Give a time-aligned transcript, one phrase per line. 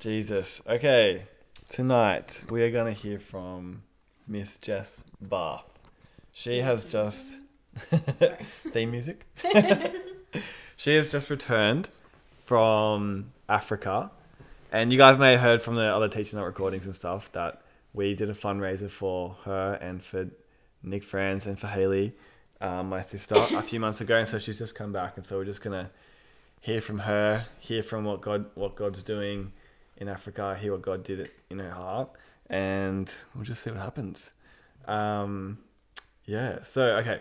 [0.00, 0.62] Jesus.
[0.66, 1.24] Okay,
[1.68, 3.82] tonight we are going to hear from
[4.26, 5.82] Miss Jess Bath.
[6.32, 7.36] She has just.
[8.72, 9.26] theme music?
[10.76, 11.90] she has just returned
[12.46, 14.10] from Africa.
[14.72, 17.60] And you guys may have heard from the other Teacher note recordings and stuff that
[17.92, 20.30] we did a fundraiser for her and for
[20.82, 22.14] Nick Franz and for Haley,
[22.62, 24.16] um, my sister, a few months ago.
[24.16, 25.18] And so she's just come back.
[25.18, 25.90] And so we're just going to
[26.62, 29.52] hear from her, hear from what God what God's doing
[30.00, 32.10] in Africa, hear what God did it in her heart,
[32.48, 34.32] and we'll just see what happens.
[34.86, 35.58] Um,
[36.24, 36.62] yeah.
[36.62, 37.20] So okay,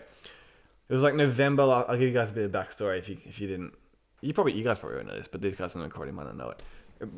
[0.88, 1.63] it was like November.
[1.63, 3.73] I'll give you guys a bit of backstory if you if you didn't.
[4.21, 6.26] You probably you guys probably won't know this, but these guys in the recording might
[6.26, 6.63] not know it.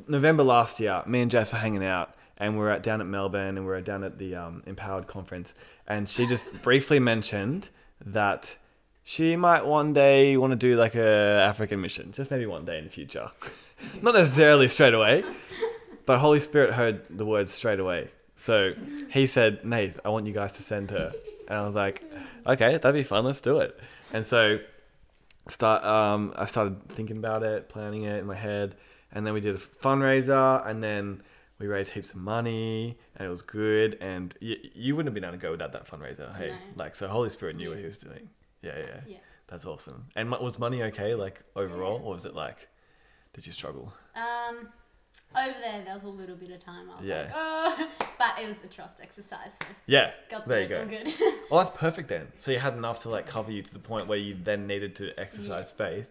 [0.08, 3.08] November last year, me and Jess were hanging out, and we are at down at
[3.08, 5.54] Melbourne, and we are down at the um, Empowered conference,
[5.88, 7.70] and she just briefly mentioned
[8.04, 8.58] that
[9.04, 12.78] she might one day want to do like a African mission, just maybe one day
[12.78, 13.32] in the future,
[14.02, 15.24] not necessarily straight away,
[16.06, 18.10] but Holy Spirit heard the words straight away.
[18.36, 18.74] So
[19.12, 21.14] he said, "Nate, I want you guys to send her,"
[21.48, 22.04] and I was like,
[22.48, 23.26] "Okay, that'd be fun.
[23.26, 23.80] Let's do it."
[24.14, 24.58] And so
[25.48, 28.76] start um, I started thinking about it, planning it in my head,
[29.12, 31.22] and then we did a fundraiser, and then
[31.60, 33.98] we raised heaps of money, and it was good.
[34.02, 36.50] And y- you wouldn't have been able to go without that fundraiser, hey?
[36.50, 36.56] No.
[36.84, 38.30] Like, so Holy Spirit knew what He was doing.
[38.64, 39.18] Yeah, yeah, Yeah.
[39.48, 40.08] That's awesome.
[40.16, 42.68] And was money okay, like overall, or was it like,
[43.34, 43.94] did you struggle?
[44.16, 44.70] Um,
[45.36, 46.90] over there, there was a little bit of time.
[46.90, 47.22] I was Yeah.
[47.22, 49.52] like, oh, but it was a trust exercise.
[49.62, 50.80] So Yeah, got there you go.
[50.82, 51.14] all good.
[51.50, 52.28] Well, that's perfect then.
[52.38, 54.96] So you had enough to like cover you to the point where you then needed
[54.98, 56.08] to exercise faith,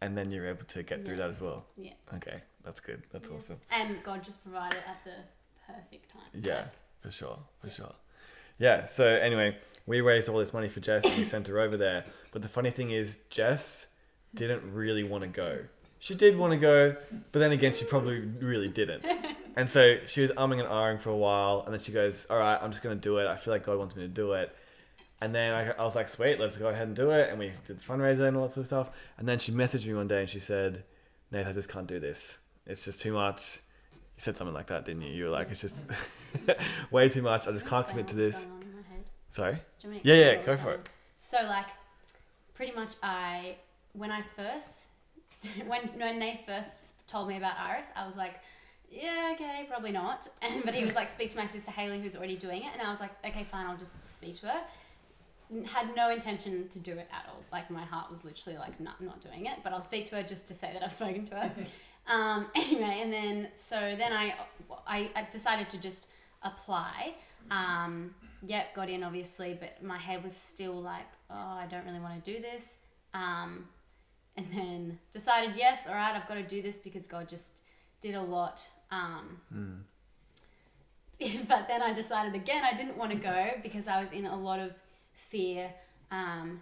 [0.00, 1.22] and then you're able to get through Yeah.
[1.26, 1.64] that as well.
[1.76, 1.92] yeah.
[2.14, 3.02] Okay, that's good.
[3.12, 3.36] That's Yeah.
[3.36, 3.60] awesome.
[3.70, 5.12] And God just provided at the
[5.66, 6.22] perfect time.
[6.34, 6.66] Yeah, Like,
[7.02, 7.72] for sure, for Yeah.
[7.72, 7.94] sure.
[8.58, 8.84] Yeah.
[8.86, 12.04] So anyway, we raised all this money for Jess and we sent her over there.
[12.32, 13.86] But the funny thing is, Jess
[14.34, 15.64] didn't really want to go.
[16.06, 16.94] She did want to go,
[17.32, 19.04] but then again, she probably really didn't.
[19.58, 22.36] And so she was umming and ahhing for a while, and then she goes, "All
[22.36, 23.26] right, I'm just gonna do it.
[23.26, 24.54] I feel like God wants me to do it."
[25.22, 27.52] And then I, I was like, "Sweet, let's go ahead and do it." And we
[27.66, 28.90] did the fundraiser and all that sort of stuff.
[29.16, 30.84] And then she messaged me one day and she said,
[31.32, 32.38] "Nate, I just can't do this.
[32.66, 33.60] It's just too much."
[33.94, 35.12] You said something like that, didn't you?
[35.14, 35.80] You were like, "It's just
[36.90, 37.48] way too much.
[37.48, 39.04] I just can't commit to this." going on in my head.
[39.30, 39.52] Sorry.
[39.54, 40.88] Do you want me to Yeah, yeah, go for it.
[41.22, 41.68] So like,
[42.52, 43.56] pretty much, I
[43.94, 44.85] when I first
[45.66, 48.34] when when they first told me about Iris, I was like,
[48.90, 50.28] yeah, okay, probably not.
[50.42, 52.86] And but he was like, speak to my sister Haley, who's already doing it, and
[52.86, 54.60] I was like, okay, fine, I'll just speak to her.
[55.64, 57.42] Had no intention to do it at all.
[57.52, 59.58] Like my heart was literally like, not not doing it.
[59.62, 61.52] But I'll speak to her just to say that I've spoken to her.
[62.12, 64.34] um, anyway, and then so then I,
[64.86, 66.08] I I decided to just
[66.42, 67.14] apply.
[67.50, 72.00] Um, yep, got in obviously, but my head was still like, oh, I don't really
[72.00, 72.78] want to do this.
[73.14, 73.68] Um,
[74.36, 77.62] and then decided, yes, all right, I've got to do this because God just
[78.00, 78.66] did a lot.
[78.90, 79.78] Um, Mm.
[81.48, 84.36] but then I decided again I didn't want to go because I was in a
[84.36, 84.72] lot of
[85.12, 85.70] fear
[86.10, 86.60] um,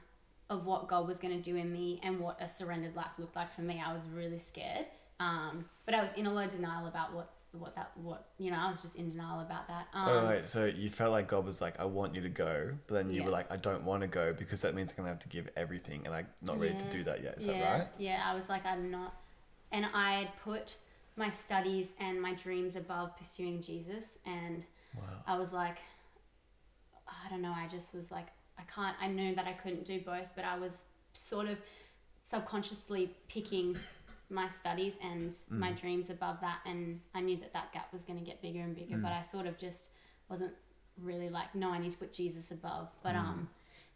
[0.48, 3.36] of what God was going to do in me and what a surrendered life looked
[3.36, 3.82] like for me.
[3.84, 4.86] I was really scared,
[5.18, 8.50] um, but I was in a lot of denial about what what that what you
[8.50, 8.58] know.
[8.58, 9.86] I was just in denial about that.
[9.94, 12.70] Um, oh wait, so you felt like God was like, "I want you to go,"
[12.86, 13.26] but then you Yeah.
[13.26, 15.48] were like, "I don't want to go because that means I'm gonna have to give
[15.56, 17.88] everything, and I'm not ready to do that yet." Is yeah, that right?
[17.98, 19.14] Yeah, I was like, I'm not.
[19.72, 20.76] And I had put
[21.16, 24.18] my studies and my dreams above pursuing Jesus.
[24.26, 24.64] And
[24.96, 25.02] Wow.
[25.26, 25.78] I was like,
[27.08, 27.52] I don't know.
[27.54, 28.28] I just was like,
[28.58, 28.96] I can't.
[29.00, 31.58] I knew that I couldn't do both, but I was sort of
[32.28, 33.76] subconsciously picking
[34.30, 35.80] my studies and my Mm.
[35.80, 36.60] dreams above that.
[36.66, 39.02] And I knew that that gap was going to get bigger and bigger, Mm.
[39.02, 39.90] but I sort of just
[40.28, 40.54] wasn't
[40.98, 42.88] really like, no, I need to put Jesus above.
[43.02, 43.20] But Mm.
[43.20, 43.48] um,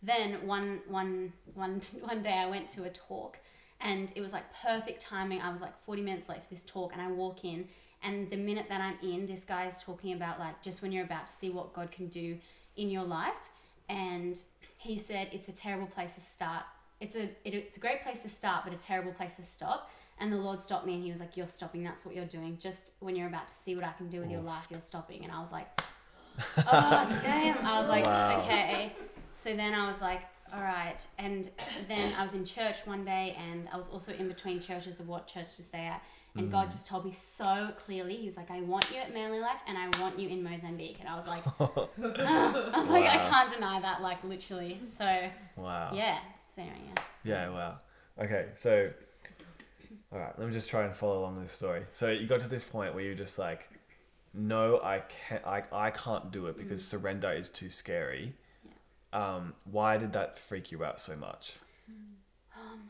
[0.02, 3.38] then one one one one day I went to a talk
[3.80, 5.40] and it was like perfect timing.
[5.40, 7.68] I was like 40 minutes late for this talk and I walk in
[8.02, 11.04] and the minute that I'm in, this guy is talking about like just when you're
[11.04, 12.38] about to see what God can do
[12.76, 13.50] in your life
[13.88, 14.40] and
[14.76, 16.62] he said it's a terrible place to start.
[17.00, 19.90] It's a it, it's a great place to start but a terrible place to stop.
[20.20, 22.56] And the Lord stopped me and he was like, You're stopping, that's what you're doing.
[22.58, 25.22] Just when you're about to see what I can do with your life, you're stopping.
[25.24, 25.68] And I was like,
[26.58, 27.64] Oh damn.
[27.66, 28.42] I was like, Wow.
[28.42, 28.92] Okay.
[29.32, 30.22] So then I was like,
[30.52, 30.96] all right.
[31.18, 31.50] And
[31.88, 35.08] then I was in church one day and I was also in between churches of
[35.08, 36.02] what church to stay at.
[36.36, 39.40] And God just told me so clearly, He was like, I want you at Manly
[39.40, 40.98] Life and I want you in Mozambique.
[41.00, 44.78] And I was like, "Ah." I was like, I can't deny that, like literally.
[44.84, 45.04] So
[45.56, 45.90] Wow.
[45.94, 46.18] yeah.
[46.54, 47.02] So anyway, yeah.
[47.24, 47.78] Yeah, wow.
[48.20, 48.90] Okay, so
[50.12, 51.82] all right, let me just try and follow along this story.
[51.92, 53.68] So you got to this point where you're just like,
[54.32, 58.34] no, I can't, I, I can't do it because surrender is too scary.
[59.12, 61.54] Um, why did that freak you out so much?
[62.56, 62.88] Um,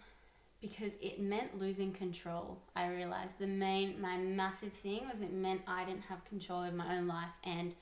[0.61, 2.59] because it meant losing control.
[2.77, 6.75] I realized the main, my massive thing was it meant I didn't have control of
[6.75, 7.75] my own life and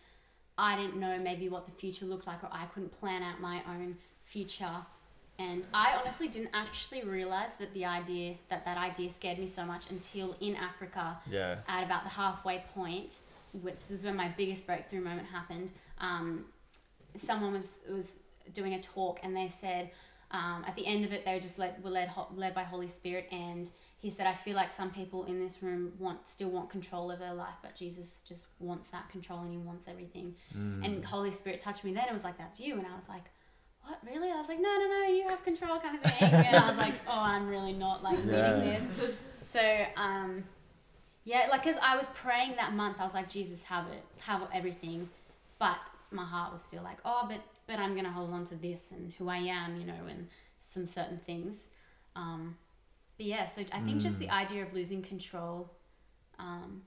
[0.59, 3.63] I didn't know maybe what the future looked like or I couldn't plan out my
[3.69, 4.87] own future.
[5.39, 9.65] And I honestly didn't actually realize that the idea, that that idea scared me so
[9.65, 11.59] much until in Africa Yeah.
[11.69, 13.19] at about the halfway point,
[13.53, 15.73] which this is when my biggest breakthrough moment happened.
[15.99, 16.47] Um,
[17.17, 18.19] someone was was
[18.53, 19.91] doing a talk, and they said
[20.31, 22.63] um, at the end of it, they were just led were led ho- led by
[22.65, 26.49] Holy Spirit, and he said, "I feel like some people in this room want still
[26.51, 30.35] want control of their life, but Jesus just wants that control, and He wants everything."
[30.57, 30.85] Mm.
[30.85, 32.05] And Holy Spirit touched me then.
[32.09, 33.25] It was like, "That's you," and I was like.
[33.87, 34.31] What really?
[34.31, 36.33] I was like, no, no, no, you have control, kind of thing.
[36.47, 38.57] And I was like, oh, I'm really not like Yeah.
[38.57, 38.91] reading this.
[39.53, 40.45] So, um,
[41.25, 44.43] yeah, like, cause I was praying that month, I was like, Jesus, have it, have
[44.53, 45.09] everything,
[45.59, 45.79] but
[46.11, 49.13] my heart was still like, oh, but but I'm gonna hold on to this and
[49.19, 50.29] who I am, you know, and
[50.61, 51.69] some certain things.
[52.15, 52.57] Um,
[53.17, 55.71] but yeah, so I think just the idea of losing control,
[56.39, 56.83] um,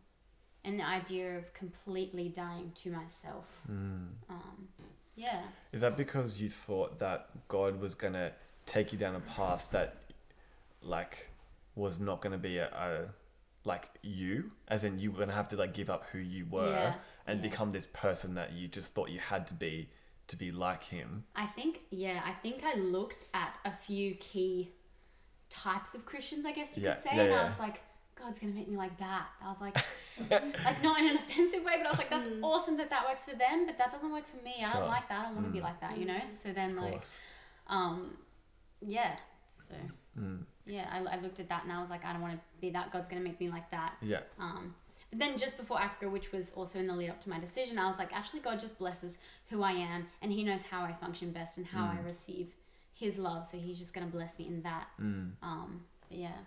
[0.63, 3.45] and the idea of completely dying to myself.
[3.69, 4.07] Mm.
[4.29, 4.67] Um,
[5.19, 8.31] yeah, Is that because you thought that God was gonna
[8.65, 9.95] take you down a path that,
[10.81, 11.29] like,
[11.75, 13.09] was not gonna be a, a
[13.65, 16.69] like you, as in you were gonna have to like give up who you were
[16.71, 16.93] Yeah,
[17.27, 17.49] and yeah.
[17.49, 19.89] become this person that you just thought you had to be
[20.27, 21.25] to be like Him.
[21.35, 24.71] I think yeah, I think I looked at a few key
[25.49, 27.33] types of Christians, I guess you Yeah, could say, and.
[27.33, 27.81] I was like,
[28.19, 29.27] God's gonna make me like that.
[29.43, 29.77] I was like,
[30.65, 33.25] like not in an offensive way, but I was like, that's awesome that that works
[33.25, 34.55] for them, but that doesn't work for me.
[34.59, 34.81] I Sure.
[34.81, 35.19] don't like that.
[35.19, 35.63] I don't want to be Mm.
[35.63, 36.19] like that, you know.
[36.29, 37.17] So then Of like, course.
[37.67, 38.17] um,
[38.81, 39.15] yeah.
[39.67, 39.75] So
[40.19, 40.43] Mm.
[40.65, 42.69] yeah, I, I looked at that and I was like, I don't want to be
[42.71, 42.91] that.
[42.91, 43.95] God's gonna make me like that.
[44.01, 44.21] Yeah.
[44.39, 44.75] Um,
[45.09, 47.79] but then just before Africa, which was also in the lead up to my decision,
[47.79, 49.17] I was like, actually, God just blesses
[49.49, 52.05] who I am, and He knows how I function best and how I Mm.
[52.05, 52.53] receive
[52.93, 53.47] His love.
[53.47, 54.87] So He's just gonna bless me in that.
[54.99, 55.31] Mm.
[55.41, 56.37] Um, but yeah,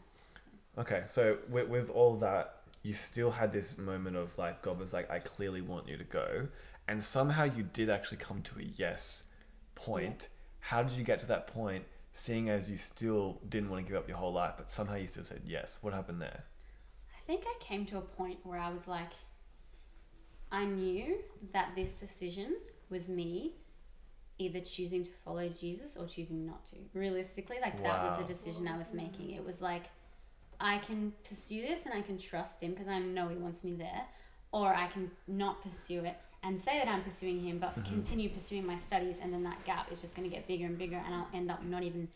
[0.79, 4.93] Okay, so with, with all that, you still had this moment of like, God was
[4.93, 6.49] like, I clearly want you to go.
[6.89, 9.25] And somehow you did actually come to a yes
[9.75, 10.29] point.
[10.61, 14.01] How did you get to that point, seeing as you still didn't want to give
[14.01, 15.79] up your whole life, but somehow you still said yes?
[15.83, 16.45] What happened there?
[17.17, 19.13] I think I came to a point where I was like,
[20.51, 21.19] I knew
[21.53, 22.57] that this decision
[22.91, 23.55] was me
[24.39, 26.77] either choosing to follow Jesus or choosing not to.
[26.95, 29.31] Realistically, like that was the decision I was making.
[29.31, 29.85] It was like,
[30.63, 33.75] I can pursue this and I can trust him because I know he wants me
[33.75, 34.07] there,
[34.53, 37.85] or I can not pursue it and say that I'm pursuing him, but Mhm.
[37.85, 40.79] continue pursuing my studies, and then that gap is just going to get bigger and
[40.79, 42.09] bigger, and I'll end up not even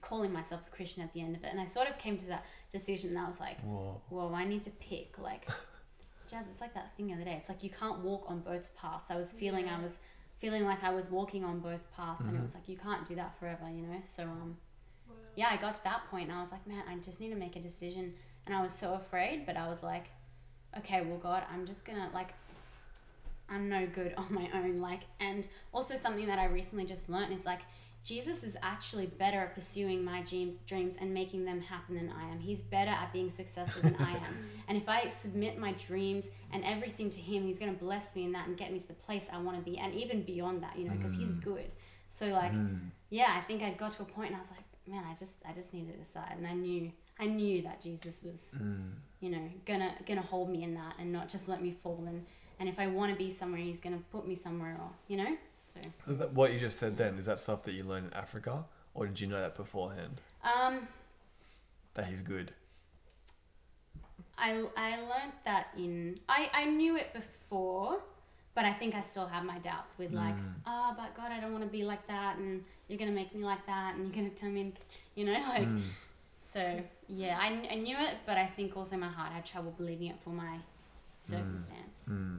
[0.00, 1.50] calling myself a Christian at the end of it.
[1.52, 4.00] And I sort of came to that decision, and I was like, Whoa.
[4.08, 5.18] whoa, I need to pick.
[5.18, 5.46] Like,
[6.28, 7.34] Jazz, it's like that thing the other day.
[7.34, 9.10] It's like you can't walk on both paths.
[9.10, 9.98] I was feeling I was
[10.38, 12.42] feeling like I was walking on both paths, and it Mhm.
[12.42, 14.00] was like you can't do that forever, you know.
[14.04, 14.58] So um.
[15.34, 17.36] Yeah, I got to that point, and I was like, man, I just need to
[17.36, 18.14] make a decision.
[18.46, 20.06] And I was so afraid, but I was like,
[20.78, 22.30] okay, well, God, I'm just gonna like.
[23.48, 27.32] I'm no good on my own, like, and also something that I recently just learned
[27.34, 27.60] is like,
[28.04, 32.30] Jesus is actually better at pursuing my dreams, dreams and making them happen than I
[32.32, 32.40] am.
[32.40, 34.38] He's better at being successful than I am.
[34.68, 38.24] And if I submit my dreams and everything to Him, He's going to bless me
[38.24, 40.62] in that and get me to the place I want to be, and even beyond
[40.62, 41.44] that, you know, because He's Mm.
[41.44, 41.70] good.
[42.10, 42.90] So like, Mm.
[43.10, 45.42] yeah, I think I got to a point and I was like, man, I just,
[45.48, 48.92] I just needed to decide, and I knew, I knew that Jesus was, Mm.
[49.20, 52.04] you know, gonna, gonna hold me in that and not just let me fall.
[52.06, 52.24] And
[52.60, 55.36] and if I want to be somewhere, He's gonna put me somewhere, or you know,
[55.56, 55.80] so.
[56.06, 58.64] So What you just said then, is that stuff that you learned in Africa?
[58.94, 60.20] Or did you know that beforehand?
[60.44, 60.86] Um,
[61.94, 62.52] That he's good?
[64.38, 68.00] I, I learned that in I, I knew it before
[68.54, 70.54] but I think I still have my doubts with like Mm.
[70.66, 73.44] oh but God I don't want to be like that and you're gonna make me
[73.44, 74.72] like that and you're gonna tell me
[75.14, 75.82] you know like Mm.
[76.54, 80.08] so yeah I, I knew it but I think also my heart had trouble believing
[80.08, 80.58] it for my
[81.16, 82.38] circumstance Mm.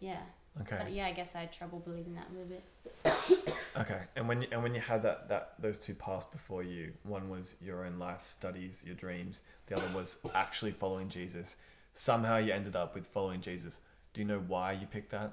[0.00, 0.20] yeah
[0.60, 0.78] Okay.
[0.80, 4.42] but yeah I guess I had trouble believing that a little bit Okay, and when
[4.42, 7.84] you, and when you had that, that those two paths before you, one was your
[7.84, 9.40] own life studies, your dreams.
[9.66, 11.56] The other was actually following Jesus.
[11.92, 13.80] Somehow you ended up with following Jesus.
[14.14, 15.32] Do you know why you picked that?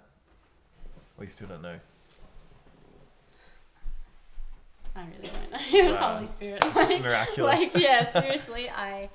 [1.18, 1.80] Or you still don't know?
[4.96, 6.16] I really don't know it was Wow.
[6.16, 7.60] Holy Spirit like, Miraculous.
[7.74, 9.10] like yeah seriously i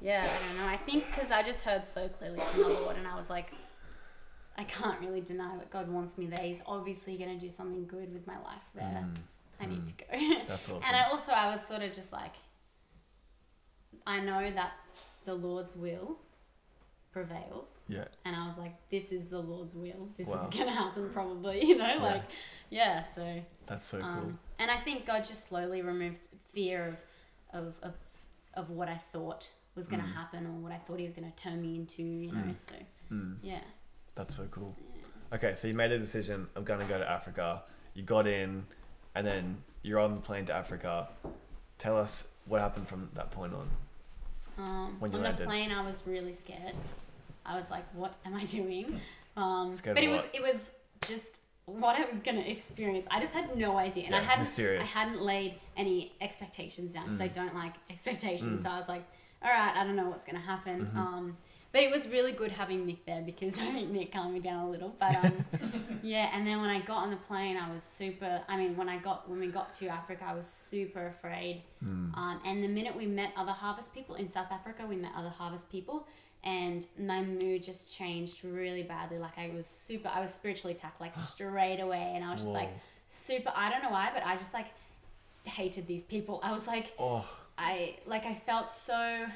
[0.00, 2.96] yeah i don't know i think because i just heard so clearly from the lord
[2.96, 3.50] and i was like
[4.56, 7.84] i can't really deny that god wants me there he's obviously going to do something
[7.88, 9.16] good with my life there Mm,
[9.60, 9.86] i need mm.
[9.88, 10.82] to go That's awesome.
[10.86, 12.34] and i also i was sort of just like
[14.06, 14.70] i know that
[15.24, 16.16] the lord's will
[17.24, 18.04] prevails yeah.
[18.24, 20.34] and i was like this is the lord's will this Wow.
[20.48, 22.02] is going to happen probably you know Yeah.
[22.02, 22.22] like
[22.70, 24.06] yeah so That's so cool.
[24.08, 26.20] um, and I think God just slowly removed
[26.52, 26.98] fear
[27.52, 27.94] of of of,
[28.54, 30.14] of what I thought was going to Mm.
[30.14, 32.02] happen or what I thought he was going to turn me into.
[32.02, 32.58] You know, Mm.
[32.58, 32.74] so
[33.12, 33.60] Mm, yeah.
[34.16, 34.74] that's so cool.
[35.32, 36.46] Okay, so you made a decision.
[36.56, 37.62] I'm gonna go to Africa.
[37.94, 38.66] You got in,
[39.14, 41.08] and then you're on the plane to Africa.
[41.78, 43.68] Tell us what happened from that point on.
[44.58, 45.44] Um, When you on landed.
[45.44, 46.74] the plane, I was really scared.
[47.48, 49.00] I was like, "What am I doing?"
[49.36, 50.72] Um, Scared but it was it was
[51.06, 53.06] just what I was gonna experience.
[53.10, 54.96] I just had no idea, and Yeah, I hadn't mysterious.
[54.96, 57.34] I hadn't laid any expectations down because I Mm.
[57.34, 58.60] don't like expectations.
[58.60, 58.62] Mm.
[58.64, 59.04] So I was like,
[59.42, 60.96] "All right, I don't know what's gonna happen." Mhm.
[60.96, 61.36] Um,
[61.70, 64.60] but it was really good having Nick there because I think Nick calmed me down
[64.66, 64.94] a little.
[64.98, 65.44] But um,
[66.02, 68.40] yeah, and then when I got on the plane, I was super.
[68.48, 71.62] I mean, when I got when we got to Africa, I was super afraid.
[71.84, 72.16] Mm.
[72.16, 75.28] Um, and the minute we met other harvest people in South Africa, we met other
[75.40, 76.06] harvest people,
[76.48, 79.18] and my mood just changed really badly.
[79.18, 82.52] Like I was super, I was spiritually attacked like straight away, and I was just
[82.52, 82.70] like
[83.06, 83.52] super.
[83.54, 84.68] I don't know why, but I just like
[85.44, 86.40] hated these people.
[86.42, 87.28] I was like, Oh,
[87.58, 89.26] I like, I felt so.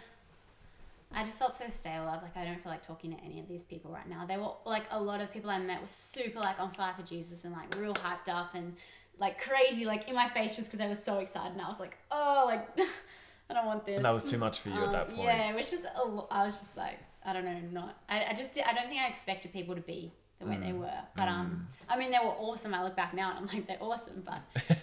[1.15, 2.05] I just felt so stale.
[2.09, 4.25] I was like, I don't feel like talking to any of these people right now.
[4.25, 7.07] They were like a lot of people I met were super like on fire for
[7.07, 8.75] Jesus and like real hyped up and
[9.19, 11.53] like crazy, like in my face just because they were so excited.
[11.53, 12.67] And I was like, oh, like
[13.53, 13.97] I don't want this.
[13.97, 15.23] and that was too much for you at Um, that point.
[15.23, 18.25] Yeah, it was just a lo- I was just like I don't know, not I,
[18.31, 20.79] I just I don't think I expected people to be the way they Mm.
[20.81, 21.01] were.
[21.17, 21.93] But um, Mm.
[21.95, 22.75] I mean they were awesome.
[22.75, 24.23] I look back now and I'm like they're awesome.
[24.25, 24.41] But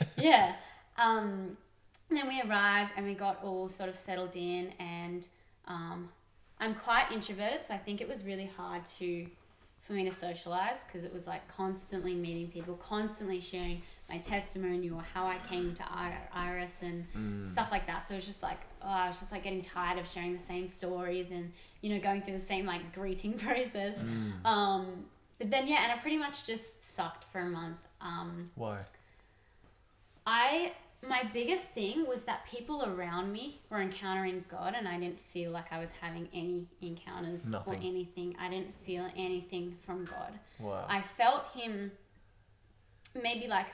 [0.18, 0.56] yeah,
[0.98, 1.58] um,
[2.10, 5.28] then we arrived and we got all sort of settled in and
[5.68, 6.10] um,
[6.60, 9.28] I'm quite introverted, so I think it was really hard to
[9.82, 14.90] for me to socialize because it was like constantly meeting people, constantly sharing my testimony
[14.90, 15.84] or how I came to
[16.34, 17.48] Iris and Mm.
[17.48, 18.08] stuff like that.
[18.08, 20.40] So it was just like, oh, I was just like getting tired of sharing the
[20.44, 21.52] same stories and,
[21.82, 23.98] you know, going through the same like greeting process.
[24.00, 24.46] Mm.
[24.46, 25.06] Um,
[25.38, 27.78] but then, yeah, and I pretty much just sucked for a month.
[28.02, 28.80] Um, Why?
[30.26, 30.74] I,
[31.08, 35.52] my biggest thing was that people around me were encountering God and I didn't feel
[35.52, 37.74] like I was having any encounters Nothing.
[37.74, 38.36] or anything.
[38.40, 40.38] I didn't feel anything from God.
[40.60, 40.86] Wow.
[40.90, 41.92] I felt him
[43.22, 43.68] maybe like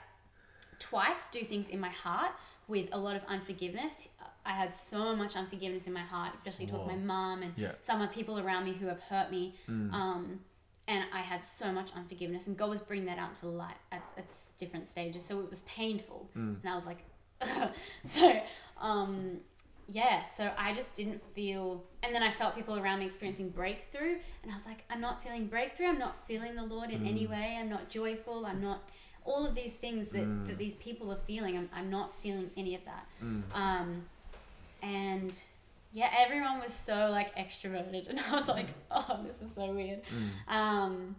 [0.90, 2.32] twice do things in my heart
[2.68, 4.08] with a lot of unforgiveness.
[4.46, 6.96] I had so much unforgiveness in my heart, especially towards Whoa.
[6.98, 7.72] my mom and Yeah.
[7.82, 9.56] some of the people around me who have hurt me.
[9.68, 9.92] Mm.
[9.94, 10.40] Um,
[10.88, 14.04] and I had so much unforgiveness, and God was bringing that out to light at,
[14.18, 14.26] at
[14.60, 15.26] different stages.
[15.26, 16.58] So it was painful, Mm.
[16.62, 17.00] and I was like,
[18.06, 18.40] so
[18.80, 19.38] um,
[19.88, 20.26] yeah.
[20.26, 24.52] So I just didn't feel, and then I felt people around me experiencing breakthrough, and
[24.52, 25.88] I was like, I'm not feeling breakthrough.
[25.88, 27.30] I'm not feeling the Lord in any Mm.
[27.32, 27.58] way.
[27.60, 28.46] I'm not joyful.
[28.46, 28.90] I'm not
[29.26, 30.48] all of these things that, Mm.
[30.48, 31.58] that these people are feeling.
[31.58, 33.06] I'm, I'm not feeling any of that.
[33.24, 33.44] Mm.
[33.54, 34.04] Um,
[34.82, 35.38] and
[35.94, 40.02] yeah, everyone was so like extroverted, and I was like, oh, this is so weird.
[40.48, 40.54] Mm.
[40.54, 41.16] Um,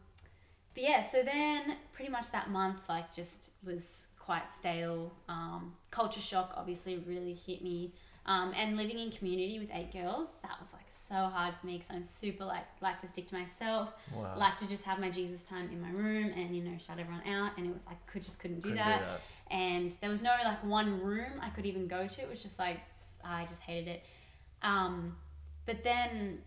[0.74, 5.12] but yeah, so then pretty much that month like just was quite stale.
[5.28, 7.92] Um, culture shock obviously really hit me.
[8.26, 11.78] Um, and living in community with eight girls, that was like so hard for me
[11.78, 14.34] because I'm super like like to stick to myself, Wow.
[14.36, 17.26] like to just have my Jesus time in my room and you know shut everyone
[17.28, 17.52] out.
[17.56, 19.20] And it was like could just couldn't do Couldn't that
[19.50, 22.20] and there was no like one room I could even go to.
[22.20, 22.80] It was just like
[23.24, 24.04] I just hated it.
[24.62, 25.16] Um,
[25.66, 26.38] but then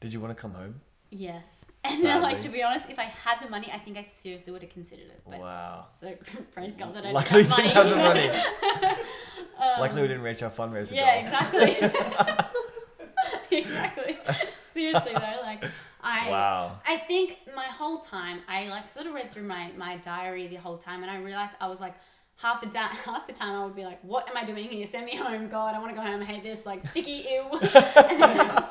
[0.00, 0.80] Did you want to come home?
[1.10, 4.52] yes, and like to be honest, if I had the money, I think I seriously
[4.52, 5.20] would have considered it.
[5.28, 5.86] But Wow.
[5.92, 6.14] so
[6.52, 8.26] praise God that I Luckily didn't have have money.
[8.28, 8.92] the money.
[9.58, 11.24] Um, Luckily, we didn't reach our fundraiser Yeah, goal.
[11.24, 12.56] exactly.
[14.76, 15.64] Seriously though, like
[16.02, 16.30] I.
[16.30, 16.78] Wow.
[16.86, 20.56] I think my whole time, I like sort of read through my, my diary the
[20.56, 21.94] whole time, and I realized I was like
[22.36, 24.86] half the da- half the time I would be like, "What am I doing here?
[24.86, 25.74] Send me home, God!
[25.74, 26.20] I want to go home.
[26.20, 26.66] I hate this.
[26.66, 28.64] Like sticky, ew." and, then,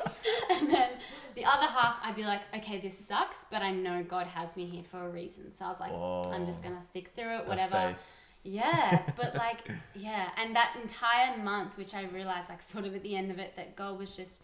[0.52, 0.90] and then
[1.34, 4.66] the other half, I'd be like, "Okay, this sucks, but I know God has me
[4.66, 7.96] here for a reason." So I was like, "I'm just gonna stick through it, whatever."
[8.44, 13.02] Yeah, but like, yeah, and that entire month, which I realized, like, sort of at
[13.02, 14.42] the end of it, that God was just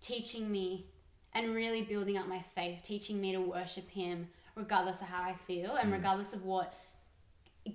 [0.00, 0.86] teaching me
[1.34, 5.34] and really building up my faith, teaching me to worship Him regardless of how I
[5.34, 5.96] feel and Mm.
[5.96, 6.74] regardless of what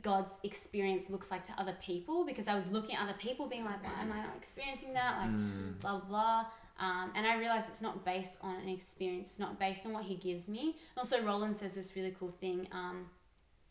[0.01, 2.25] God's experience looks like to other people.
[2.25, 5.17] Because I was looking at other people, being like, why am I not experiencing that?
[5.19, 5.79] Like, Mm.
[5.79, 6.07] blah blah.
[6.09, 6.45] blah.
[6.77, 9.29] Um, and I realized it's not based on an experience.
[9.29, 10.61] It's not based on what he gives me.
[10.71, 13.09] And Also, Rolland says this really cool thing, um,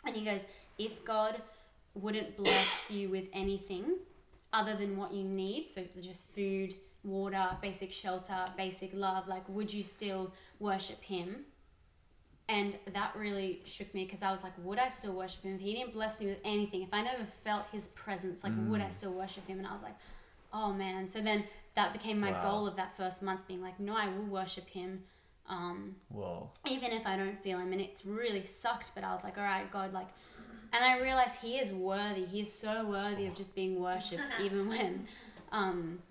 [0.06, 0.46] and he goes,
[0.78, 1.42] "If God
[1.94, 3.98] wouldn't bless you with anything
[4.54, 9.72] other than what you need, so just food, water, basic shelter, basic love, like, would
[9.72, 11.44] you still worship Him?"
[12.48, 15.54] And that really shook me because I was like, would I still worship him?
[15.54, 18.82] If he didn't bless me with anything, if I never felt his presence, like, would
[18.82, 18.92] I Mm.
[18.92, 19.58] still worship him?
[19.58, 19.96] And I was like,
[20.52, 21.06] oh man.
[21.06, 21.44] So then
[21.74, 22.42] that became my Wow.
[22.42, 25.04] goal of that first month being like, no, I will worship him.
[25.46, 26.50] Um, Whoa.
[26.66, 27.72] even if I don't feel him.
[27.72, 30.08] And it's really sucked, but I was like, all right, God, like,
[30.74, 32.26] and I realized he is worthy.
[32.26, 35.08] He is so worthy of just being worshipped, even when
[35.50, 36.02] Um,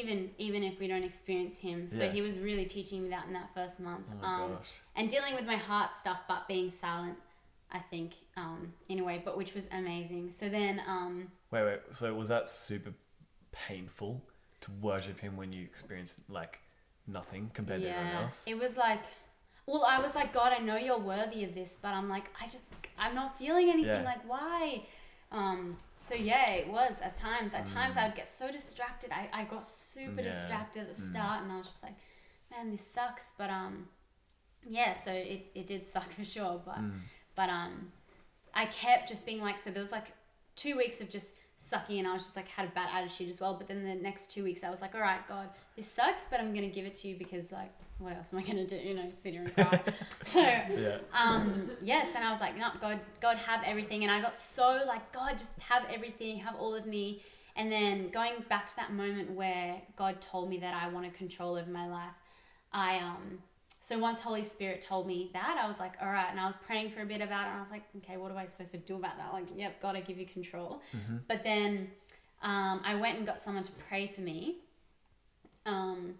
[0.00, 2.10] even even if we don't experience him, so Yeah.
[2.10, 4.06] he was really teaching me that in that first month.
[4.10, 4.70] Oh my um, gosh.
[4.96, 7.18] and dealing with my heart stuff, but being silent.
[7.74, 10.30] I think um, in a way, but which was amazing.
[10.30, 11.80] So then, um, Wait, wait.
[11.92, 12.92] So was that super
[13.50, 14.22] painful
[14.60, 16.58] to worship him when you experienced like
[17.06, 18.44] nothing compared to everyone else?
[18.46, 19.00] It was like,
[19.66, 22.44] well, I was like, God, I know you're worthy of this, but I'm like, I
[22.44, 22.62] just,
[22.98, 24.02] I'm not feeling anything.
[24.02, 24.02] Yeah.
[24.02, 24.82] Like, why?
[25.32, 27.54] Um, so yeah, it was at times.
[27.54, 28.02] At times, Mm.
[28.02, 29.10] I would get so distracted.
[29.12, 30.30] I, I got super Yeah.
[30.30, 31.08] distracted at the Mm.
[31.10, 31.94] start, and I was just like,
[32.50, 33.32] man, this sucks.
[33.38, 33.88] But um,
[34.66, 36.60] yeah, so it, it did suck for sure.
[36.64, 37.00] But Mm.
[37.34, 37.92] but um,
[38.54, 40.12] I kept just being like, so there was like
[40.54, 43.40] two weeks of just sucking, and I was just like had a bad attitude as
[43.40, 43.54] well.
[43.54, 46.40] But then the next two weeks, I was like, all right, God, this sucks, but
[46.40, 48.76] I'm gonna give it to you because like, what else am I gonna do?
[48.76, 49.80] You know, sit here and cry.
[50.24, 50.98] so Yeah.
[51.12, 54.82] um, yes, and I was like, no, God, God, have everything, and I got so
[54.86, 57.22] like, God, just have everything, have all of me.
[57.54, 61.56] And then going back to that moment where God told me that I wanted control
[61.56, 62.14] over my life,
[62.72, 63.38] I um
[63.80, 66.54] so once Holy Spirit told me that, I was like, all right, and I was
[66.54, 68.70] praying for a bit about it, and I was like, okay, what am I supposed
[68.70, 69.32] to do about that?
[69.32, 70.82] Like, yep, God, I give you control.
[70.96, 71.16] Mm-hmm.
[71.26, 71.90] But then
[72.42, 74.58] um, I went and got someone to pray for me.
[75.66, 76.14] Um,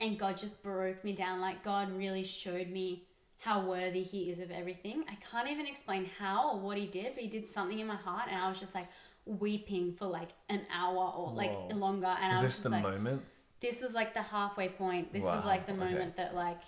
[0.00, 1.40] and God just broke me down.
[1.40, 3.04] Like, God really showed me
[3.38, 5.04] how worthy He is of everything.
[5.08, 7.96] I can't even explain how or what He did, but He did something in my
[7.96, 8.88] heart, and I was just like
[9.26, 11.76] weeping for like an hour or like Whoa.
[11.76, 12.06] longer.
[12.20, 13.22] And Was I was this just the like, moment?
[13.60, 15.12] this was like the halfway point.
[15.12, 15.84] This was like the okay.
[15.84, 16.60] moment that like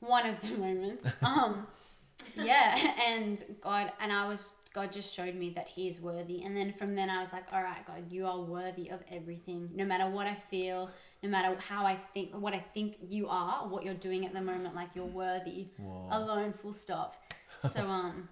[0.00, 1.06] one of the moments.
[1.22, 1.66] Um
[2.36, 6.42] yeah, and God and I was God just showed me that he is worthy.
[6.42, 9.70] And then from then I was like, all right, God, you are worthy of everything.
[9.74, 10.90] No matter what I feel,
[11.22, 14.40] no matter how I think what I think you are, what you're doing at the
[14.40, 16.08] moment, like you're worthy Whoa.
[16.10, 17.16] alone full stop.
[17.74, 18.28] So um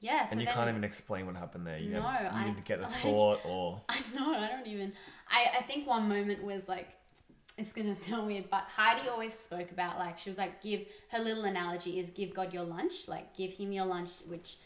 [0.00, 1.78] yeah, so and you then, can't even explain what happened there.
[1.78, 4.66] You, No, have, you I- to get a like- thought or I know, I don't
[4.66, 4.92] even.
[5.30, 6.88] I, I think one moment was like,
[7.58, 11.18] it's gonna sound weird, but Heidi always spoke about like, she was like, give, her
[11.18, 14.56] little analogy is give God your lunch, like, give him your lunch, which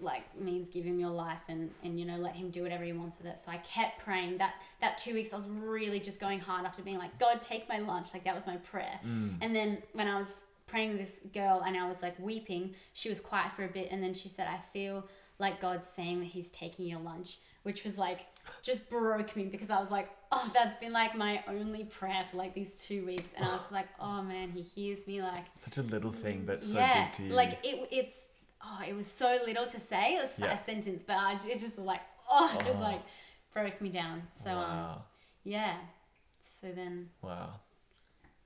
[0.00, 2.92] like means give him your life and and you know let him do whatever he
[2.92, 6.20] wants with it so i kept praying that that two weeks i was really just
[6.20, 9.36] going hard after being like god take my lunch like that was my prayer Mm.
[9.40, 10.28] and then when i was
[10.66, 13.88] praying with this girl and i was like weeping she was quiet for a bit
[13.90, 15.06] and then she said i feel
[15.38, 18.20] like god's saying that he's taking your lunch which was like
[18.62, 22.36] just broke me because i was like oh that's been like my only prayer for
[22.36, 25.46] like these two weeks and i was just like oh man he hears me like
[25.58, 27.32] such a little thing, but so yeah, big to you.
[27.32, 28.25] like it, it's
[28.66, 30.16] oh, it was so little to say.
[30.16, 32.00] It was just like a sentence, but I it just like
[32.30, 32.90] oh, it just Oh.
[32.90, 33.02] like
[33.54, 34.22] broke me down.
[34.34, 34.96] So um,
[35.44, 35.76] yeah.
[36.60, 37.50] So then wow,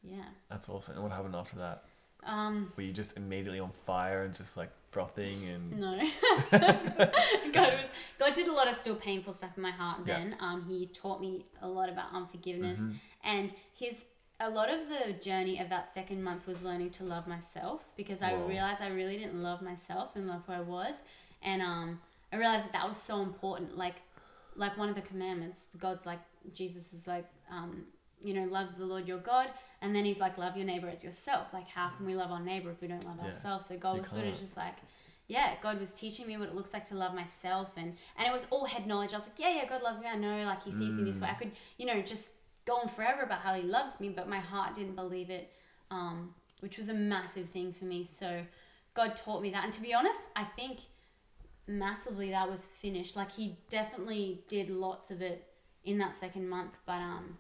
[0.03, 0.25] yeah.
[0.51, 0.95] that's awesome.
[0.97, 1.85] And what happened after that?
[2.25, 5.97] Um Were you just immediately on fire and just like frothing and no.
[6.51, 7.85] God was
[8.19, 10.19] God did a lot of still painful stuff in my heart Yeah.
[10.19, 10.37] then.
[10.41, 12.95] Um he taught me a lot about unforgiveness Mhm.
[13.25, 14.05] and his
[14.41, 18.23] a lot of the journey of that second month was learning to love myself because
[18.23, 18.47] I Whoa.
[18.49, 21.03] realized I really didn't love myself and love who I was,
[21.43, 22.01] and um,
[22.33, 23.77] I realized that that was so important.
[23.77, 23.97] Like,
[24.57, 26.21] like one of the commandments, God's like
[26.55, 27.85] Jesus is like, um,
[28.23, 29.51] you know, love the Lord your God,
[29.83, 31.49] and then He's like, love your neighbor as yourself.
[31.53, 33.29] Like, how can we love our neighbor if we don't love Yeah.
[33.29, 33.67] ourselves?
[33.67, 34.77] So God You was sort of just like.
[35.29, 38.33] Yeah, God was teaching me what it looks like to love myself, and and it
[38.33, 39.15] was all head knowledge.
[39.15, 40.09] I was like, yeah, yeah, God loves me.
[40.09, 41.29] I know, like He sees me this way.
[41.29, 41.31] Mm.
[41.31, 42.31] I could, you know, just
[42.67, 45.53] go on forever about how he loves me, but my heart didn't believe it,
[45.91, 48.05] um, which was a massive thing for me.
[48.05, 48.43] So
[48.95, 49.65] God taught me that.
[49.65, 50.81] And to be honest, I think
[51.67, 53.17] massively that was finished.
[53.17, 55.47] Like he definitely did lots of it
[55.85, 57.37] in that second month, but um,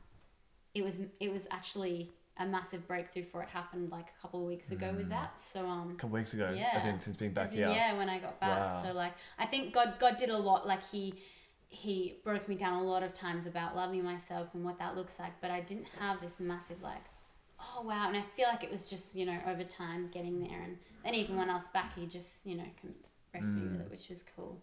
[0.74, 4.46] it was it was actually a massive breakthrough for it happened like a couple of
[4.46, 5.11] weeks ago with Mm.
[5.11, 5.38] that.
[5.38, 6.46] So um, a couple weeks ago?
[6.46, 6.88] As Yeah.
[6.88, 7.68] in since being back in, here.
[7.68, 8.70] yeah, when I got back.
[8.70, 8.83] Wow.
[8.83, 10.66] So like I think God God did a lot.
[10.66, 11.14] Like he
[11.70, 15.18] he broke me down a lot of times about loving myself and what that looks
[15.18, 15.33] like.
[15.40, 17.04] But I didn't have this massive like,
[17.61, 18.09] oh wow.
[18.09, 20.62] And I feel like it was just you know over time getting there.
[20.62, 22.64] And then even when I was back, he just you know
[23.33, 23.87] corrected me with Mm.
[23.87, 24.61] it, which was cool.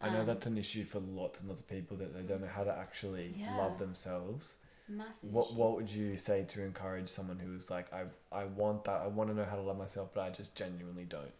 [0.00, 2.40] I know Um, that's an issue for lots and lots of people that they don't
[2.40, 3.56] know how to actually Yeah.
[3.56, 4.58] love themselves.
[4.88, 5.32] massive.
[5.32, 5.54] What issue.
[5.56, 9.30] What would you say to encourage someone who's like, I I want that, I want
[9.30, 11.32] to know how to love myself, but I just genuinely don't.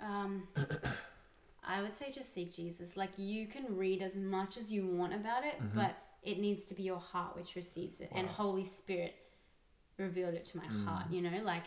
[0.00, 0.48] Um,
[1.64, 2.96] I would say just seek Jesus.
[2.96, 5.74] Like you can read as much as you want about it, Mhm.
[5.74, 8.10] but it needs to be your heart which receives it.
[8.12, 9.14] And Holy Spirit
[9.98, 10.84] revealed it to my Mm.
[10.86, 11.10] heart.
[11.10, 11.64] You know, like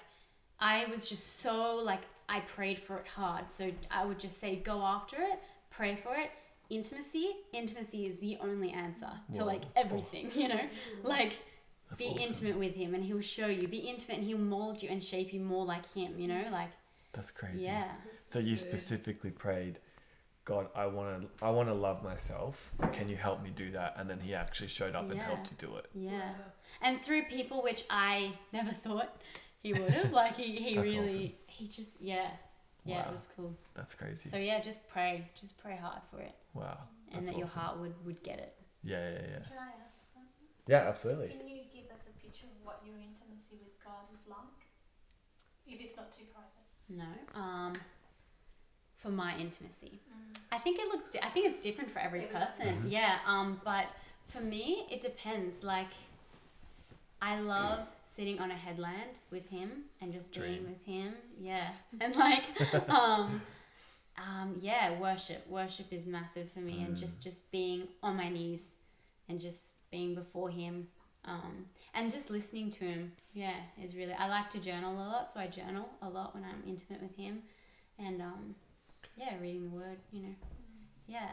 [0.60, 3.52] I was just so like I prayed for it hard.
[3.52, 6.32] So I would just say go after it, pray for it.
[6.70, 10.32] Intimacy, intimacy is the only answer to like everything.
[10.34, 10.70] You know,
[11.04, 11.40] like
[11.90, 12.24] That's be awesome.
[12.24, 13.68] intimate with Him, and He'll show you.
[13.68, 16.18] Be intimate, and He'll mold you and shape you more like Him.
[16.20, 16.72] You know, like
[17.14, 17.66] That's crazy.
[17.66, 17.96] yeah.
[18.28, 18.60] So you Good.
[18.68, 19.80] specifically prayed
[20.46, 22.72] God, I want to I want to love myself.
[22.94, 23.96] Can you help me do that?
[23.98, 25.88] And then He actually showed up and helped you do it.
[25.94, 26.34] Yeah.
[26.82, 29.22] And through people which I never thought
[29.64, 30.12] he would have.
[30.12, 31.32] Like he, he really awesome.
[31.48, 32.30] he just yeah.
[32.86, 33.06] Yeah, Wow.
[33.10, 33.58] it was cool.
[33.74, 34.30] That's crazy.
[34.30, 35.28] So yeah, just pray.
[35.40, 36.36] Just pray hard for it.
[36.54, 36.78] wow.
[37.12, 38.54] And That's that your heart would, would get it.
[38.84, 39.44] Yeah, yeah, yeah.
[39.50, 40.46] Can I ask something?
[40.68, 41.30] Yeah, absolutely.
[41.30, 44.62] Can you give us a picture of what your intimacy with God is like?
[45.66, 46.54] If it's not too private.
[46.88, 47.10] No.
[47.42, 47.74] Um
[49.06, 50.00] for my intimacy.
[50.10, 50.38] Mm.
[50.52, 51.12] I think it looks.
[51.12, 52.48] Di- I think it's different for every Everyone.
[52.48, 52.82] person.
[52.84, 52.92] Mhm.
[52.92, 53.20] Yeah.
[53.28, 53.62] Um.
[53.64, 53.86] But
[54.30, 55.64] for me, it depends.
[55.64, 55.94] Like,
[57.22, 59.70] I love sitting on a headland with him
[60.02, 61.14] and just being with him.
[61.40, 61.68] Yeah.
[62.02, 62.44] And like,
[62.90, 63.42] um,
[64.18, 64.98] um, yeah.
[65.00, 65.46] Worship.
[65.48, 67.00] Worship is massive for me, and Mm.
[67.00, 68.78] just just being on my knees,
[69.30, 70.88] and just being before him.
[71.26, 71.66] Um,
[71.96, 74.14] and just listening to him, yeah, is really.
[74.14, 77.16] I like to journal a lot, so I journal a lot when I'm intimate with
[77.16, 77.42] him,
[77.98, 78.56] and um,
[79.16, 80.36] yeah, reading the word, you know,
[81.08, 81.30] yeah.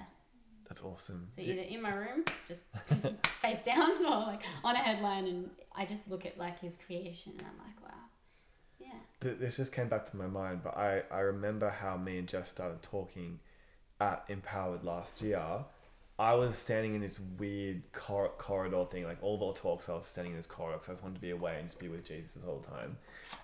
[0.69, 1.27] That's awesome.
[1.35, 2.63] So either in my room, just
[3.43, 7.33] face down, or like on a headline, and I just look at like his creation,
[7.39, 7.99] and I'm like, wow,
[8.81, 12.27] yeah, this just came back to my mind, but I, I remember how me and
[12.29, 13.39] Jess started talking
[14.01, 15.43] at Empowered last year.
[16.19, 20.07] I was standing in this weird cor- corridor thing, like all the talks, I was
[20.07, 22.05] standing in this corridor because I just wanted to be away and just be with
[22.05, 22.97] Jesus all the time.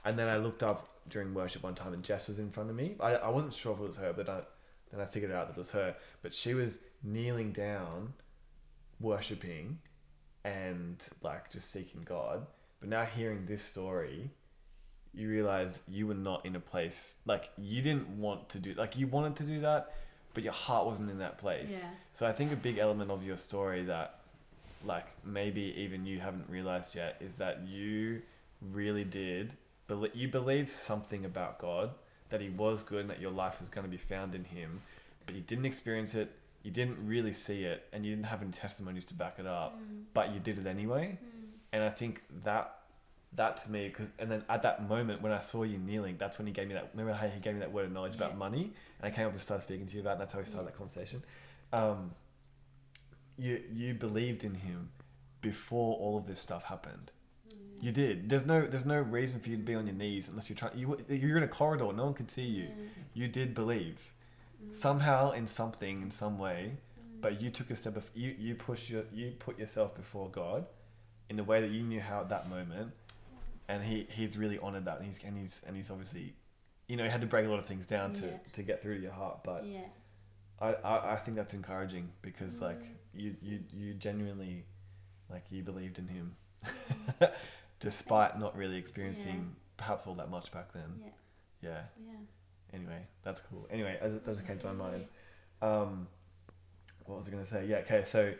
[0.04, 2.76] And then I looked up during worship one time and Jess was in front of
[2.76, 2.96] me.
[3.00, 4.40] I, I wasn't sure if it was her, but I,
[4.90, 5.94] then I figured out that it was her.
[6.22, 8.14] But she was kneeling down,
[9.00, 9.78] worshipping,
[10.44, 12.46] and like just seeking God.
[12.80, 14.30] But now hearing this story,
[15.14, 18.96] you realize you were not in a place like you didn't want to do like
[18.96, 19.94] you wanted to do that
[20.34, 23.24] but your heart wasn't in that place yeah, so i think a big element of
[23.24, 24.20] your story that
[24.84, 28.20] like maybe even you haven't realized yet is that you
[28.72, 29.54] really did
[30.14, 31.90] you believed something about god
[32.30, 34.82] that he was good and that your life was going to be found in him
[35.26, 36.30] but you didn't experience it
[36.62, 39.78] you didn't really see it and you didn't have any testimonies to back it up
[39.78, 42.74] Mm, but you did it anyway mm, and I think that
[43.34, 46.38] that to me because and then at that moment when I saw you kneeling, that's
[46.38, 46.90] when he gave me that.
[46.94, 48.24] Remember how he gave me that word of knowledge Yeah.
[48.24, 50.16] about money, and I came up and started speaking to you about.
[50.16, 50.70] It, that's how we started Yeah.
[50.70, 51.22] that conversation.
[51.74, 52.12] Um,
[53.36, 54.90] you you believed in him
[55.42, 57.10] before all of this stuff happened.
[57.78, 57.84] Mm.
[57.84, 58.28] You did.
[58.28, 60.76] There's no there's no reason for you to be on your knees unless you're trying.
[60.78, 61.92] You you're in a corridor.
[61.92, 62.64] No one could see you.
[62.64, 64.12] Yeah, You did believe
[64.64, 68.34] mm, somehow in something in some way mm, but you took a step of you
[68.38, 70.66] you push your you put yourself before God
[71.30, 72.92] in the way that you knew how at that moment
[73.68, 76.34] and he he's really honored that and he's and he's and he's obviously
[76.88, 78.32] you know he had to break a lot of things down to Yeah.
[78.52, 79.80] to get through to your heart but yeah,
[80.60, 83.20] I, I I think that's encouraging because like Mm.
[83.22, 84.64] you you you genuinely
[85.30, 86.36] like you believed in him
[87.80, 91.10] despite not really experiencing perhaps all that much back then yeah,
[91.62, 92.18] yeah yeah.
[92.72, 93.66] anyway, that's cool.
[93.70, 95.04] Anyway, as it doesn't came to my mind.
[95.60, 96.06] Um,
[97.06, 97.66] what was I going to say?
[97.66, 98.04] Yeah, okay.
[98.04, 98.32] So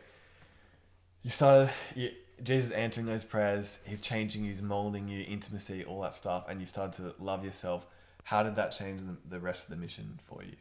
[1.22, 1.70] you started.
[1.94, 2.10] You,
[2.42, 3.80] Jesus answering those prayers.
[3.84, 4.50] He's changing you.
[4.50, 5.24] He's molding you.
[5.24, 7.86] Intimacy, all that stuff, and you started to love yourself.
[8.24, 10.56] How did that change the, the rest of the mission for you?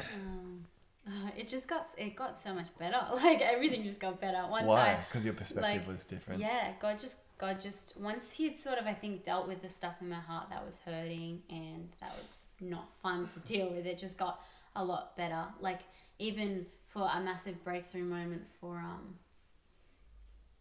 [0.00, 0.64] Um,
[1.06, 3.00] uh, it just got it got so much better.
[3.14, 4.98] Like everything just got better once Why?
[5.08, 6.40] Because your perspective like, was different.
[6.40, 9.70] Yeah, God just God just once he had sort of I think dealt with the
[9.70, 13.86] stuff in my heart that was hurting and that was not fun to deal with.
[13.86, 14.40] It just got
[14.74, 15.44] a lot better.
[15.60, 15.80] Like
[16.18, 19.14] even for a massive breakthrough moment for um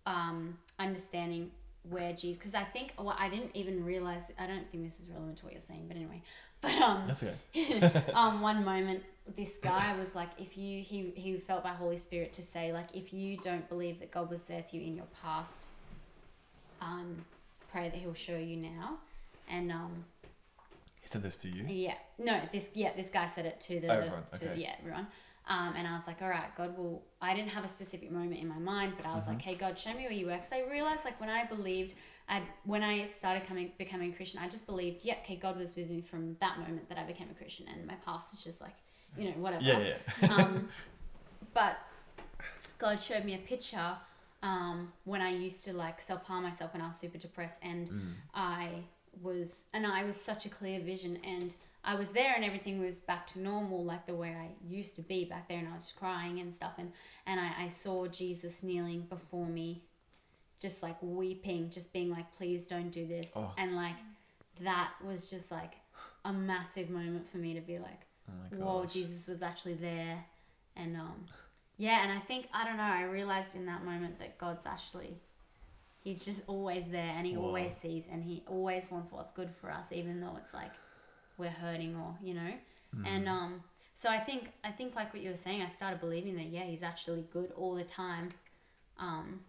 [0.05, 1.49] um understanding
[1.89, 5.09] where Jesus because I think well, I didn't even realize I don't think this is
[5.09, 6.21] relevant to what you're saying, but anyway.
[6.65, 8.11] But um That's okay.
[8.13, 9.03] um, one moment
[9.37, 12.87] this guy was like if you he, he felt by holy spirit to say like
[12.93, 15.67] if you don't believe that god was there for you in your past
[16.81, 17.25] um,
[17.71, 18.97] pray that he'll show you now
[19.49, 20.05] and um,
[21.01, 21.65] He said this to you.
[21.67, 24.61] yeah no this yeah this guy said it to the Oh, everyone, to okay.
[24.61, 25.07] yeah everyone
[25.47, 27.03] um, and I was like, all right, God will.
[27.21, 29.33] I didn't have a specific moment in my mind, but I was Mhm.
[29.33, 30.31] like, hey, God, show me where you were.
[30.33, 31.93] Because I realized, like, when I believed,
[32.27, 35.75] I when I started coming becoming a Christian, I just believed, yeah, okay, God was
[35.75, 38.61] with me from that moment that I became a Christian, and my past is just
[38.61, 38.75] like,
[39.17, 40.35] you know, whatever Yeah, yeah.
[40.35, 40.69] um,
[41.53, 41.77] but
[42.77, 43.95] God showed me a picture
[44.43, 47.89] um, when I used to like self harm myself when I was super depressed, and
[47.89, 48.13] Mm.
[48.33, 48.69] I
[49.21, 52.99] was, and I was such a clear vision, and I was there, and everything was
[52.99, 55.93] back to normal, like the way I used to be back there, and I was
[55.97, 56.91] crying and stuff, and
[57.27, 59.83] and I, I saw Jesus kneeling before me,
[60.59, 63.51] just like weeping, just being like, please don't do this, Oh.
[63.57, 63.95] and like
[64.61, 65.73] that was just like
[66.23, 68.01] a massive moment for me to be like
[68.53, 68.85] Oh whoa.
[68.85, 70.25] Jesus was actually there.
[70.75, 71.25] And um,
[71.77, 75.17] yeah, and I think, I don't know, I realized in that moment that God's actually,
[76.03, 77.45] He's just always there and He Wow.
[77.47, 80.71] always sees and He always wants what's good for us, even though it's like
[81.37, 82.53] we're hurting or, you know.
[82.95, 83.07] Mm.
[83.07, 83.63] And um,
[83.93, 86.63] so I think I think like what you were saying, I started believing that yeah,
[86.63, 88.29] he's actually good all the time.
[88.97, 89.41] Um,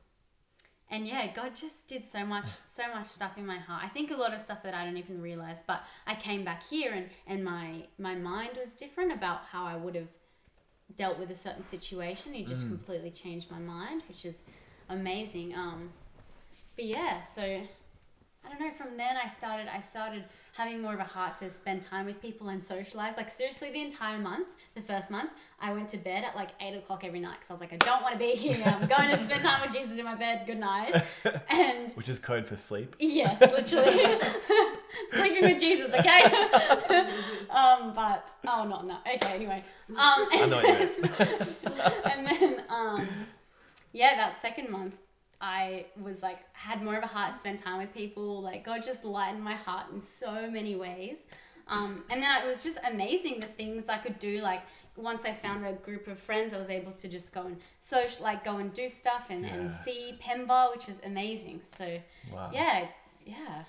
[0.90, 3.82] and yeah, God just did so much so much stuff in my heart.
[3.84, 5.62] I think a lot of stuff that I don't even realize.
[5.66, 9.76] But I came back here and and my my mind was different about how I
[9.76, 10.08] would have
[10.96, 12.32] dealt with a certain situation.
[12.34, 12.68] He just Mm.
[12.68, 14.42] completely changed my mind, which is
[14.88, 15.54] amazing.
[15.54, 15.92] Um,
[16.76, 17.62] but yeah, so
[18.46, 18.70] I don't know.
[18.76, 19.66] From then, I started.
[19.68, 23.14] I started having more of a heart to spend time with people and socialize.
[23.16, 25.30] Like seriously, the entire month, the first month,
[25.60, 27.76] I went to bed at like eight o'clock every night because I was like, I
[27.76, 28.62] don't want to be here.
[28.64, 30.46] I'm going to spend time with Jesus in my bed.
[30.46, 31.02] Good night.
[31.48, 32.94] And Which is code for sleep.
[32.98, 34.18] yes, literally
[35.12, 35.92] sleeping with Jesus.
[35.92, 36.22] Okay.
[37.50, 38.98] um, but oh, not no.
[39.14, 39.34] Okay.
[39.34, 39.64] Anyway.
[39.90, 41.48] Um, I know what you meant.
[42.12, 43.08] and then um
[43.92, 44.94] yeah that second month
[45.40, 48.82] i was like had more of a heart to spend time with people like god
[48.82, 51.18] just lightened my heart in so many ways
[51.68, 54.62] um, and then it was just amazing the things i could do like
[54.96, 58.22] once i found a group of friends i was able to just go and social
[58.24, 61.98] like go and do stuff and, and see pemba which was amazing so
[62.32, 62.50] Wow.
[62.52, 62.86] yeah
[63.26, 63.64] yeah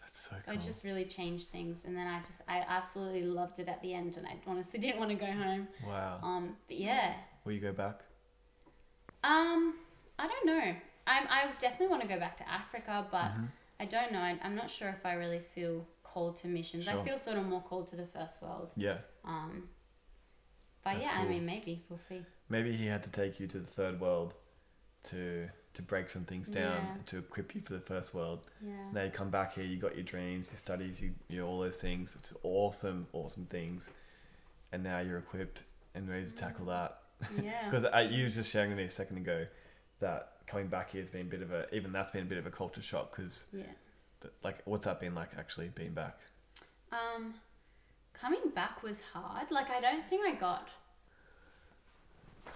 [0.00, 0.54] That's so cool.
[0.54, 3.92] it just really changed things and then i just i absolutely loved it at the
[3.94, 6.18] end and i honestly didn't want to go home wow.
[6.22, 7.14] um but yeah
[7.44, 8.00] Will you go back?
[9.22, 9.74] Um,
[10.18, 10.74] I don't know.
[11.06, 13.48] I'm, I definitely want to go back to Africa, but Mhm.
[13.80, 14.20] I don't know.
[14.20, 16.88] I, I'm not sure if I really feel called to missions.
[16.88, 18.70] I feel sort of more called to the first world.
[18.76, 18.98] Yeah.
[19.24, 19.68] Um,
[20.82, 22.24] but That's yeah, I mean, maybe we'll see.
[22.48, 24.34] Maybe he had to take you to the third world
[25.04, 26.96] to to break some things down Yeah.
[27.04, 28.46] to equip you for the first world.
[28.62, 28.72] Yeah.
[28.92, 31.76] Now you come back here, you got your dreams, your studies, you, you all those
[31.76, 32.16] things.
[32.18, 33.90] It's awesome, awesome things.
[34.72, 35.64] And now you're equipped
[35.94, 37.02] and ready to tackle that.
[37.42, 37.68] Yeah.
[37.68, 39.46] Because you were just sharing with me a second ago
[40.00, 42.38] that coming back here has been a bit of a, even that's been a bit
[42.38, 43.14] of a culture shock.
[43.14, 43.64] Because, yeah.
[44.42, 46.18] like, what's that been like actually being back?
[46.92, 47.34] Um,
[48.12, 49.50] coming back was hard.
[49.50, 50.68] Like, I don't think I got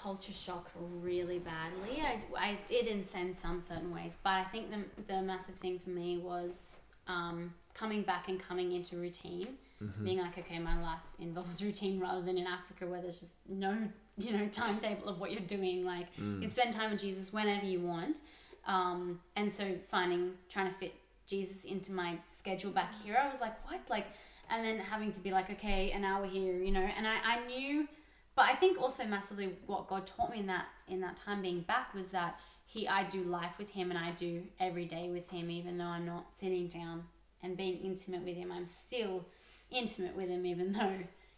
[0.02, 2.02] culture shock really badly.
[2.02, 5.78] I, I did in sen- some certain ways, but I think the, the massive thing
[5.78, 6.76] for me was
[7.06, 9.48] um, coming back and coming into routine.
[9.82, 10.04] Mm-hmm.
[10.04, 13.76] Being like, okay, my life involves routine rather than in Africa where there's just no,
[14.20, 15.84] you know, timetable of what you're doing.
[15.84, 16.36] Like, Mm.
[16.36, 18.20] you can spend time with Jesus whenever you want.
[18.66, 20.94] Um, and so finding, trying to fit
[21.26, 23.80] Jesus into my schedule back here, I was like, what?
[23.88, 24.06] Like,
[24.50, 27.46] and then having to be like, okay, an hour here, you know, and I, I
[27.46, 27.88] knew,
[28.34, 31.60] but I think also massively what God taught me in that, in that time being
[31.62, 35.28] back was that he, I do life with him and I do every day with
[35.30, 37.04] him, even though I'm not sitting down
[37.42, 39.24] and being intimate with him, I'm still
[39.70, 40.96] intimate with him, even though,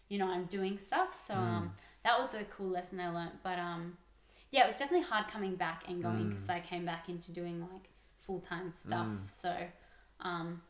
[0.09, 1.19] you know, I'm doing stuff.
[1.27, 1.73] So, um,
[2.05, 3.97] that was a cool lesson I learned, but, um,
[4.51, 7.61] yeah, it was definitely hard coming back and going because I came back into doing
[7.61, 7.89] like
[8.27, 9.07] full time stuff.
[9.33, 9.55] So,
[10.21, 10.61] um,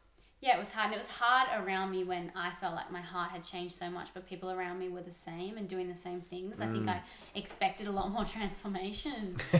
[0.40, 0.86] yeah, it was hard.
[0.86, 3.88] And it was hard around me when I felt like my heart had changed so
[3.90, 6.60] much, but people around me were the same and doing the same things.
[6.60, 7.00] I think I
[7.34, 9.36] expected a lot more transformation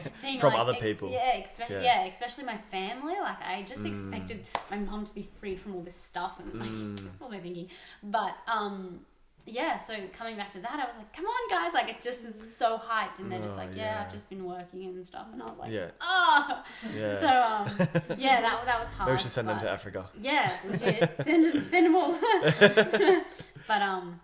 [0.41, 1.11] From like, other ex- people.
[1.11, 1.83] Yeah, expe- Yeah.
[1.83, 2.05] yeah.
[2.07, 3.15] especially my family.
[3.21, 7.03] Like I just expected my mom to be freed from all this stuff, and like,
[7.19, 7.69] what was I thinking?
[8.03, 9.01] But um,
[9.47, 9.79] yeah.
[9.79, 11.73] So coming back to that, I was like, come on, guys!
[11.75, 14.05] Like it just is so hyped, and they're just Oh, like, yeah, yeah.
[14.07, 15.91] I've just been working and stuff, and I was like, Yeah.
[16.01, 16.65] ah.
[16.95, 17.21] Yeah.
[17.21, 19.09] So um, yeah, that that was hard.
[19.09, 20.07] Maybe we should send them to Africa.
[20.21, 21.11] yeah, legit.
[21.25, 22.13] send them, send them all.
[23.69, 24.21] but um,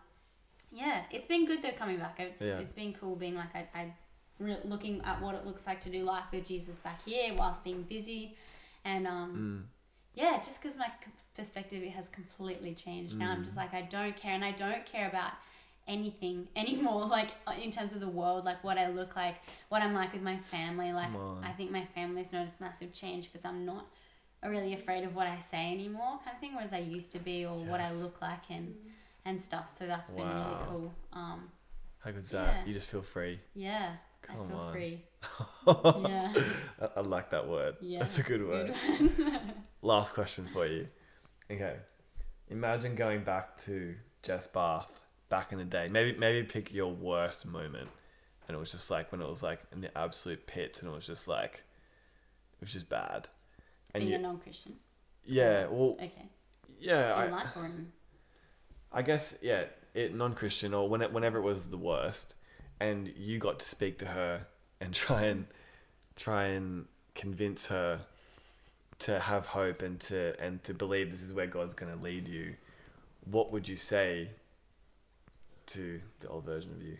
[0.72, 2.16] yeah, it's been good though coming back.
[2.18, 2.58] It's Yeah.
[2.58, 3.92] it's been cool being like I, I
[4.38, 7.64] re- looking at what it looks like to do life with Jesus back here whilst
[7.64, 8.36] being busy,
[8.84, 9.77] and um, Mm.
[10.20, 10.90] Yeah, just because my
[11.36, 13.12] perspective it has completely changed.
[13.18, 13.62] Now I'm just Mm.
[13.62, 15.32] like I don't care, and I don't care about
[15.86, 17.06] anything anymore.
[17.06, 19.36] Like uh, in terms of the world, like what I look like,
[19.68, 20.92] what I'm like with my family.
[20.92, 21.10] Like
[21.42, 23.84] I think my family's noticed massive change because I'm not
[24.44, 26.54] really afraid of what I say anymore, kind of thing.
[26.54, 28.74] Whereas I used to be, or what I look like, and
[29.24, 29.66] and stuff.
[29.78, 30.92] So that's been really cool.
[31.12, 31.40] Um,
[32.04, 32.66] How good's that?
[32.66, 33.40] You just feel free.
[33.54, 33.92] yeah,
[34.28, 34.72] I Come feel on.
[34.72, 35.02] free.
[36.08, 36.32] yeah,
[36.82, 37.76] I, I like that word.
[37.80, 38.74] yeah, That's a good it's word.
[39.28, 39.54] one.
[39.82, 40.86] Last question for you.
[41.50, 41.76] Okay.
[42.48, 45.88] Imagine going back to Jess Bath back in the day.
[45.88, 47.88] Maybe maybe pick your worst moment.
[48.46, 50.94] And it was just like when it was like in the absolute pits and it
[50.94, 51.62] was just like
[52.54, 53.28] it was just bad.
[53.94, 54.74] And Being you, a non-Christian.
[55.24, 56.28] yeah, well Okay.
[56.78, 57.92] yeah, In I, life or in
[58.90, 59.64] I guess yeah,
[59.94, 62.34] it non-Christian or when it, whenever it was the worst,
[62.80, 64.46] and you got to speak to her
[64.80, 65.46] and try and
[66.16, 68.00] try and convince her
[69.00, 72.28] to have hope and to and to believe this is where God's going to lead
[72.28, 72.54] you.
[73.24, 74.30] What would you say
[75.66, 76.96] to the old version of you?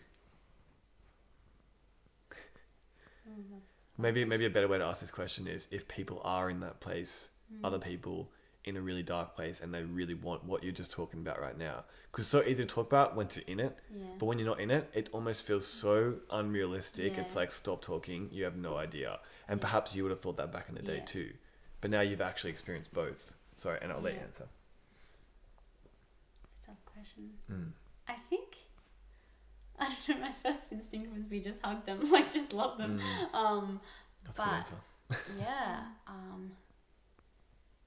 [3.27, 3.61] Oh,
[3.97, 6.79] Maybe maybe a better way to ask this question is if people are in that
[6.79, 7.59] place, mm.
[7.63, 8.29] other people
[8.65, 11.57] in a really dark place and they really want what you're just talking about right
[11.57, 11.83] now.
[12.11, 14.03] Because it's so easy to talk about once you're in it, Yeah.
[14.17, 17.17] but when you're not in it, it almost feels so unrealistic.
[17.17, 18.29] It's like stop talking.
[18.31, 19.61] You have no idea, and Yeah.
[19.67, 21.05] perhaps you would have thought that back in the day Yeah.
[21.05, 21.33] too,
[21.81, 23.33] but now you've actually experienced both.
[23.57, 24.47] Sorry, and I'll let you answer.
[26.43, 27.29] It's a tough question.
[27.51, 27.71] Mm.
[28.07, 28.55] I think
[29.79, 30.27] I don't know.
[30.27, 32.99] My first instinct was we just hug them, like just love them.
[33.33, 33.35] Mm.
[33.37, 33.81] Um,
[34.25, 34.75] That's a good answer.
[35.39, 35.79] yeah.
[36.07, 36.51] Um,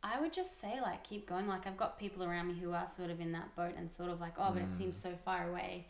[0.02, 1.46] I would just say like keep going.
[1.46, 4.10] Like I've got people around me who are sort of in that boat and sort
[4.10, 5.86] of like oh, but it seems so far away.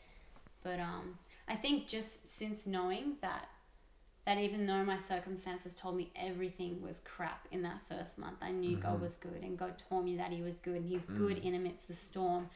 [0.62, 3.48] But um, I think just since knowing that
[4.24, 8.50] that even though my circumstances told me everything was crap in that first month, I
[8.50, 11.38] knew God was good and God told me that He was good and He's good
[11.38, 12.48] in amidst the storm,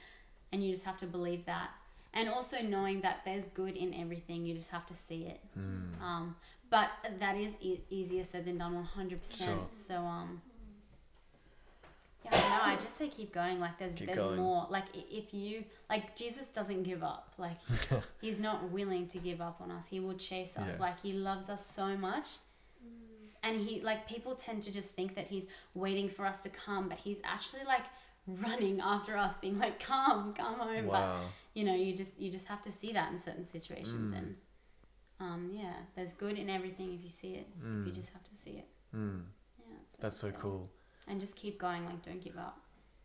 [0.52, 1.70] and you just have to believe that.
[2.14, 5.40] And also knowing that there's good in everything, you just have to see it.
[5.58, 6.00] Mm.
[6.00, 6.36] Um,
[6.70, 6.88] but
[7.20, 9.50] that is e- easier said than done, one hundred percent.
[9.50, 9.86] Sure.
[9.88, 10.40] So um,
[12.32, 12.72] yeah, I.
[12.72, 13.58] I just say keep going.
[13.60, 14.36] Like there's Keep there's going.
[14.38, 14.66] more.
[14.70, 17.34] Like i- if you like Jesus doesn't give up.
[17.38, 17.56] Like
[18.20, 19.86] he's not willing to give up on us.
[19.88, 20.68] He will chase us.
[20.72, 20.76] Yeah.
[20.78, 22.28] Like he loves us so much.
[23.42, 26.88] And he like people tend to just think that he's waiting for us to come,
[26.88, 27.84] but he's actually like
[28.26, 31.24] running after us, being like, "Come, come home." But Wow.
[31.54, 34.18] you know you just you just have to see that in certain situations Mm.
[34.18, 34.36] and
[35.20, 37.86] um yeah there's good in everything if you see it Mm.
[37.86, 39.22] you just have to see it Mm.
[39.60, 40.68] yeah what That's so I'd cool.
[41.08, 42.58] And just keep going like don't give up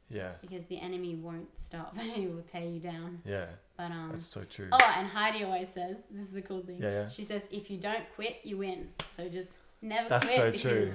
[0.09, 0.31] Yeah.
[0.41, 3.45] because the enemy won't stop he will tear you down Yeah.
[3.77, 4.67] but um That's so true.
[4.71, 7.09] oh and heidi always says this is a cool thing Yeah, yeah.
[7.09, 10.61] she says if you don't quit you win so just never That's quit so because
[10.61, 10.93] true.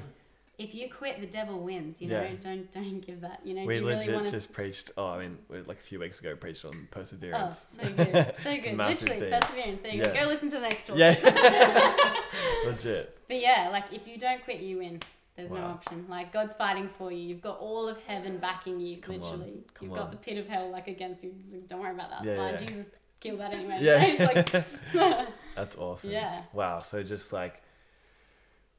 [0.58, 2.34] if you quit the devil wins you know Yeah.
[2.42, 4.90] don't don't give that you know We you really want to just preached.
[4.96, 7.66] Oh, I mean, like a few weeks ago, preached on perseverance.
[7.80, 8.34] Oh, so good.
[8.42, 8.76] So good.
[8.76, 9.40] Literally, thing.
[9.40, 9.80] perseverance.
[9.84, 10.04] You Yeah.
[10.14, 10.20] go.
[10.24, 10.96] Go listen to the next talk.
[10.96, 11.14] Yeah.
[12.66, 13.18] legit.
[13.28, 15.00] But yeah, like if you don't quit, you win.
[15.36, 16.06] There's no option.
[16.08, 17.18] Like God's fighting for you.
[17.18, 18.98] You've got all of heaven backing you.
[18.98, 21.34] Come literally, you've got the pit of hell like against you.
[21.68, 22.24] Don't worry about that.
[22.24, 22.52] It's Yeah, fine.
[22.54, 22.58] yeah.
[22.66, 23.78] Jesus killed that anyway.
[23.80, 24.30] Yeah.
[24.34, 24.50] like,
[25.54, 26.10] That's awesome.
[26.10, 26.42] Yeah.
[26.52, 26.78] Wow.
[26.78, 27.62] So just like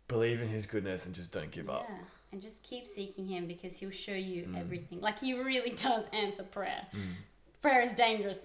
[0.07, 1.85] believe in His goodness and just don't give up.
[1.89, 1.95] yeah,
[2.31, 4.59] and just keep seeking Him because He'll show you Mm.
[4.59, 5.01] everything.
[5.01, 6.87] Like He really does answer prayer.
[6.93, 7.13] Mm.
[7.61, 8.37] Prayer is dangerous.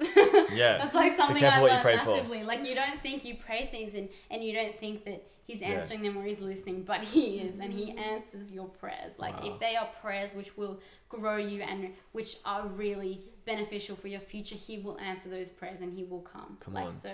[0.52, 0.78] Yeah.
[0.78, 2.22] That's like something I learned pray for.
[2.44, 5.68] Like you don't think you pray things and, and you don't think that he's Yeah.
[5.70, 9.18] answering them or he's listening, but he is and he answers your prayers.
[9.18, 9.52] Like Wow.
[9.54, 14.20] if they are prayers which will grow you and which are really beneficial for your
[14.20, 16.56] future, he will answer those prayers and he will come.
[16.60, 16.92] Come like on.
[16.94, 17.12] so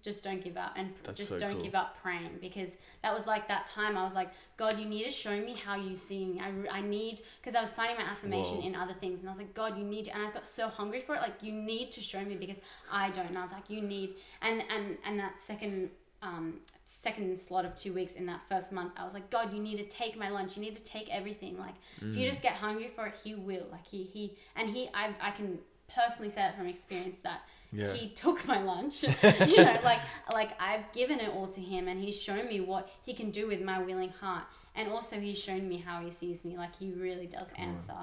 [0.00, 1.62] just don't give up and That's just so don't cool.
[1.64, 2.70] give up praying because
[3.02, 5.74] that was like that time I was like God you need to show me how
[5.74, 8.66] you see me I, I need because I was finding my affirmation Whoa.
[8.68, 10.68] in other things and I was like God you need to and I got so
[10.68, 12.58] hungry for it like you need to show me because
[12.90, 15.90] I don't and I was like you need and and and that second
[16.22, 16.60] um
[17.00, 19.76] second slot of two weeks in that first month I was like God you need
[19.78, 22.16] to take my lunch you need to take everything like if Mm.
[22.16, 25.30] you just get hungry for it he will like he he and he I, I
[25.30, 25.58] can
[25.94, 27.40] personally say that from experience that
[27.72, 27.92] Yeah.
[27.94, 29.02] he took my lunch
[29.52, 30.00] you know like
[30.32, 33.46] like i've given it all to him and he's shown me what he can do
[33.46, 36.90] with my willing heart and also he's shown me how he sees me like he
[36.92, 37.74] really does Come on.
[37.76, 37.94] answer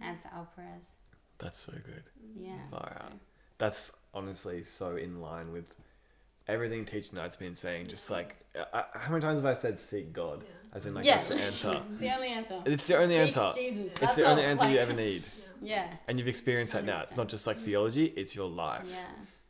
[0.00, 0.86] answer our prayers
[1.38, 2.04] That's so good.
[2.36, 3.12] yeah Far so- out.
[3.58, 5.76] That's honestly so in line with
[6.48, 7.86] everything Teach Night's been saying.
[7.88, 8.36] Just like,
[8.72, 10.44] I, I- how many times have I said seek God?
[10.74, 11.82] As in, like, yeah that's the answer.
[11.92, 13.52] it's the only answer It's the only Seek answer.
[13.54, 15.22] jesus It's That's the only all, answer you ever need.
[15.62, 17.00] yeah And you've experienced that now.
[17.02, 18.86] It's not just like theology, it's your life.
[18.90, 19.04] yeah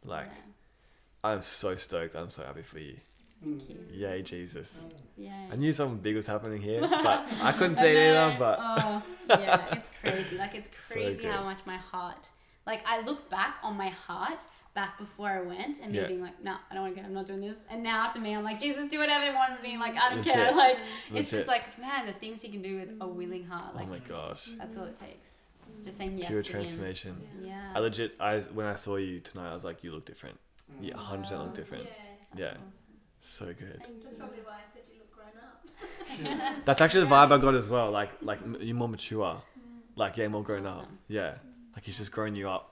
[0.04, 1.30] Like, yeah.
[1.30, 2.16] I'm so stoked.
[2.16, 2.96] I'm so happy for you.
[3.42, 4.00] thank you mm.
[4.00, 4.84] Yay, Jesus.
[5.16, 8.36] yeah I knew something big was happening here, but I couldn't say it either.
[8.38, 12.26] But oh yeah it's crazy like it's So crazy how much my heart
[12.66, 16.06] like i look back on my heart back before i went and me Yeah.
[16.06, 18.18] being like no i don't want to go i'm not doing this and now to
[18.18, 20.32] me i'm like jesus do whatever you want with me like i don't Legit.
[20.32, 21.30] care like it's Legit.
[21.30, 23.14] just like man the things he can do with a mm.
[23.14, 25.28] willing heart like oh my gosh, that's all it takes
[25.70, 25.84] mm.
[25.84, 27.12] just saying yes pure to transformation.
[27.12, 30.04] him yeah I legit, I when I saw you tonight, I was like, you look
[30.04, 30.38] different.
[30.80, 30.96] You mm.
[30.96, 31.84] 100 percent look different.
[31.84, 32.44] Yeah.
[32.44, 32.54] Yeah,
[33.20, 33.82] so good.
[34.02, 36.64] That's probably why I said you look grown up.
[36.64, 37.90] That's actually the vibe I got as well.
[37.90, 39.42] Like, like you're more mature.
[39.96, 40.88] Like, yeah, more grown up.
[41.08, 41.34] Yeah,
[41.74, 42.71] like he's just growing you up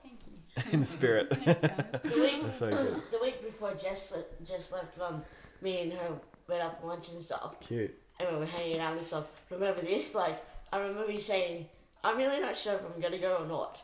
[0.71, 1.29] in the spirit.
[1.35, 2.01] Thanks.
[2.03, 3.01] The week, so good.
[3.11, 5.23] the week before Jess le- Jess left, um,
[5.61, 6.13] me and her
[6.47, 7.93] went out for lunch and stuff, Cute.
[8.19, 9.25] and we were hanging out and stuff.
[9.49, 10.13] Remember this?
[10.15, 10.43] Like,
[10.73, 11.67] I remember you saying,
[12.03, 13.81] "I'm really not sure if I'm gonna go or not."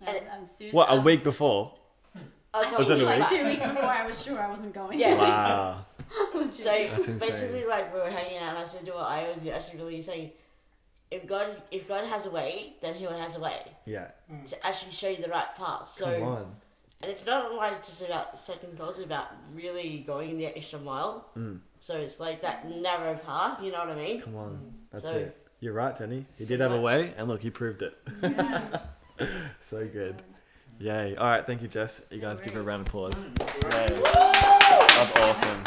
[0.00, 0.74] No, I was serious.
[0.74, 1.74] What I a week before?
[2.54, 3.30] I I told Was it you a like that.
[3.30, 4.98] two weeks before I was sure I wasn't going.
[4.98, 5.14] Yeah.
[5.16, 5.84] Wow.
[6.52, 7.18] So That's insane.
[7.18, 10.00] basically, like we were hanging out, and I said to her, "I was actually really
[10.00, 10.30] saying,
[11.10, 14.08] if God, if God has a way, then He has a way Yeah.
[14.46, 16.56] to actually show you the right path." So, Come on.
[17.02, 21.28] and it's not like just about second thoughts; it's about really going the extra mile.
[21.36, 21.60] Mm.
[21.80, 23.62] So it's like that narrow path.
[23.62, 24.20] You know what I mean?
[24.20, 24.72] Come on.
[24.90, 25.44] That's So- it.
[25.60, 26.24] You're right, Jenny.
[26.36, 27.96] He did have a way, and look, he proved it.
[28.22, 28.78] Yeah.
[29.60, 30.22] So good.
[30.78, 31.16] Yay.
[31.16, 32.00] All right, thank you, Jess.
[32.12, 33.14] You guys give her a round of applause.
[33.16, 33.64] Mm.
[33.64, 34.00] Yay.
[34.94, 35.64] That's awesome.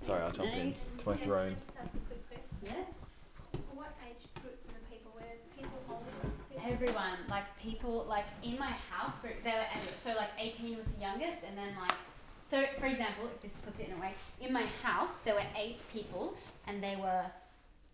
[0.00, 1.54] Sorry, I'll jump in to my Yes, throne.
[1.54, 2.56] can I just ask a quick question?
[2.64, 3.60] Yeah.
[3.74, 5.12] What age group were the people?
[5.14, 5.22] Were
[5.56, 6.04] people older?
[6.50, 9.64] People- Everyone, like people, like in my house, for, they were
[9.98, 11.96] so like 18 was the youngest, and then like,
[12.44, 14.12] so for example, if this puts it in a way,
[14.42, 16.34] in my house there were eight people,
[16.66, 17.24] and they were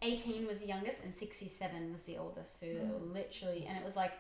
[0.02, 2.58] 18 was the youngest, and 67 was the oldest.
[2.58, 3.14] So they were mm.
[3.14, 4.14] literally, and it was like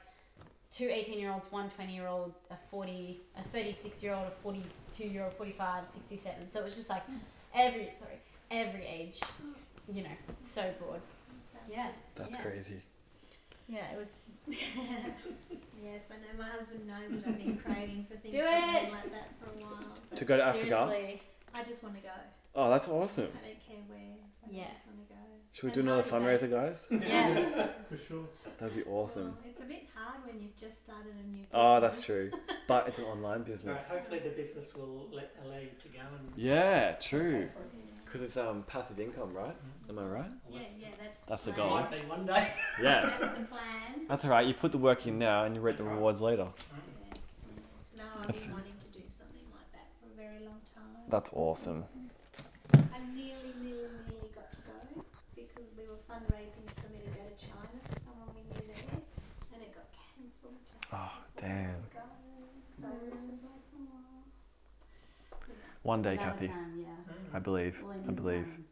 [0.70, 4.42] two 18 year olds, one 20 year old, a 40, a 36 year old, a
[4.44, 6.50] 42 year old, 45, 67.
[6.52, 7.18] So it was just like mm.
[7.52, 8.20] every, sorry,
[8.52, 9.54] every age, mm.
[9.92, 11.00] you know, so broad.
[11.68, 11.88] Yeah.
[12.14, 12.42] That's yeah.
[12.42, 12.82] crazy.
[13.72, 14.16] Yeah, it was
[14.48, 16.38] Yes, I know.
[16.38, 18.92] My husband knows that I've been craving for things Do something it.
[18.92, 19.78] like that for a while.
[20.10, 20.86] But To go to Africa?
[20.90, 21.22] seriously.
[21.54, 22.08] I just want to go.
[22.54, 23.28] Oh, that's awesome.
[23.42, 23.98] I don't care where.
[24.46, 24.64] I Yeah.
[24.74, 25.20] just want to go.
[25.52, 26.46] Should we And do another holiday.
[26.46, 26.88] fundraiser, guys?
[26.90, 27.66] Yeah.
[27.88, 28.24] For sure.
[28.58, 29.24] That'd be awesome.
[29.24, 31.44] Well, it's a bit hard when you've just started a new.
[31.52, 32.30] Oh, that's business.
[32.30, 32.40] true.
[32.68, 33.90] But it's an online So business.
[33.90, 36.32] hopefully the business will let, allow you to go and.
[36.36, 37.48] Yeah, true.
[37.52, 37.91] Yeah.
[38.12, 39.56] Because it's um passive income, right?
[39.88, 40.30] Am I right?
[40.50, 41.20] Yeah, yeah, that's.
[41.26, 41.66] That's the plan.
[41.68, 41.80] goal.
[41.80, 42.48] Might be one day.
[42.82, 43.10] Yeah.
[43.18, 44.06] That's the plan.
[44.06, 44.46] That's all right.
[44.46, 45.96] You put the work in now, and you reap the That's right.
[45.96, 46.48] rewards later.
[46.52, 47.14] Yeah.
[47.96, 51.08] No, I've That's- been wanting to do something like that for a very long time.
[51.08, 51.84] That's awesome.
[52.74, 52.76] I
[53.16, 55.04] nearly, nearly, nearly got to go
[55.34, 58.92] because we were fundraising for me to go to China for someone we knew there,
[59.56, 60.60] and it got cancelled.
[60.68, 61.80] just Oh, before I damn.
[61.80, 62.04] could go.
[62.76, 64.20] So it was just like, oh.
[65.82, 66.48] One day, Another Kathy.
[66.48, 66.92] time, yeah.
[67.34, 67.82] I believe.
[67.84, 68.44] All in I believe.
[68.44, 68.64] time.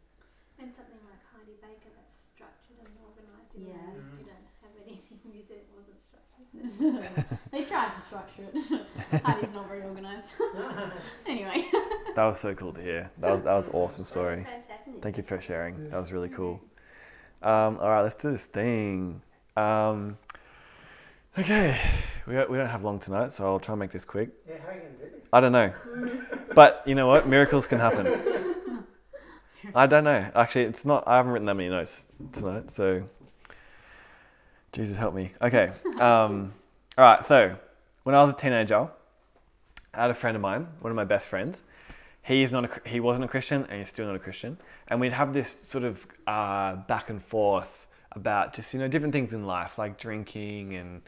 [0.61, 3.55] And something like Heidi Baker that's structured and organised.
[3.57, 3.77] even Yeah.
[3.95, 5.19] though You don't have anything.
[5.33, 7.39] You said it wasn't structured.
[7.53, 9.23] they tried to structure it.
[9.25, 10.35] Heidi's not very organised.
[11.27, 11.65] anyway.
[12.17, 13.11] That was so cool to hear.
[13.19, 14.45] That was that was awesome story.
[14.45, 15.03] Fantastic.
[15.03, 15.89] Thank you for sharing.
[15.91, 16.61] That was really cool.
[17.43, 19.23] Um, all right, let's do this thing.
[19.57, 20.19] Um,
[21.39, 21.81] okay,
[22.27, 24.31] we, we don't have long tonight, so I'll try and make this quick.
[24.49, 25.25] Yeah, how are you going to do this?
[25.33, 25.73] I don't know.
[26.55, 27.29] But you know what?
[27.29, 28.07] Miracles can happen.
[29.75, 30.31] I don't know.
[30.35, 31.05] Actually, it's not.
[31.07, 33.05] I haven't written that many notes tonight, so
[34.73, 35.33] Jesus help me.
[35.41, 35.73] Okay.
[35.99, 36.55] Um,
[36.97, 37.25] all right.
[37.25, 37.57] So
[38.05, 38.89] when I was a teenager,
[39.95, 41.63] I had a friend of mine, one of my best friends.
[42.23, 42.65] He's not.
[42.65, 44.59] A, he wasn't a Christian, and he's still not a Christian.
[44.89, 49.13] And we'd have this sort of uh, back and forth about just you know different
[49.13, 51.03] things in life, like drinking and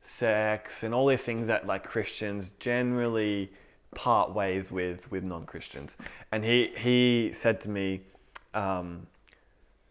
[0.00, 3.50] sex and all these things that like Christians generally
[3.94, 5.96] part ways with with non-Christians.
[6.32, 8.00] And he he said to me,
[8.54, 9.06] um,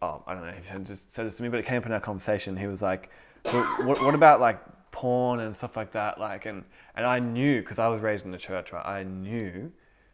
[0.02, 1.86] oh I don't know, he said just said this to me, but it came up
[1.86, 2.58] in our conversation.
[2.58, 3.10] He was like,
[3.44, 4.60] "What- what, about like
[4.92, 6.20] porn and stuff like that?
[6.20, 6.64] Like and
[6.96, 8.86] and I knew because I was raised in the church, right?
[8.86, 9.72] I knew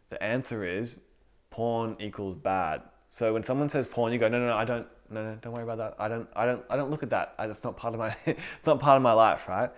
[0.09, 1.01] the answer is
[1.49, 2.81] porn equals bad.
[3.07, 5.51] So when someone says porn, you go, no, no, no, I don't, no, no, don't
[5.53, 5.95] worry about that.
[5.99, 7.33] I don't, I don't, I don't look at that.
[7.39, 9.71] I, not part of my, it's not part of my life, right?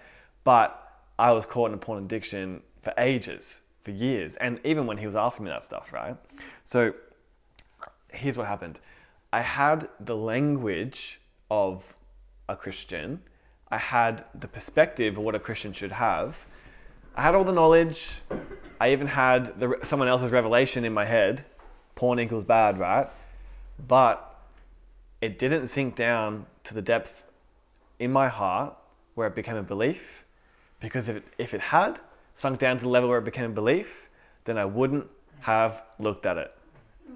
[0.44, 0.78] But
[1.18, 5.06] I was caught in a porn addiction for ages, for years, and even when he
[5.06, 6.16] was asking me that stuff, right?
[6.64, 6.94] So
[8.10, 8.80] here's what happened.
[9.34, 11.20] I had the language
[11.50, 11.94] of
[12.50, 13.22] a Christian.
[13.70, 16.38] I had the perspective of what a Christian should have.
[17.16, 18.18] I had all the knowledge.
[18.80, 21.46] I even had the, someone else's revelation in my head.
[21.96, 23.08] Porn equals bad, right?
[23.88, 24.28] But
[25.22, 27.24] it didn't sink down to the depth
[28.00, 28.76] in my heart
[29.16, 30.26] where it became a belief.
[30.80, 32.00] Because if it, if it had
[32.36, 34.10] sunk down to the level where it became a belief,
[34.46, 35.08] then I wouldn't
[35.42, 36.54] have looked at it.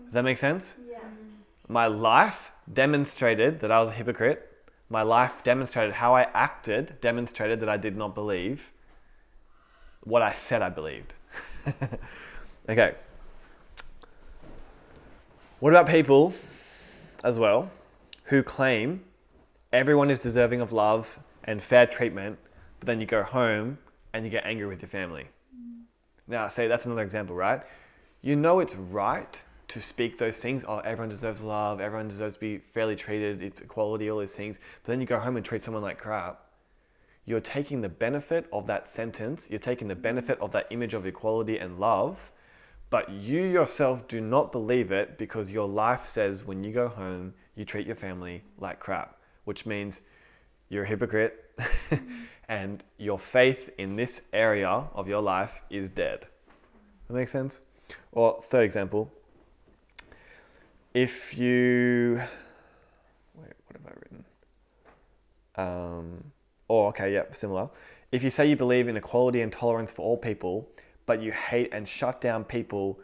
[0.05, 0.75] Does that make sense?
[0.89, 0.99] Yeah.
[1.67, 4.51] My life demonstrated that I was a hypocrite.
[4.89, 8.71] My life demonstrated how I acted, demonstrated that I did not believe
[10.03, 11.13] what I said I believed.
[12.69, 12.95] okay.
[15.59, 16.33] What about people
[17.23, 17.71] as well
[18.25, 19.03] who claim
[19.73, 22.37] everyone is deserving of love and fair treatment,
[22.79, 23.79] but then you go home
[24.15, 25.27] and you get angry with your family?
[26.27, 27.61] Now, say that's another example, right?
[28.21, 30.63] You know it's right to speak those things.
[30.65, 31.81] Oh, everyone deserves love.
[31.81, 33.43] Everyone deserves to be fairly treated.
[33.43, 34.57] It's equality, all those things.
[34.83, 36.39] But then you go home and treat someone like crap.
[37.25, 39.49] You're taking the benefit of that sentence.
[39.49, 42.31] You're taking the benefit of that image of equality and love.
[42.89, 47.33] But you yourself do not believe it because your life says when you go home,
[47.55, 50.01] you treat your family like crap, which means
[50.69, 51.51] you're a hypocrite
[52.49, 56.27] and your faith in this area of your life is dead.
[57.07, 57.61] That makes sense?
[58.11, 59.11] Or, third example,
[60.93, 62.21] if you.
[63.35, 64.25] Wait, what have I written?
[65.57, 66.23] Um,
[66.69, 67.69] oh, okay, yep, similar.
[68.11, 70.69] If you say you believe in equality and tolerance for all people,
[71.05, 72.99] but you hate and shut down people,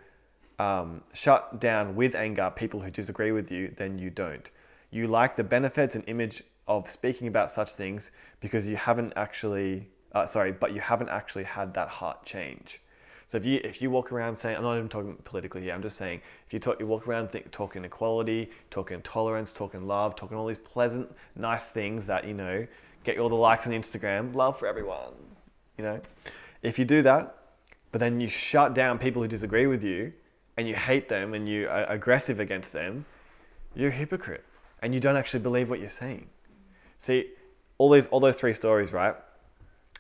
[0.58, 4.50] um, shut down with anger people who disagree with you, then you don't.
[4.90, 6.44] You like the benefits and image
[6.78, 11.44] of speaking about such things because you haven't actually, uh, sorry, but you haven't actually
[11.44, 12.82] had that heart change.
[13.28, 15.74] So if you if you walk around saying, I'm not even talking politically here.
[15.74, 19.88] I'm just saying if you talk, you walk around think, talking equality, talking tolerance, talking
[19.88, 22.68] love, talking all these pleasant, nice things that you know
[23.06, 25.14] get all the likes on Instagram, love for everyone.
[25.78, 26.02] You know,
[26.62, 27.38] if you do that,
[27.92, 30.12] but then you shut down people who disagree with you,
[30.58, 33.06] and you hate them and you are aggressive against them,
[33.74, 34.44] you're a hypocrite,
[34.82, 36.28] and you don't actually believe what you're saying.
[37.02, 37.32] See,
[37.80, 39.16] all these all those three stories, right?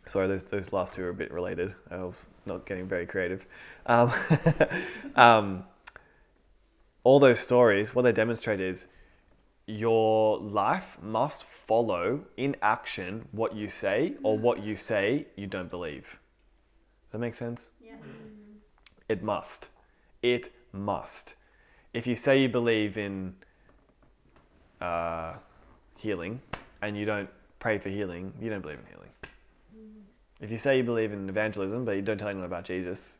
[0.05, 1.73] Sorry, those those last two are a bit related.
[1.89, 3.47] I was not getting very creative.
[3.87, 4.13] Um,
[5.15, 5.63] um,
[7.03, 8.85] all those stories, what they demonstrate is
[9.65, 15.71] your life must follow in action what you say, or what you say you don't
[15.71, 16.19] believe.
[17.07, 17.69] Does that make sense?
[17.83, 17.95] Yeah.
[19.09, 19.69] It must.
[20.21, 21.33] It must.
[21.95, 23.33] If you say you believe in
[24.79, 25.33] uh,
[25.97, 26.41] healing
[26.81, 27.29] and you don't
[27.59, 29.09] pray for healing, you don't believe in healing.
[30.41, 33.17] If you say you believe in evangelism but you don't tell anyone about Jesus,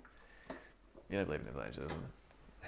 [1.10, 2.04] you don't believe in evangelism.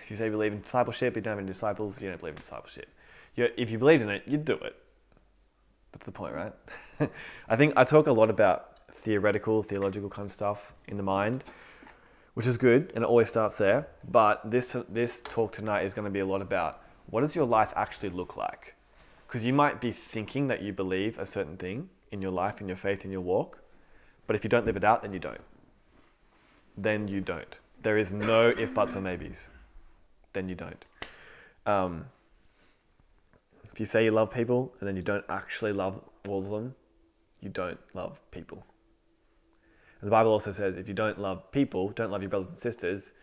[0.03, 2.35] If you say you believe in discipleship, you don't have any disciples, you don't believe
[2.35, 2.87] in discipleship.
[3.35, 4.75] you if you believed in it, you'd do it.
[5.91, 6.53] That's the point, right?
[7.49, 11.43] I think I talk a lot about theoretical, theological kind of stuff in the mind,
[12.33, 13.87] which is good, and it always starts there.
[14.09, 17.45] But this this talk tonight is going to be a lot about what does your
[17.45, 18.75] life actually look like?
[19.34, 22.67] Because you might be thinking that you believe a certain thing in your life, in
[22.67, 23.63] your faith, in your walk,
[24.27, 25.41] but if you don't live it out, then you don't.
[26.77, 27.57] Then you don't.
[27.81, 29.49] There is no if, buts, or maybes.
[30.34, 30.86] Then you don't.
[31.65, 32.05] Um,
[33.71, 36.75] if you say you love people and then you don't actually love all of them,
[37.41, 38.63] you don't love people.
[39.99, 42.57] And the Bible also says if you don't love people, don't love your brothers and
[42.59, 43.13] sisters,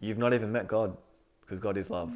[0.00, 0.94] you've not even met God
[1.40, 2.12] because God is love.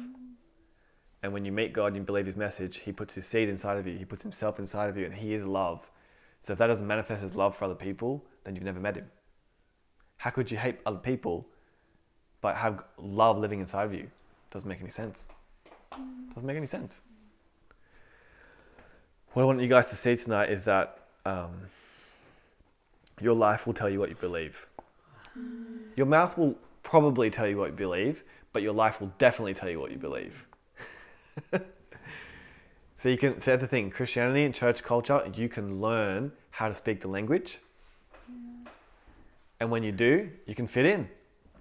[1.23, 3.77] And when you meet God and you believe his message, he puts his seed inside
[3.77, 5.89] of you, he puts himself inside of you, and he is love.
[6.43, 9.05] So if that doesn't manifest as love for other people, then you've never met him.
[10.17, 11.47] How could you hate other people
[12.41, 14.09] but have love living inside of you?
[14.49, 15.27] Doesn't make any sense.
[16.33, 17.01] Doesn't make any sense.
[19.33, 21.51] What I want you guys to see tonight is that um,
[23.21, 24.67] your life will tell you what you believe.
[25.95, 29.69] Your mouth will probably tell you what you believe, but your life will definitely tell
[29.69, 30.45] you what you believe.
[32.97, 33.39] so you can.
[33.39, 33.89] So that's the thing.
[33.89, 37.59] Christianity and church culture, you can learn how to speak the language,
[39.59, 41.07] and when you do, you can fit in,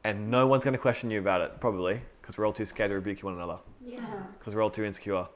[0.05, 2.91] and no one's going to question you about it, probably, because we're all too scared
[2.91, 4.01] to rebuke one another, Yeah.
[4.39, 5.27] because we're all too insecure.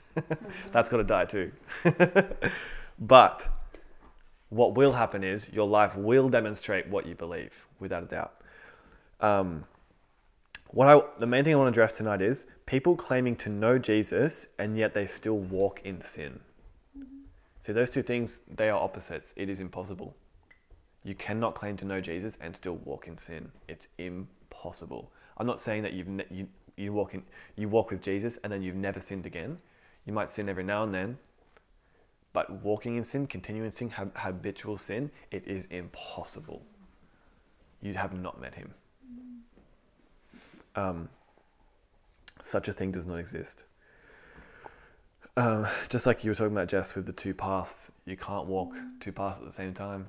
[0.72, 1.52] That's got to die too.
[2.98, 3.48] but
[4.48, 8.34] what will happen is your life will demonstrate what you believe, without a doubt.
[9.20, 9.64] Um,
[10.68, 13.78] what I, the main thing I want to address tonight is people claiming to know
[13.78, 16.40] Jesus and yet they still walk in sin.
[17.60, 19.32] See, those two things, they are opposites.
[19.36, 20.14] It is impossible.
[21.04, 23.50] You cannot claim to know Jesus and still walk in sin.
[23.68, 25.10] It's impossible.
[25.36, 27.22] I'm not saying that you've ne- you, you walk in
[27.56, 29.58] you walk with Jesus and then you've never sinned again.
[30.04, 31.18] You might sin every now and then,
[32.32, 36.62] but walking in sin, continuing in sin, hab- habitual sin, it is impossible.
[37.80, 38.74] You have not met him.
[40.76, 41.08] Um,
[42.40, 43.64] such a thing does not exist.
[45.38, 48.74] Um, just like you were talking about, Jess, with the two paths, you can't walk
[49.00, 50.08] two paths at the same time.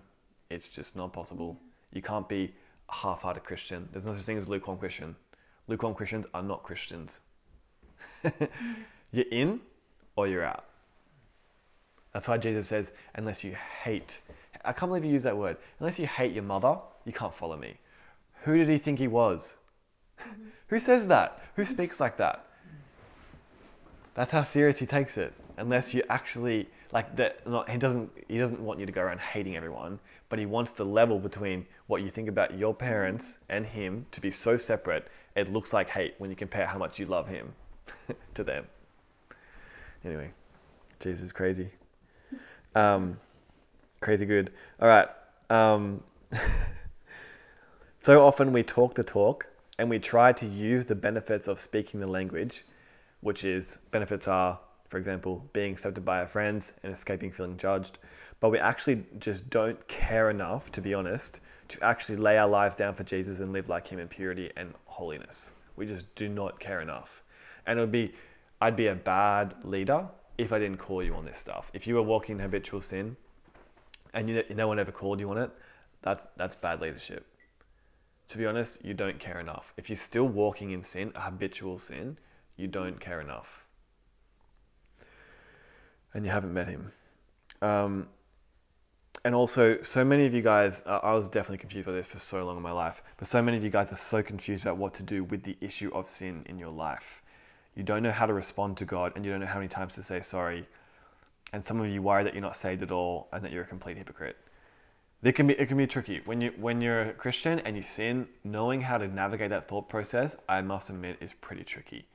[0.50, 1.60] It's just not possible.
[1.92, 2.54] You can't be
[2.90, 3.90] a half-hearted Christian.
[3.92, 5.16] There's no such thing as lukewarm Christian.
[5.68, 7.20] Lukewarm Christians are not Christians.
[9.12, 9.60] you're in
[10.16, 10.66] or you're out.
[12.14, 14.22] That's why Jesus says, unless you hate,
[14.64, 15.58] I can't believe you use that word.
[15.80, 17.76] Unless you hate your mother, you can't follow me.
[18.44, 19.56] Who did he think he was?
[20.68, 21.42] Who says that?
[21.56, 22.46] Who speaks like that?
[24.14, 25.34] That's how serious he takes it.
[25.58, 27.48] Unless you actually like that.
[27.48, 28.10] Not he doesn't.
[28.28, 30.00] He doesn't want you to go around hating everyone,
[30.30, 34.22] but he wants the level between what you think about your parents and him to
[34.22, 35.08] be so separate.
[35.36, 37.54] It looks like hate when you compare how much you love him
[38.34, 38.66] to them.
[40.04, 40.32] Anyway,
[41.00, 41.70] Jesus is crazy.
[42.76, 43.20] Um,
[44.02, 44.52] crazy good.
[44.82, 45.08] All right.
[45.50, 46.04] Um,
[48.00, 49.48] so often we talk the talk
[49.78, 52.66] and we try to use the benefits of speaking the language,
[53.22, 54.60] which is benefits are,
[54.90, 58.00] for example, being accepted by our friends and escaping feeling judged.
[58.40, 62.76] But we actually just don't care enough, to be honest, to actually lay our lives
[62.76, 65.52] down for Jesus and live like Him in purity and holiness.
[65.76, 67.24] We just do not care enough.
[67.66, 68.14] And it would be,
[68.62, 70.08] I'd be a bad leader
[70.38, 71.70] if I didn't call you on this stuff.
[71.74, 73.18] If you were walking in habitual sin
[74.14, 75.52] and you, no one ever called you on it,
[76.02, 77.26] that's, that's bad leadership
[78.30, 79.74] to be honest, you don't care enough.
[79.78, 82.18] If you're still walking in sin, a habitual sin,
[82.56, 83.66] you don't care enough.
[86.14, 86.92] and you haven't met him.
[87.62, 88.08] Um,
[89.24, 92.20] and also, so many of you guys, uh, I was definitely confused by this for
[92.20, 94.78] so long in my life, but so many of you guys are so confused about
[94.78, 97.22] what to do with the issue of sin in your life.
[97.76, 99.96] You don't know how to respond to God, and you don't know how many times
[99.96, 100.68] to say sorry.
[101.54, 103.68] And some of you worry that you're not saved at all and that you're a
[103.68, 104.38] complete hypocrite.
[105.24, 107.82] It can be it can be tricky when you when you're a Christian and you
[107.82, 108.28] sin.
[108.44, 112.06] Knowing how to navigate that thought process, I must admit, is pretty tricky,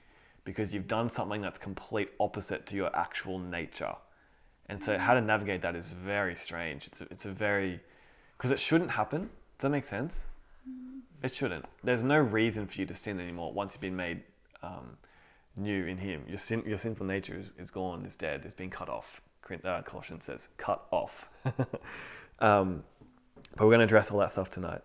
[0.44, 3.94] because you've done something that's complete opposite to your actual nature,
[4.68, 6.86] and so how to navigate that is very strange.
[6.86, 7.80] It's a, it's a very
[8.36, 9.22] because it shouldn't happen.
[9.58, 10.24] Does that make sense?
[11.22, 11.64] It shouldn't.
[11.84, 14.22] There's no reason for you to sin anymore once you've been made
[14.62, 14.96] um,
[15.56, 16.24] new in Him.
[16.28, 19.20] Your sin, your sinful nature is, is gone, is dead, It's been cut off.
[19.64, 21.28] Uh, Colossians says, cut off.
[22.38, 22.82] um,
[23.56, 24.80] but we're going to address all that stuff tonight.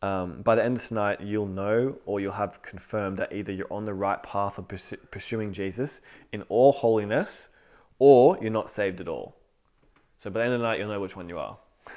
[0.00, 3.72] Um, by the end of tonight, you'll know or you'll have confirmed that either you're
[3.72, 6.00] on the right path of pursu- pursuing Jesus
[6.32, 7.48] in all holiness
[7.98, 9.34] or you're not saved at all.
[10.20, 11.56] So by the end of the night, you'll know which one you are.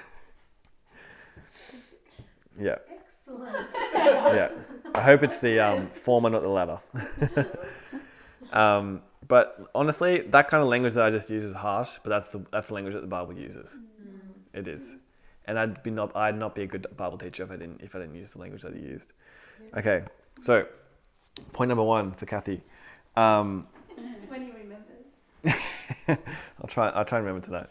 [2.60, 3.68] yeah, Excellent.
[3.94, 4.50] yeah.
[4.96, 6.80] I hope it's the um, former, not the latter.
[8.52, 12.32] um, but honestly, that kind of language that I just use is harsh, but that's
[12.32, 13.78] the, that's the language that the Bible uses.
[14.54, 14.96] It is.
[15.52, 17.94] And I'd be not I'd not be a good Bible teacher if I didn't if
[17.94, 19.12] I didn't use the language that he used.
[19.76, 20.06] Okay,
[20.40, 20.66] so
[21.52, 22.62] point number one for Kathy.
[23.18, 23.68] Um,
[24.30, 25.60] when he remembers.
[26.62, 27.68] I'll try I'll try and remember tonight.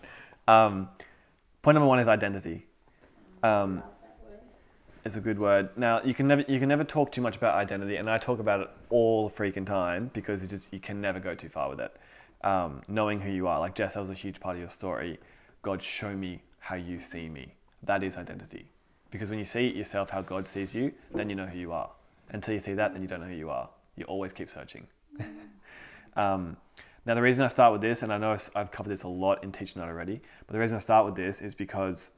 [0.46, 0.90] Um,
[1.62, 2.66] point number one is identity.
[3.42, 4.40] Um, Last that word.
[5.06, 5.70] It's a good word.
[5.78, 8.40] Now you can never you can never talk too much about identity, and I talk
[8.40, 11.70] about it all the freaking time because it just you can never go too far
[11.70, 11.96] with it.
[12.42, 15.18] Um, knowing who you are, like Jess, that was a huge part of your story.
[15.62, 17.54] God, show me how you see me.
[17.82, 18.70] That is identity,
[19.10, 21.90] because when you see yourself how God sees you, then you know who you are.
[22.30, 23.68] Until you see that, then you don't know who you are.
[23.96, 24.86] You always keep searching.
[26.16, 26.56] um,
[27.06, 29.42] now the reason I start with this, and I know I've covered this a lot
[29.42, 32.10] in teaching that already, but the reason I start with this is because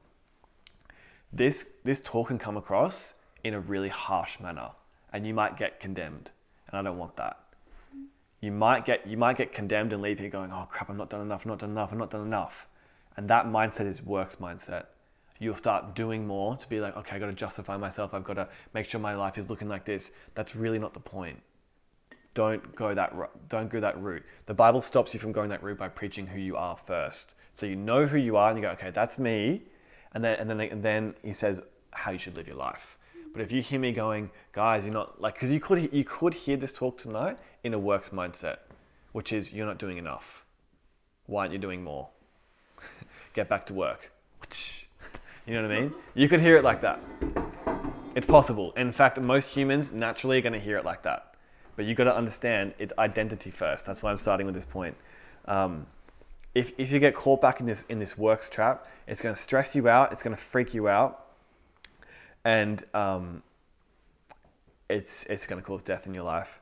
[1.33, 4.71] this this talk can come across in a really harsh manner
[5.13, 6.31] and you might get condemned
[6.69, 7.39] and i don't want that
[8.41, 11.09] you might get you might get condemned and leave here going oh crap i'm not
[11.09, 12.67] done enough i'm not done enough i'm not done enough
[13.17, 14.87] and that mindset is works mindset
[15.43, 18.35] you'll start doing more to be like okay i got to justify myself i've got
[18.35, 21.41] to make sure my life is looking like this that's really not the point
[22.35, 23.15] don't go that
[23.49, 26.41] don't go that route the bible stops you from going that route by preaching who
[26.41, 29.63] you are first so you know who you are and you go okay that's me
[30.15, 31.61] and then and then and then he says
[31.93, 32.99] how you should live your life.
[33.33, 36.35] But if you hear me going, guys, you're not like because you could you could
[36.35, 38.59] hear this talk tonight in a works mindset,
[39.13, 40.45] which is you're not doing enough.
[41.27, 42.09] Why aren't you doing more?
[43.35, 44.11] Get back to work.
[45.47, 45.95] You know what I mean?
[46.15, 47.01] You could hear it like that.
[48.15, 48.73] It's possible.
[48.77, 51.35] In fact, most humans naturally are going to hear it like that.
[51.75, 53.87] But you've got to understand it's identity first.
[53.87, 54.95] That's why I'm starting with this point.
[55.47, 55.87] Um,
[56.55, 59.41] if, if you get caught back in this in this works trap, it's going to
[59.41, 60.13] stress you out.
[60.13, 61.25] It's going to freak you out,
[62.45, 63.43] and um,
[64.91, 66.61] it's it's going to cause death in your life.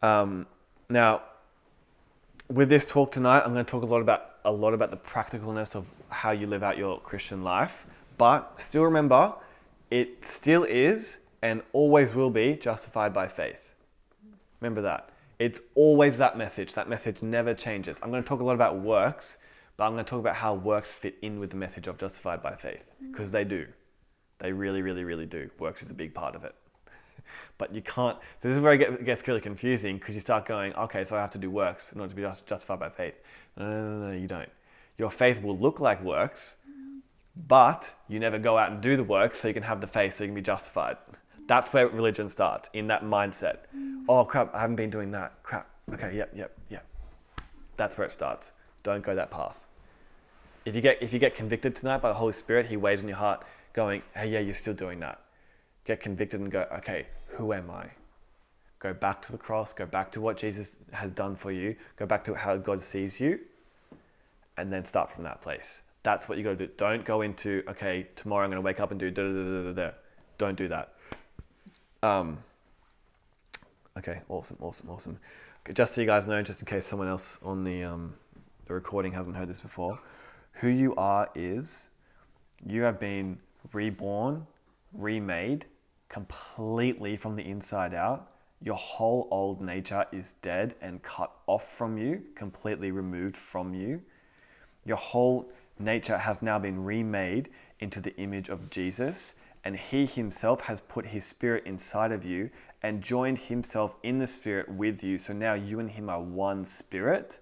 [0.00, 0.46] Um,
[0.88, 1.22] now,
[2.48, 4.96] with this talk tonight, I'm going to talk a lot about a lot about the
[4.96, 7.86] practicalness of how you live out your Christian life.
[8.18, 9.34] But still remember,
[9.90, 13.74] it still is and always will be justified by faith.
[14.60, 15.10] Remember that.
[15.38, 16.74] It's always that message.
[16.74, 17.98] That message never changes.
[18.02, 19.38] I'm going to talk a lot about works,
[19.76, 22.42] but I'm going to talk about how works fit in with the message of justified
[22.42, 23.10] by faith mm.
[23.10, 23.66] because they do.
[24.38, 25.50] They really, really, really do.
[25.58, 26.54] Works is a big part of it.
[27.58, 28.16] but you can't.
[28.40, 31.16] So this is where it get- gets really confusing because you start going, okay, so
[31.16, 33.14] I have to do works in order to be just- justified by faith.
[33.56, 34.48] No, no, no, no, you don't.
[34.98, 36.56] Your faith will look like works,
[37.36, 40.16] but you never go out and do the work so you can have the faith
[40.16, 40.96] so you can be justified.
[41.46, 43.58] That's where religion starts, in that mindset.
[44.08, 45.42] Oh crap, I haven't been doing that.
[45.42, 45.68] Crap.
[45.92, 46.86] Okay, yep, yep, yep.
[47.76, 48.52] That's where it starts.
[48.82, 49.58] Don't go that path.
[50.64, 53.08] If you get if you get convicted tonight by the Holy Spirit, He weighs in
[53.08, 55.20] your heart, going, Hey, yeah, you're still doing that.
[55.84, 57.90] Get convicted and go, Okay, who am I?
[58.82, 62.04] Go back to the cross, go back to what Jesus has done for you, go
[62.04, 63.38] back to how God sees you,
[64.56, 65.82] and then start from that place.
[66.02, 66.72] That's what you got to do.
[66.76, 69.62] Don't go into, okay, tomorrow I'm going to wake up and do da da da
[69.62, 69.90] da da.
[70.36, 70.94] Don't do that.
[72.02, 72.38] Um,
[73.96, 75.18] okay, awesome, awesome, awesome.
[75.72, 78.14] Just so you guys know, just in case someone else on the, um,
[78.66, 80.00] the recording hasn't heard this before,
[80.54, 81.88] who you are is
[82.66, 83.38] you have been
[83.72, 84.44] reborn,
[84.92, 85.66] remade
[86.08, 88.31] completely from the inside out.
[88.62, 94.02] Your whole old nature is dead and cut off from you, completely removed from you.
[94.84, 97.48] Your whole nature has now been remade
[97.80, 99.34] into the image of Jesus,
[99.64, 102.50] and He Himself has put His Spirit inside of you
[102.82, 105.18] and joined Himself in the Spirit with you.
[105.18, 107.40] So now you and Him are one Spirit.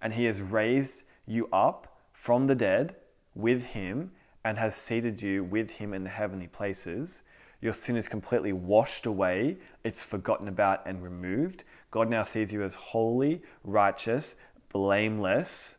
[0.00, 2.96] and he has raised you up from the dead
[3.34, 4.12] with him
[4.44, 7.22] and has seated you with him in the heavenly places.
[7.60, 11.64] Your sin is completely washed away, it's forgotten about and removed.
[11.90, 14.34] God now sees you as holy, righteous,
[14.72, 15.78] blameless,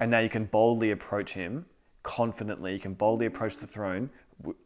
[0.00, 1.66] and now you can boldly approach him
[2.02, 2.72] confidently.
[2.72, 4.10] You can boldly approach the throne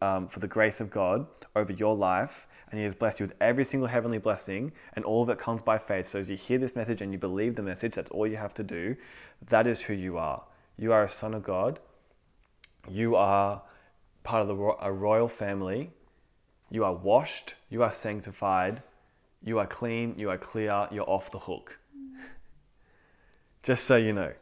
[0.01, 2.47] um, for the grace of God over your life.
[2.70, 5.62] And He has blessed you with every single heavenly blessing, and all of it comes
[5.62, 6.09] by faith.
[6.09, 8.55] So as you hear this message and you believe the message, that's all you have
[8.55, 8.97] to do.
[9.49, 10.43] That is who you are.
[10.77, 11.79] You are a son of God.
[12.89, 13.62] You are
[14.25, 15.91] part of the, a royal family.
[16.75, 17.55] You are washed.
[17.70, 18.83] You are sanctified.
[19.45, 20.16] You are clean.
[20.18, 20.89] You are clear.
[20.91, 21.79] You're off the hook.
[23.62, 24.33] Just so you know,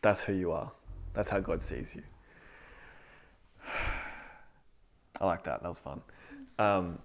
[0.00, 0.72] that's who you are.
[1.12, 2.02] That's how God sees you.
[5.20, 5.62] I like that.
[5.62, 6.00] That was fun.
[6.58, 6.98] Um,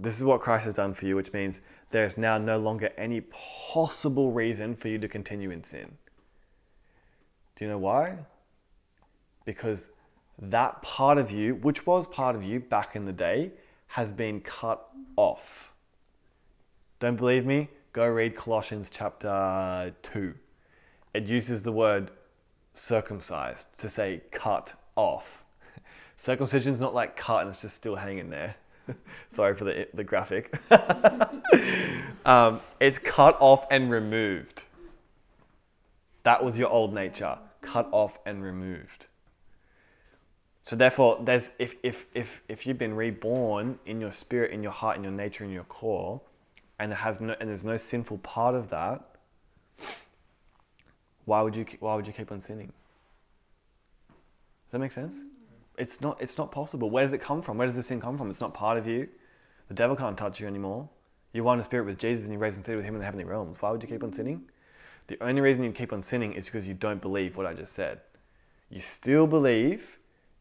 [0.00, 1.60] this is what Christ has done for you, which means
[1.90, 5.96] there is now no longer any possible reason for you to continue in sin.
[7.54, 8.18] Do you know why?
[9.44, 9.90] Because
[10.40, 13.50] that part of you, which was part of you back in the day,
[13.88, 15.72] has been cut off.
[17.00, 17.68] Don't believe me?
[17.92, 20.34] Go read Colossians chapter 2.
[21.14, 22.10] It uses the word
[22.74, 25.42] circumcised to say cut off.
[26.18, 28.54] Circumcision's not like cut and it's just still hanging there.
[29.32, 30.54] Sorry for the, the graphic.
[32.26, 34.62] um, it's cut off and removed.
[36.22, 39.07] That was your old nature, cut off and removed.
[40.68, 44.70] So therefore, there's if, if, if, if you've been reborn in your spirit, in your
[44.70, 46.20] heart, in your nature, in your core,
[46.78, 49.02] and there has no and there's no sinful part of that,
[51.24, 52.66] why would you why would you keep on sinning?
[52.66, 55.16] Does that make sense?
[55.78, 56.90] It's not it's not possible.
[56.90, 57.56] Where does it come from?
[57.56, 58.28] Where does the sin come from?
[58.28, 59.08] It's not part of you.
[59.68, 60.86] The devil can't touch you anymore.
[61.32, 63.06] You're one in spirit with Jesus and you're raised and seated with him in the
[63.06, 63.56] heavenly realms.
[63.60, 64.42] Why would you keep on sinning?
[65.06, 67.72] The only reason you keep on sinning is because you don't believe what I just
[67.72, 68.02] said.
[68.68, 69.98] You still believe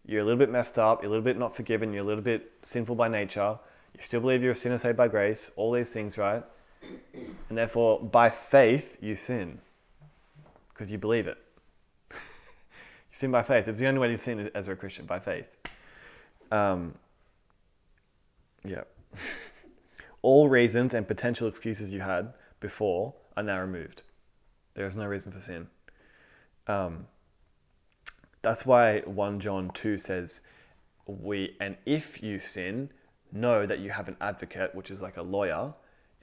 [0.07, 2.23] you're a little bit messed up, you're a little bit not forgiven, you're a little
[2.23, 3.59] bit sinful by nature,
[3.95, 6.43] you still believe you're a sinner saved by grace, all these things, right?
[7.49, 9.59] And therefore, by faith, you sin
[10.69, 11.37] because you believe it.
[12.11, 12.17] you
[13.11, 13.67] sin by faith.
[13.67, 15.47] It's the only way to sin as a Christian, by faith.
[16.51, 16.93] Um,
[18.63, 18.83] yeah.
[20.21, 24.03] All reasons and potential excuses you had before are now removed.
[24.75, 25.67] There is no reason for sin.
[26.67, 27.07] Um,
[28.47, 30.41] that's why 1 John 2 says,
[31.05, 32.89] we and if you sin,
[33.31, 35.73] know that you have an advocate, which is like a lawyer.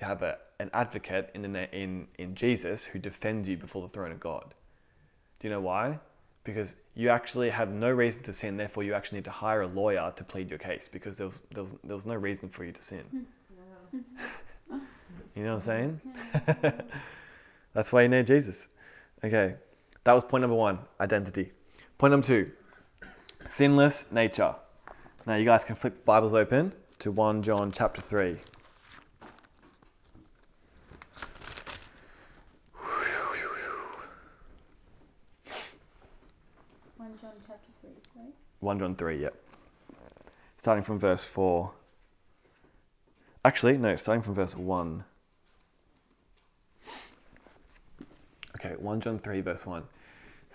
[0.00, 3.88] You have a, an advocate in, the, in, in Jesus who defends you before the
[3.88, 4.54] throne of God.
[5.38, 5.98] Do you know why?
[6.44, 9.66] Because you actually have no reason to sin, therefore, you actually need to hire a
[9.66, 12.64] lawyer to plead your case because there was, there was, there was no reason for
[12.64, 13.04] you to sin.
[13.90, 14.78] Hmm.
[15.34, 16.00] you know what I'm saying?
[17.74, 18.68] That's why you need Jesus.
[19.22, 19.56] Okay,
[20.04, 21.52] that was point number one identity.
[21.98, 22.50] Point number two
[23.46, 24.56] sinless nature.
[25.26, 28.36] Now, you guys can flip Bibles open to 1 John chapter 3.
[36.96, 38.28] One John chapter three, sorry.
[38.60, 39.34] 1 John 3, yep.
[40.56, 41.72] Starting from verse 4.
[43.44, 45.04] Actually, no, starting from verse 1.
[48.56, 49.84] Okay, 1 John 3, verse 1.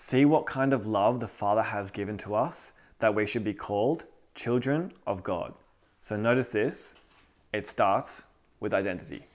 [0.02, 3.52] See what kind of love the Father has given to us that we should be
[3.52, 5.52] called children of God.
[6.00, 6.94] So notice this,
[7.52, 8.22] it starts
[8.60, 9.26] with identity.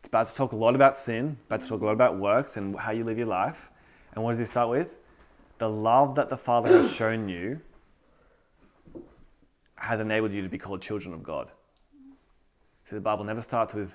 [0.00, 2.56] It's about to talk a lot about sin, about to talk a lot about works
[2.56, 3.70] and how you live your life.
[4.12, 4.98] And what does he start with?
[5.58, 7.60] The love that the Father has shown you
[9.76, 11.52] has enabled you to be called children of God.
[12.84, 13.94] See, the Bible never starts with,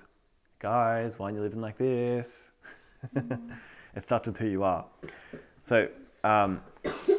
[0.59, 2.51] guys, why are you living like this?
[3.15, 4.85] it starts with who you are.
[5.61, 5.89] So,
[6.25, 6.61] um,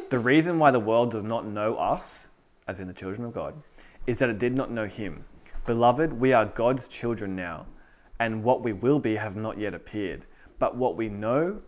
[0.09, 2.27] the reason why the world does not know us,
[2.67, 3.53] as in the children of God,
[4.05, 5.23] is that it did not know Him.
[5.65, 7.65] Beloved, we are God's children now,
[8.19, 10.25] and what we will be has not yet appeared.
[10.59, 11.61] But what we know,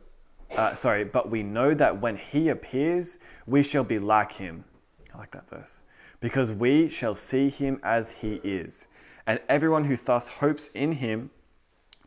[0.57, 4.65] uh, sorry, but we know that when He appears, we shall be like Him.
[5.13, 5.81] I like that verse.
[6.19, 8.87] Because we shall see Him as He is.
[9.25, 11.29] And everyone who thus hopes in Him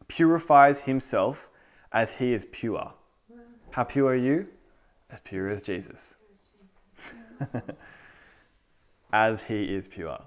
[0.09, 1.49] purifies himself
[1.91, 2.93] as He is pure.
[3.70, 4.49] How pure are you?
[5.12, 6.14] As pure as Jesus.
[9.12, 10.18] as He is pure.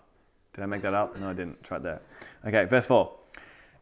[0.53, 1.17] Did I make that up?
[1.19, 1.61] No, I didn't.
[1.63, 2.01] Try right there.
[2.47, 3.11] Okay, verse 4.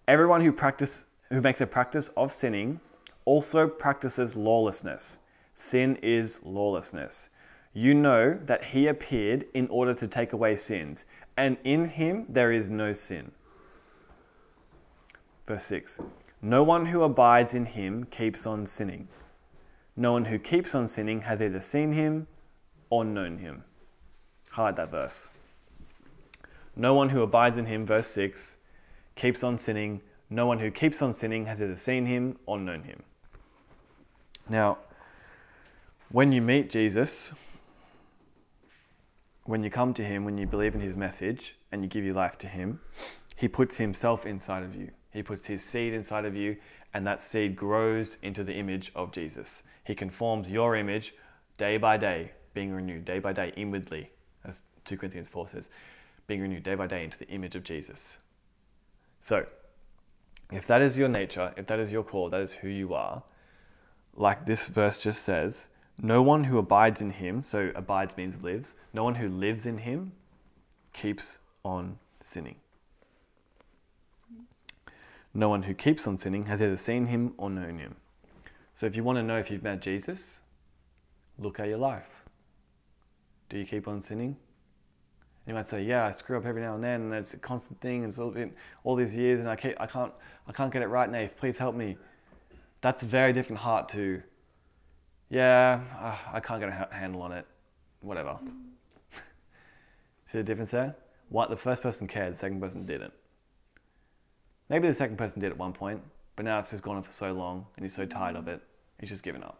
[0.08, 2.80] Everyone who practice who makes a practice of sinning
[3.26, 5.20] also practices lawlessness.
[5.56, 7.30] Sin is lawlessness.
[7.74, 12.52] You know that he appeared in order to take away sins, and in him there
[12.52, 13.32] is no sin.
[15.48, 16.00] Verse 6.
[16.42, 19.08] No one who abides in him keeps on sinning.
[19.96, 22.28] No one who keeps on sinning has either seen him
[22.90, 23.64] or known him.
[24.52, 25.28] Highlight that verse.
[26.76, 28.58] No one who abides in him, verse 6,
[29.16, 30.02] keeps on sinning.
[30.30, 33.04] No one who keeps on sinning has either seen him or known him.
[34.50, 34.80] Now,
[36.12, 37.32] when you meet Jesus,
[39.46, 42.16] when you come to him, when you believe in his message and you give your
[42.16, 42.80] life to him,
[43.36, 44.92] he puts himself inside of you.
[45.12, 46.58] He puts his seed inside of you,
[46.94, 49.64] and that seed grows into the image of Jesus.
[49.84, 51.14] He conforms your image
[51.58, 54.12] day by day, being renewed day by day inwardly,
[54.46, 55.70] as 2 Corinthians 4 says,
[56.28, 58.18] being renewed day by day into the image of Jesus.
[59.22, 59.46] So,
[60.52, 63.24] if that is your nature, if that is your call, that is who you are,
[64.16, 65.70] like this verse just says,
[66.02, 69.80] no one who abides in him, so abides means lives, no one who lives in
[69.80, 70.12] him
[70.92, 72.56] keeps on sinning.
[75.34, 77.96] No one who keeps on sinning has either seen him or known him.
[78.76, 80.40] So if you want to know if you've met Jesus,
[81.40, 82.24] look at your life.
[83.50, 84.38] Do you keep on sinning?
[85.46, 87.38] And You might say, "Yeah, I screw up every now and then, and it's a
[87.38, 88.54] constant thing, and it's all been
[88.84, 90.14] all these years, and I can't, I can't,
[90.48, 91.36] I can't get it right, Nate.
[91.36, 91.98] Please help me."
[92.82, 94.22] That's a very different heart to,
[95.30, 97.46] "Yeah, uh, I can't get a handle on it,
[98.02, 98.40] whatever."
[100.26, 100.96] See the difference there?
[101.30, 103.14] What the first person cared, the second person didn't.
[104.74, 106.02] Maybe the second person did at one point,
[106.36, 108.60] but now it's just gone on for so long, and he's so tired of it,
[109.00, 109.60] he's just given up.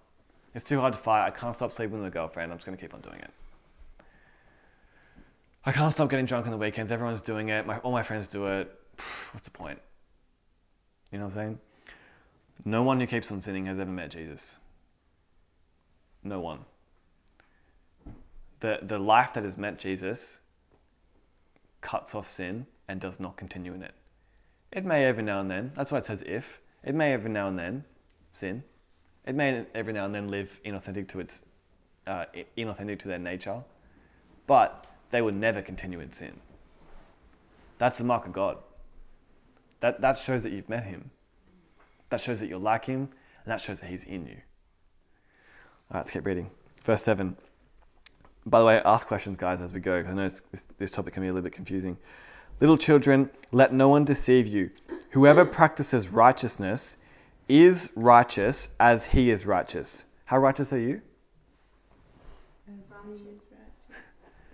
[0.56, 1.28] It's too hard to fight.
[1.28, 2.52] I can't stop sleeping with a girlfriend.
[2.52, 3.30] I'm just going to keep on doing it.
[5.68, 6.92] I can't stop getting drunk on the weekends.
[6.92, 7.68] Everyone's doing it.
[7.68, 8.76] My, all my friends do it.
[9.34, 9.78] What's the point?
[11.12, 11.60] You know what I'm saying?
[12.66, 14.56] No one who keeps on sinning has ever met Jesus.
[16.24, 16.66] No one.
[18.62, 20.40] The, the life that has met Jesus
[21.82, 23.94] cuts off sin and does not continue in it.
[24.74, 27.48] It may every now and then, that's why it says if, it may every now
[27.48, 27.86] and then
[28.34, 28.64] sin.
[29.26, 31.46] It may every now and then live inauthentic to its,
[32.08, 32.26] uh,
[32.58, 33.64] inauthentic to their nature,
[34.48, 36.40] but they will never continue in sin.
[37.78, 38.58] That's the mark of God.
[39.80, 41.12] That, that shows that you've met Him.
[42.10, 43.10] That shows that you're like Him,
[43.44, 44.38] and that shows that He's in you.
[45.92, 46.50] All right, let's keep reading.
[46.84, 47.38] Verse 7.
[48.46, 51.14] By the way, ask questions, guys, as we go, because I know this, this topic
[51.14, 51.98] can be a little bit confusing.
[52.64, 54.70] Little children, let no one deceive you.
[55.10, 56.96] Whoever practices righteousness
[57.50, 60.06] is righteous as he is righteous.
[60.24, 61.02] How righteous are you?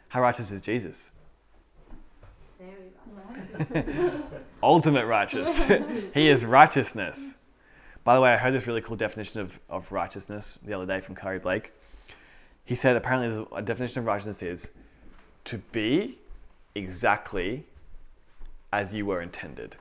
[0.07, 1.11] How righteous is Jesus?
[4.63, 5.59] Ultimate righteous.
[6.15, 7.37] he is righteousness.
[8.03, 10.99] By the way, I heard this really cool definition of, of righteousness the other day
[10.99, 11.73] from Curry Blake.
[12.65, 14.71] He said apparently a definition of righteousness is
[15.45, 16.17] to be
[16.73, 17.65] exactly
[18.71, 19.75] as you were intended.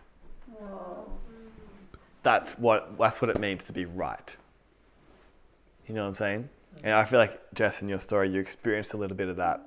[2.22, 4.36] That's what that's what it means to be right.
[5.86, 6.48] You know what I'm saying?
[6.82, 9.62] And I feel like Jess, in your story, you experienced a little bit of that.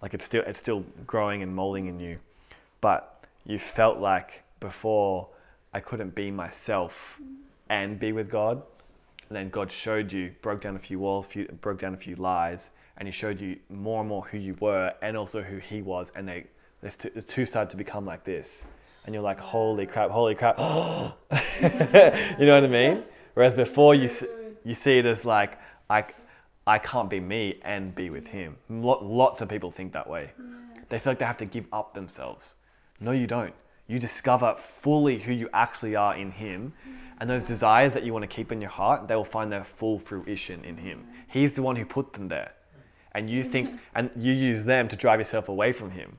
[0.00, 2.18] Like it's still it's still growing and molding in you,
[2.80, 5.28] but you felt like before
[5.72, 7.20] I couldn't be myself
[7.68, 8.62] and be with God.
[9.28, 12.16] And then God showed you, broke down a few walls, few, broke down a few
[12.16, 15.82] lies, and He showed you more and more who you were and also who He
[15.82, 16.10] was.
[16.14, 16.46] And they,
[16.80, 18.64] the too, the two started to become like this.
[19.04, 20.58] And you're like, holy crap, holy crap.
[20.60, 20.64] you
[22.46, 23.04] know what I mean?
[23.34, 24.10] Whereas before you,
[24.64, 25.58] you see it as like,
[25.88, 26.04] I,
[26.66, 28.56] I can't be me and be with Him.
[28.68, 30.32] Lots of people think that way.
[30.88, 32.56] They feel like they have to give up themselves.
[33.00, 33.54] No, you don't.
[33.86, 36.74] You discover fully who you actually are in Him,
[37.20, 39.64] and those desires that you want to keep in your heart, they will find their
[39.64, 41.06] full fruition in Him.
[41.28, 42.52] He's the one who put them there,
[43.12, 46.18] and you think, and you use them to drive yourself away from Him.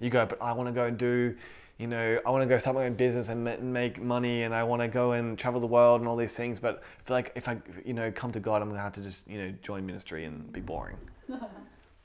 [0.00, 1.34] You go, but I want to go and do,
[1.78, 4.62] you know, I want to go start my own business and make money, and I
[4.62, 6.60] want to go and travel the world and all these things.
[6.60, 9.00] But I feel like if I, you know, come to God, I'm gonna have to
[9.00, 10.96] just, you know, join ministry and be boring.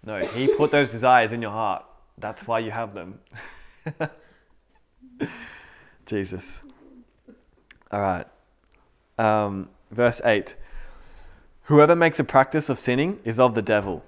[0.04, 1.86] No, He put those desires in your heart.
[2.18, 3.20] That's why you have them.
[6.08, 6.64] Jesus.
[7.92, 8.26] All right.
[9.20, 10.56] Um, verse 8
[11.66, 14.04] Whoever makes a practice of sinning is of the devil.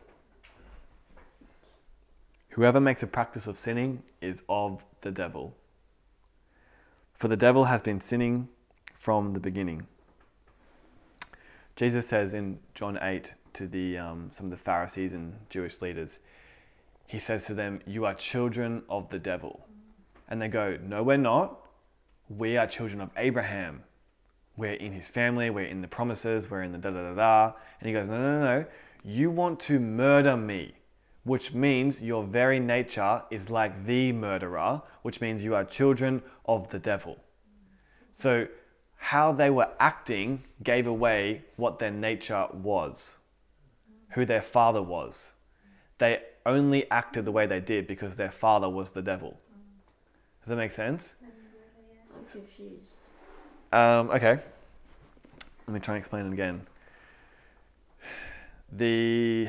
[2.54, 5.56] Whoever makes a practice of sinning is of the devil.
[7.16, 8.48] For the devil has been sinning
[8.94, 9.88] from the beginning.
[11.76, 16.20] Jesus says in John 8 to the, um, some of the Pharisees and Jewish leaders,
[17.08, 19.66] he says to them, You are children of the devil.
[20.30, 21.60] And they go, No, we're not.
[22.30, 23.82] We are children of Abraham.
[24.58, 27.54] We're in his family, we're in the promises, we're in the da da da da.
[27.80, 28.66] And he goes, No, no, no, no.
[29.04, 30.74] You want to murder me,
[31.24, 36.70] which means your very nature is like the murderer, which means you are children of
[36.70, 37.18] the devil.
[38.14, 38.48] So,
[38.98, 43.18] how they were acting gave away what their nature was,
[44.10, 45.34] who their father was.
[45.98, 49.40] They only acted the way they did because their father was the devil.
[50.42, 51.16] Does that make sense?
[51.22, 52.94] I'm confused.
[53.72, 54.40] Um, okay.
[55.68, 56.66] Let me try and explain it again.
[58.72, 59.48] The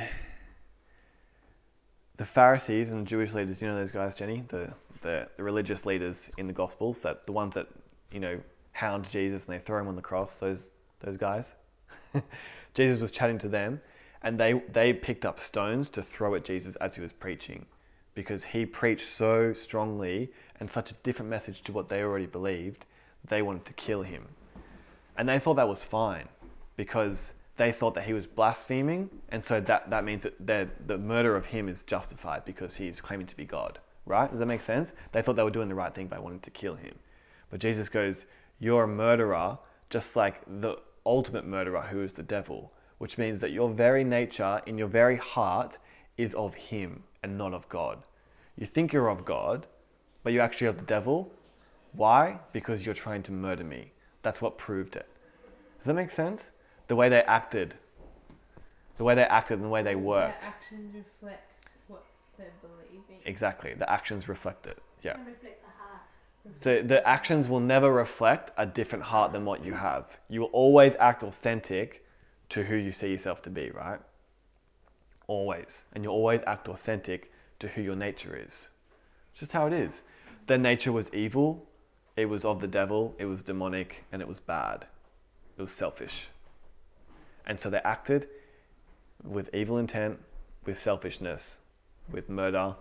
[2.16, 5.84] the Pharisees and the Jewish leaders, you know those guys, Jenny, the, the the religious
[5.84, 7.68] leaders in the Gospels, that the ones that
[8.12, 8.40] you know
[8.72, 10.38] hound Jesus and they throw him on the cross.
[10.38, 11.54] Those those guys.
[12.74, 13.80] Jesus was chatting to them,
[14.22, 17.66] and they they picked up stones to throw at Jesus as he was preaching,
[18.14, 22.86] because he preached so strongly and such a different message to what they already believed.
[23.26, 24.28] They wanted to kill him,
[25.16, 26.28] and they thought that was fine,
[26.76, 31.36] because they thought that he was blaspheming, and so that, that means that the murder
[31.36, 33.78] of him is justified because he's claiming to be God.
[34.06, 34.28] Right?
[34.28, 34.92] Does that make sense?
[35.12, 36.94] They thought they were doing the right thing by wanting to kill him.
[37.50, 38.26] But Jesus goes,
[38.58, 40.76] You're a murderer, just like the
[41.06, 45.16] ultimate murderer, who is the devil, which means that your very nature, in your very
[45.16, 45.78] heart,
[46.18, 48.02] is of him and not of God.
[48.56, 49.66] You think you're of God,
[50.22, 51.32] but you're actually of the devil.
[51.92, 52.38] Why?
[52.52, 53.92] Because you're trying to murder me.
[54.22, 55.08] That's what proved it.
[55.78, 56.50] Does that make sense?
[56.88, 57.74] The way they acted,
[58.98, 60.42] the way they acted and the way they worked.
[60.42, 62.04] Their actions reflect what
[62.36, 63.22] they're believing.
[63.24, 63.74] Exactly.
[63.74, 64.78] The actions reflect it.
[65.02, 65.16] Yeah.
[65.18, 66.60] Reflect the heart.
[66.60, 70.18] So the actions will never reflect a different heart than what you have.
[70.28, 72.04] You will always act authentic
[72.50, 74.00] to who you see yourself to be, right?
[75.26, 75.84] Always.
[75.92, 78.68] And you'll always act authentic to who your nature is.
[79.30, 80.02] It's just how it is.
[80.46, 81.66] Their nature was evil,
[82.16, 84.86] it was of the devil, it was demonic, and it was bad.
[85.56, 86.28] It was selfish.
[87.46, 88.28] And so they acted
[89.22, 90.18] with evil intent,
[90.64, 91.58] with selfishness,
[92.10, 92.74] with murder,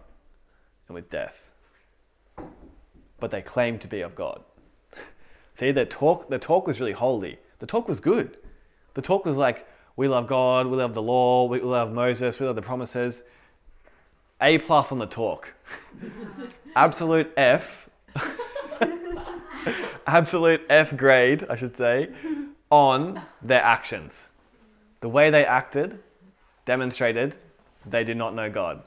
[0.87, 1.49] and with death
[3.23, 4.43] but they claim to be of God.
[5.53, 7.39] See, their talk, their talk was really holy.
[7.59, 8.35] The talk was good.
[8.95, 12.45] The talk was like, we love God, we love the law, we love Moses, we
[12.45, 13.23] love the promises.
[14.41, 15.53] A plus on the talk.
[16.75, 17.89] Absolute F.
[20.05, 22.09] Absolute F grade, I should say,
[22.69, 24.27] on their actions.
[25.03, 25.99] The way they acted
[26.65, 27.35] demonstrated
[27.85, 28.83] they did not know God.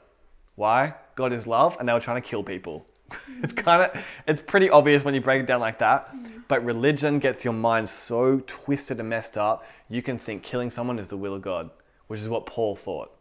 [0.55, 0.95] Why?
[1.13, 2.87] God is love, and they were trying to kill people.
[3.43, 6.43] it's kind of it's pretty obvious when you break it down like that mm.
[6.49, 10.99] but religion gets your mind so twisted and messed up you can think killing someone
[10.99, 11.69] is the will of god
[12.07, 13.17] which is what paul thought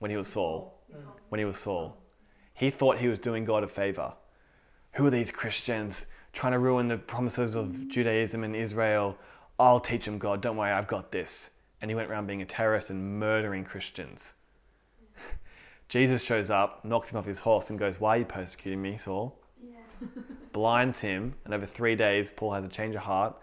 [0.00, 0.82] when he was saul.
[0.94, 1.00] Mm.
[1.30, 1.96] When he was saul.
[2.52, 4.12] He thought he was doing god a favor.
[4.92, 6.04] Who are these christians
[6.34, 9.16] trying to ruin the promises of judaism and israel?
[9.58, 10.42] I'll teach them god.
[10.42, 11.48] Don't worry i've got this
[11.86, 14.34] and he went around being a terrorist and murdering christians
[15.88, 18.96] Jesus shows up, knocks him off his horse, and goes, Why are you persecuting me,
[18.96, 19.38] Saul?
[19.62, 20.08] Yeah.
[20.52, 23.36] Blinds him, and over three days, Paul has a change of heart,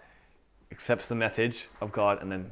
[0.69, 2.51] accepts the message of God, and then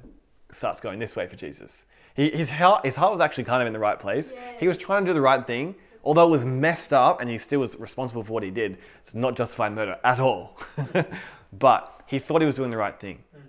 [0.53, 1.87] starts going this way for Jesus.
[2.15, 4.31] He, his, heart, his heart was actually kind of in the right place.
[4.33, 4.59] Yeah.
[4.61, 5.75] He was trying to do the right thing,
[6.05, 8.77] although it was messed up, and he still was responsible for what he did.
[9.03, 10.57] It's not justified murder at all.
[11.53, 13.23] but he thought he was doing the right thing.
[13.35, 13.41] Mm.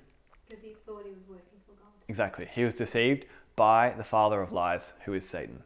[0.48, 1.91] Because he thought he was working for God.
[2.08, 2.48] Exactly.
[2.52, 3.26] He was deceived
[3.56, 5.62] by the father of lies, who is Satan.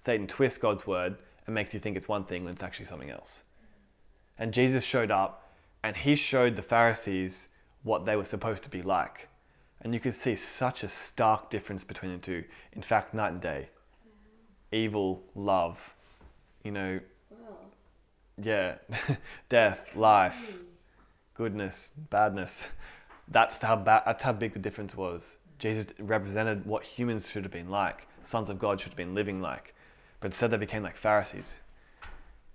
[0.00, 1.16] Satan twists God's word
[1.46, 3.44] and makes you think it's one thing when it's actually something else.
[4.38, 5.52] And Jesus showed up
[5.82, 7.48] and he showed the Pharisees
[7.82, 9.28] what they were supposed to be like.
[9.80, 12.44] And you could see such a stark difference between the two.
[12.72, 13.68] In fact, night and day.
[14.70, 15.94] Evil, love,
[16.62, 17.00] you know,
[17.30, 17.56] Wow.
[18.40, 18.76] yeah,
[19.48, 20.56] death, life,
[21.34, 22.66] goodness, badness.
[23.28, 25.36] That's how ba- that's how big the difference was.
[25.62, 29.40] Jesus represented what humans should have been like, sons of God should have been living
[29.40, 29.76] like,
[30.18, 31.60] but instead they became like Pharisees.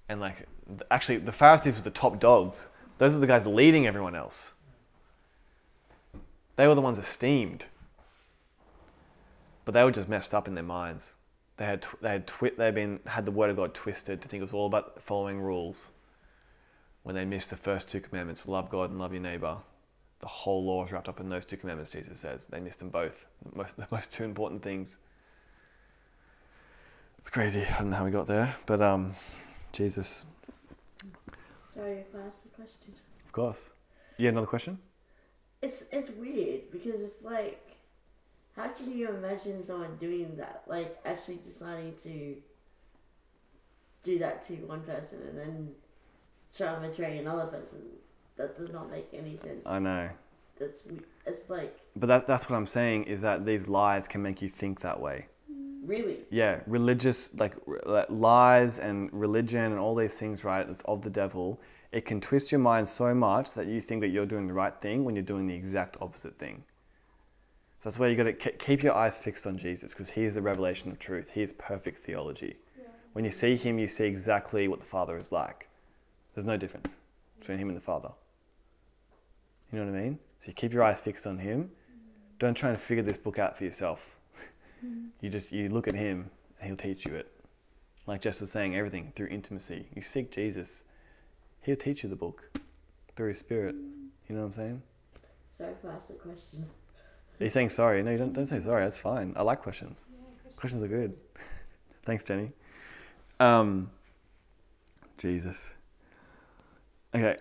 [0.10, 0.46] And like,
[0.92, 2.68] actually, the Pharisees were the top dogs.
[2.98, 4.52] Those were the guys leading everyone else.
[6.58, 7.64] They were the ones esteemed,
[9.64, 11.16] but they were just messed up in their minds.
[11.56, 14.28] They had they had twi- they had been had the word of God twisted to
[14.28, 15.88] think it was all about following rules.
[17.04, 19.60] When they missed the first two commandments, love God and love your neighbor,
[20.20, 21.92] the whole law is wrapped up in those two commandments.
[21.92, 23.26] Jesus says they missed them both.
[23.50, 24.98] The most the most two important things.
[27.20, 27.64] It's crazy.
[27.66, 29.14] I don't know how we got there, but um,
[29.74, 30.26] Jesus,
[31.76, 32.94] Sorry if I asked the question.
[33.26, 33.70] of course.
[34.18, 34.80] Yeah, another question?
[35.62, 37.62] It's it's weird because it's like,
[38.56, 40.64] how can you imagine someone doing that?
[40.68, 42.38] Like actually deciding to
[44.04, 45.72] do that to one person and then
[46.56, 47.80] try and betray another person.
[48.38, 49.66] That does not make any sense.
[49.66, 50.10] I know,
[50.60, 50.84] It's
[51.26, 54.50] it's like but that, that's what I'm saying is that these lies can make you
[54.50, 55.26] think that way.
[55.84, 57.54] really yeah, religious like
[57.86, 60.68] like lies and religion and all these things, right?
[60.70, 61.60] It's of the devil.
[61.92, 64.76] it can twist your mind so much that you think that you're doing the right
[64.82, 66.64] thing when you're doing the exact opposite thing.
[67.80, 70.34] So that's why you got to keep your eyes fixed on Jesus because He is
[70.36, 71.32] the revelation of truth.
[71.34, 72.58] He is perfect theology.
[73.14, 75.68] When you see Him, you see exactly what the Father is like.
[76.34, 76.98] There's no difference
[77.40, 78.10] between Him and the Father.
[79.72, 80.20] You know what I mean?
[80.40, 81.72] So you keep your eyes fixed on Him.
[82.40, 84.18] Don't try and figure this book out for yourself.
[85.22, 87.32] You just you look at Him and He'll teach you it.
[88.06, 89.88] Like Jess was saying, everything through intimacy.
[89.96, 90.86] You seek Jesus,
[91.62, 92.60] He'll teach you the book
[93.16, 93.76] through His Spirit.
[94.30, 94.82] You know what I'm saying?
[95.58, 96.66] Sorry if I asked a question.
[97.40, 98.02] Are you saying sorry?
[98.04, 98.84] No, you don't, don't say sorry.
[98.84, 99.34] That's fine.
[99.36, 100.06] I like questions.
[100.56, 101.16] Questions are good.
[102.04, 102.52] Thanks, Jenny.
[103.40, 103.90] Um,
[105.18, 105.74] Jesus.
[107.14, 107.38] Okay.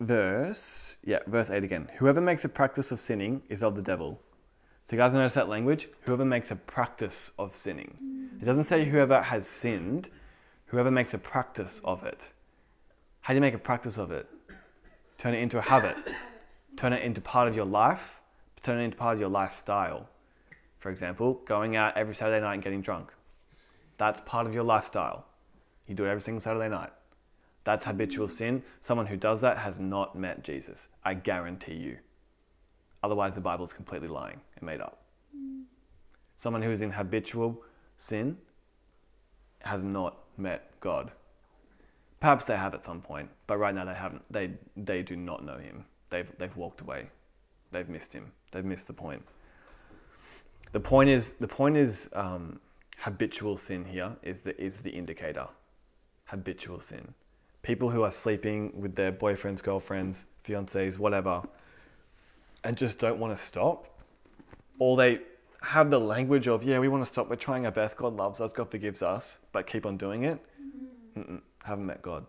[0.00, 1.88] Verse, yeah, verse 8 again.
[1.98, 4.20] Whoever makes a practice of sinning is of the devil.
[4.86, 5.88] So, you guys notice that language?
[6.02, 8.28] Whoever makes a practice of sinning.
[8.40, 10.10] It doesn't say whoever has sinned,
[10.66, 12.28] whoever makes a practice of it.
[13.20, 14.28] How do you make a practice of it?
[15.16, 15.96] Turn it into a habit,
[16.76, 18.20] turn it into part of your life,
[18.62, 20.08] turn it into part of your lifestyle.
[20.78, 23.10] For example, going out every Saturday night and getting drunk.
[23.96, 25.24] That's part of your lifestyle.
[25.86, 26.90] You do it every single Saturday night.
[27.64, 28.62] That's habitual sin.
[28.82, 30.88] Someone who does that has not met Jesus.
[31.04, 31.98] I guarantee you.
[33.02, 35.02] Otherwise, the Bible is completely lying and made up.
[36.36, 37.62] Someone who is in habitual
[37.96, 38.38] sin
[39.60, 41.10] has not met God.
[42.20, 44.22] Perhaps they have at some point, but right now they haven't.
[44.30, 45.84] They they do not know Him.
[46.10, 47.08] They've they've walked away.
[47.70, 48.32] They've missed Him.
[48.52, 49.22] They've missed the point.
[50.72, 52.60] The point is the point is um,
[52.98, 55.48] habitual sin here is the is the indicator.
[56.26, 57.14] Habitual sin.
[57.64, 61.42] People who are sleeping with their boyfriends, girlfriends, fiancés, whatever,
[62.62, 63.98] and just don't want to stop,
[64.78, 65.18] or they
[65.64, 68.38] have the language of yeah we want to stop we're trying our best god loves
[68.40, 70.38] us god forgives us but keep on doing it.
[71.16, 71.40] Mm-mm.
[71.62, 72.26] haven't met god.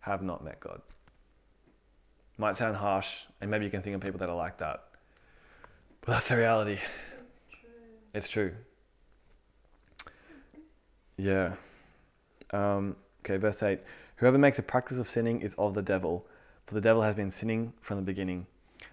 [0.00, 0.80] Have not met god.
[2.38, 4.84] Might sound harsh and maybe you can think of people that are like that
[6.00, 6.78] but that's the reality.
[8.14, 8.52] It's true.
[11.16, 11.54] Yeah.
[12.52, 12.94] Um,
[13.24, 13.80] okay verse 8
[14.22, 16.26] whoever makes a practice of sinning is of the devil
[16.66, 18.46] for the devil has been sinning from the beginning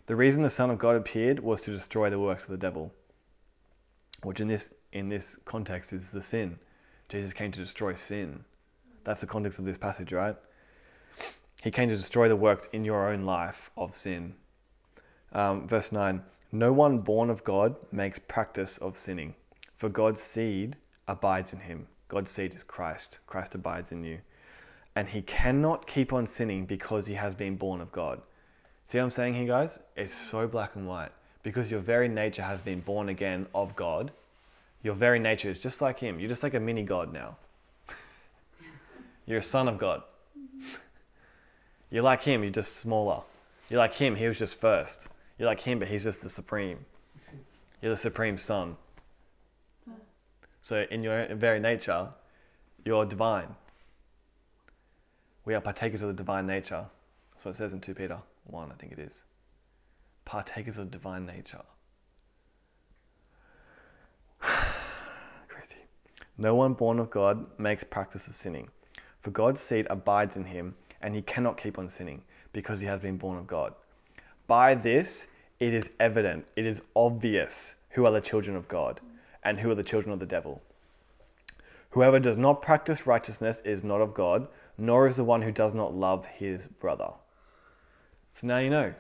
[0.08, 2.92] the reason the son of god appeared was to destroy the works of the devil
[4.24, 6.58] which in this in this context is the sin.
[7.10, 8.44] Jesus came to destroy sin.
[9.04, 10.36] That's the context of this passage, right?
[11.62, 14.36] He came to destroy the works in your own life of sin.
[15.32, 19.36] Um, verse 9 No one born of God makes practice of sinning,
[19.76, 20.78] for God's seed
[21.08, 21.88] abides in him.
[22.08, 23.20] God's seed is Christ.
[23.28, 24.20] Christ abides in you.
[25.00, 28.22] And he cannot keep on sinning because he has been born of God.
[28.86, 29.80] See what I'm saying here, guys?
[29.96, 34.12] It's so black and white because your very nature has been born again of God,
[34.84, 36.20] your very nature is just like Him.
[36.20, 37.38] You're just like a mini God now.
[39.26, 40.04] You're a son of God.
[41.90, 43.22] You're like Him, you're just smaller.
[43.70, 45.08] You're like Him, He was just first.
[45.38, 46.80] You're like Him, but He's just the supreme.
[47.82, 48.76] You're the supreme Son.
[50.62, 52.10] So, in your very nature,
[52.84, 53.56] you're divine.
[55.50, 56.86] We are partakers of the divine nature.
[57.32, 59.24] That's what it says in 2 Peter 1, I think it is
[60.24, 61.64] partakers of the divine nature.
[65.48, 65.78] Crazy.
[66.38, 68.70] No one born of God makes practice of sinning,
[69.22, 72.22] for God's seed abides in him, and he cannot keep on sinning
[72.54, 73.74] because he has been born of God.
[74.46, 75.30] By this,
[75.60, 79.02] it is evident, it is obvious who are the children of God
[79.44, 80.62] and who are the children of the devil.
[81.90, 84.48] Whoever does not practice righteousness is not of God,
[84.80, 87.12] nor is the one who does not love his brother.
[88.34, 88.94] So now you know.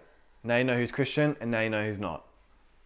[0.43, 2.25] Now you know who's Christian, and now you know who's not.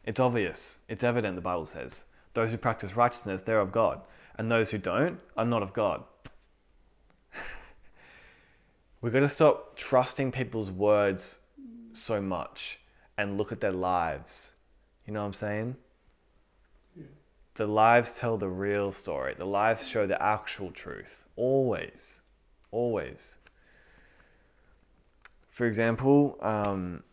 [0.06, 0.80] It's obvious.
[0.90, 2.06] It's evident, the Bible says.
[2.34, 4.02] Those who practice righteousness, they're of God.
[4.38, 6.04] And those who don't are not of God.
[9.02, 11.40] We've got to stop trusting people's words
[11.94, 12.80] so much
[13.18, 14.54] and look at their lives.
[15.06, 15.76] You know what I'm saying?
[16.96, 17.04] Yeah.
[17.56, 19.36] The lives tell the real story.
[19.38, 21.24] The lives show the actual truth.
[21.36, 22.20] Always.
[22.74, 23.36] Always.
[25.52, 27.04] For example, um,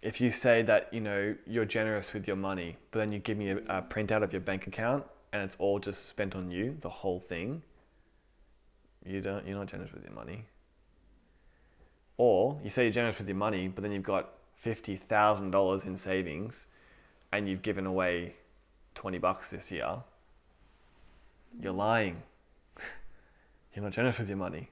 [0.00, 3.36] if you say that you know you're generous with your money, but then you give
[3.36, 6.76] me a, a printout of your bank account and it's all just spent on you,
[6.80, 7.62] the whole thing,
[9.04, 10.44] you don't you're not generous with your money.
[12.16, 15.84] Or you say you're generous with your money, but then you've got fifty thousand dollars
[15.84, 16.66] in savings,
[17.32, 18.36] and you've given away
[18.94, 19.96] twenty bucks this year.
[21.60, 22.22] You're lying.
[23.74, 24.70] you're not generous with your money.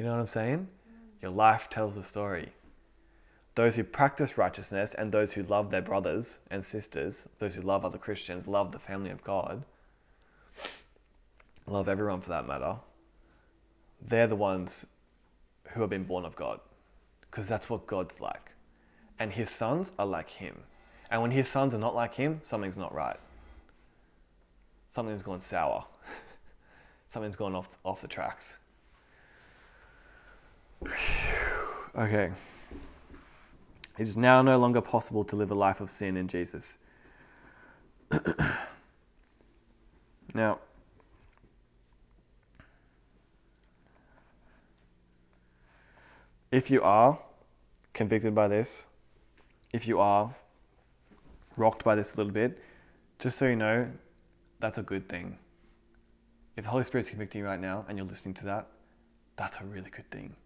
[0.00, 0.66] You know what I'm saying?
[1.20, 2.52] Your life tells a story
[3.54, 7.84] those who practice righteousness and those who love their brothers and sisters, those who love
[7.84, 9.62] other Christians, love the family of God,
[11.66, 12.76] love everyone for that matter,
[14.00, 14.86] they're the ones
[15.72, 16.60] who have been born of God,
[17.30, 18.52] because that's what God's like.
[19.18, 20.56] And his sons are like him.
[21.10, 23.20] And when his sons are not like him, something's not right.
[24.88, 25.84] Something's gone sour.
[27.12, 28.56] Something's gone off, off the tracks.
[30.82, 32.32] Okay.
[33.98, 36.78] It is now no longer possible to live a life of sin in Jesus.
[40.34, 40.58] now,
[46.50, 47.18] if you are
[47.92, 48.86] convicted by this,
[49.72, 50.34] if you are
[51.56, 52.58] rocked by this a little bit,
[53.18, 53.90] just so you know,
[54.60, 55.36] that's a good thing.
[56.56, 58.68] If the Holy Spirit's convicting you right now and you're listening to that,
[59.36, 60.36] that's a really good thing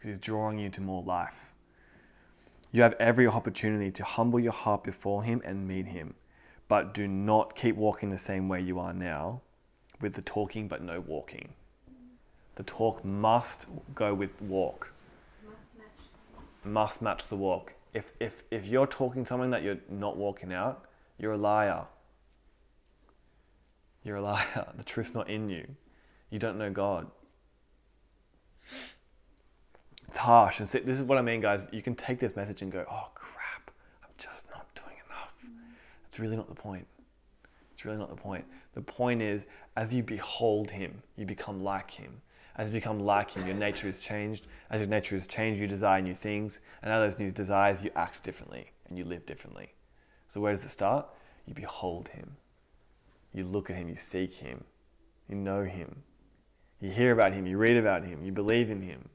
[0.00, 1.52] because He's drawing you to more life.
[2.72, 6.14] You have every opportunity to humble your heart before Him and meet Him,
[6.68, 9.42] but do not keep walking the same way you are now
[10.00, 11.52] with the talking but no walking.
[12.56, 14.92] The talk must go with walk
[15.44, 16.44] Must match.
[16.64, 17.74] must match the walk.
[17.92, 20.86] If, if, if you're talking something that you're not walking out,
[21.18, 21.86] you're a liar.
[24.02, 24.72] You're a liar.
[24.76, 25.66] The truth's not in you.
[26.30, 27.08] You don't know God.
[30.10, 30.58] It's harsh.
[30.58, 31.68] And see, this is what I mean, guys.
[31.70, 33.70] You can take this message and go, oh, crap,
[34.02, 35.32] I'm just not doing enough.
[36.02, 36.84] That's really not the point.
[37.72, 38.44] It's really not the point.
[38.74, 39.46] The point is,
[39.76, 42.22] as you behold Him, you become like Him.
[42.56, 44.48] As you become like Him, your nature is changed.
[44.68, 46.60] As your nature is changed, you desire new things.
[46.82, 49.74] And out of those new desires, you act differently and you live differently.
[50.26, 51.06] So, where does it start?
[51.46, 52.32] You behold Him.
[53.32, 54.64] You look at Him, you seek Him,
[55.28, 56.02] you know Him.
[56.80, 59.08] You hear about Him, you read about Him, you believe in Him,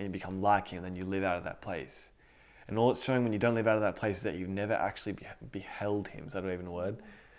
[0.00, 2.10] and you become like Him, then you live out of that place.
[2.68, 4.48] And all it's showing when you don't live out of that place is that you've
[4.48, 6.26] never actually be- beheld Him.
[6.26, 6.96] Is that even a word?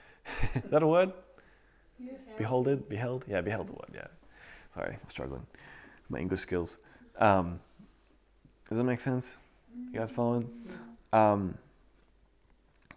[0.56, 1.12] is that a word?
[2.38, 2.88] Beholded?
[2.88, 3.26] Beheld?
[3.28, 4.08] Yeah, beheld's a word, yeah.
[4.74, 5.46] Sorry, I'm struggling.
[6.10, 6.78] My English skills.
[7.18, 7.60] Um,
[8.70, 9.38] does that make sense?
[9.92, 10.50] You guys following?
[11.12, 11.58] Um,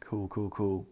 [0.01, 0.87] cool, cool, cool.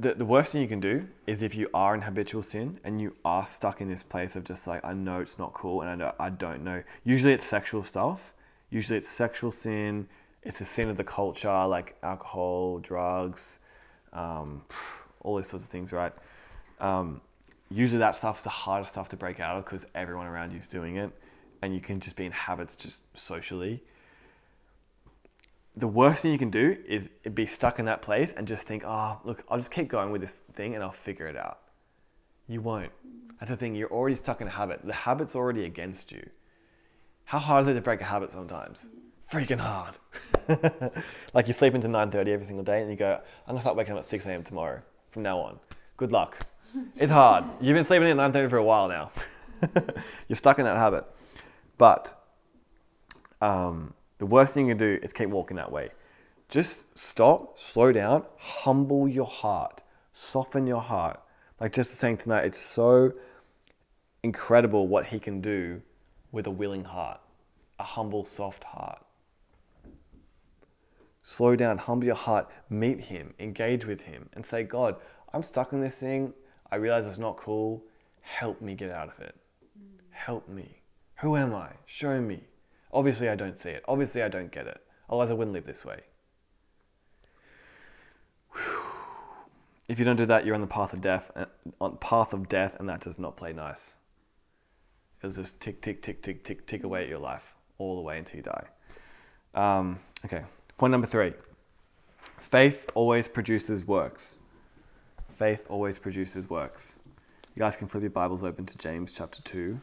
[0.00, 3.00] The, the worst thing you can do is if you are in habitual sin and
[3.00, 6.02] you are stuck in this place of just like, I know it's not cool and
[6.02, 6.84] I, I don't know.
[7.04, 8.32] Usually it's sexual stuff.
[8.70, 10.06] Usually it's sexual sin.
[10.44, 13.58] It's the sin of the culture, like alcohol, drugs,
[14.12, 14.62] um,
[15.20, 16.12] all these sorts of things, right?
[16.80, 17.20] Um,
[17.68, 20.68] usually that stuff's the hardest stuff to break out of because everyone around you is
[20.68, 21.10] doing it
[21.60, 23.82] and you can just be in habits just socially
[25.78, 28.82] the worst thing you can do is be stuck in that place and just think
[28.86, 31.58] oh look i'll just keep going with this thing and i'll figure it out.
[32.48, 32.92] You won't.
[33.38, 34.80] That's the thing you're already stuck in a habit.
[34.82, 36.28] The habit's already against you.
[37.24, 38.86] How hard is it to break a habit sometimes?
[39.30, 39.94] Freaking hard.
[41.34, 43.92] Like you sleep into 9.30 every single day and you go i'm to start waking
[43.92, 44.80] up at 6 a.m tomorrow
[45.10, 45.58] from now on.
[45.96, 46.38] Good luck.
[46.96, 47.44] It's hard.
[47.60, 49.10] You've been sleeping at 9.30 for a while now.
[50.28, 51.04] You're stuck in that habit.
[51.76, 52.18] But
[53.40, 55.90] um, the worst thing you can do is keep walking that way.
[56.48, 59.82] Just stop, slow down, humble your heart,
[60.12, 61.20] soften your heart.
[61.60, 63.12] Like just saying tonight, it's so
[64.22, 65.82] incredible what he can do
[66.32, 67.20] with a willing heart,
[67.78, 69.04] a humble, soft heart.
[71.22, 74.96] Slow down, humble your heart, meet him, engage with him, and say, God,
[75.32, 76.32] I'm stuck in this thing.
[76.70, 77.82] I realize it's not cool.
[78.22, 79.34] Help me get out of it.
[80.10, 80.80] Help me.
[81.16, 81.70] Who am I?
[81.84, 82.44] Show me.
[82.92, 83.84] Obviously, I don't see it.
[83.86, 84.80] Obviously, I don't get it.
[85.08, 86.00] Otherwise, I wouldn't live this way.
[89.88, 91.46] If you don't do that, you're on the path of death, uh,
[91.80, 93.96] on path of death, and that does not play nice.
[95.22, 98.18] It'll just tick, tick, tick, tick, tick, tick away at your life all the way
[98.18, 98.66] until you die.
[99.54, 100.44] Um, okay,
[100.76, 101.32] point number three.
[102.38, 104.36] Faith always produces works.
[105.38, 106.98] Faith always produces works.
[107.54, 109.80] You guys can flip your Bibles open to James chapter 2.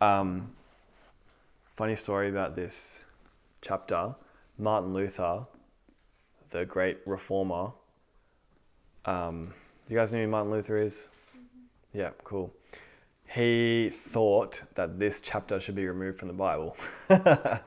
[0.00, 0.50] Um,
[1.76, 3.00] funny story about this
[3.60, 4.14] chapter
[4.58, 5.46] Martin Luther,
[6.50, 7.72] the great reformer.
[9.04, 9.54] Um,
[9.88, 11.08] you guys know who Martin Luther is?
[11.92, 12.52] Yeah, cool
[13.32, 16.76] he thought that this chapter should be removed from the Bible.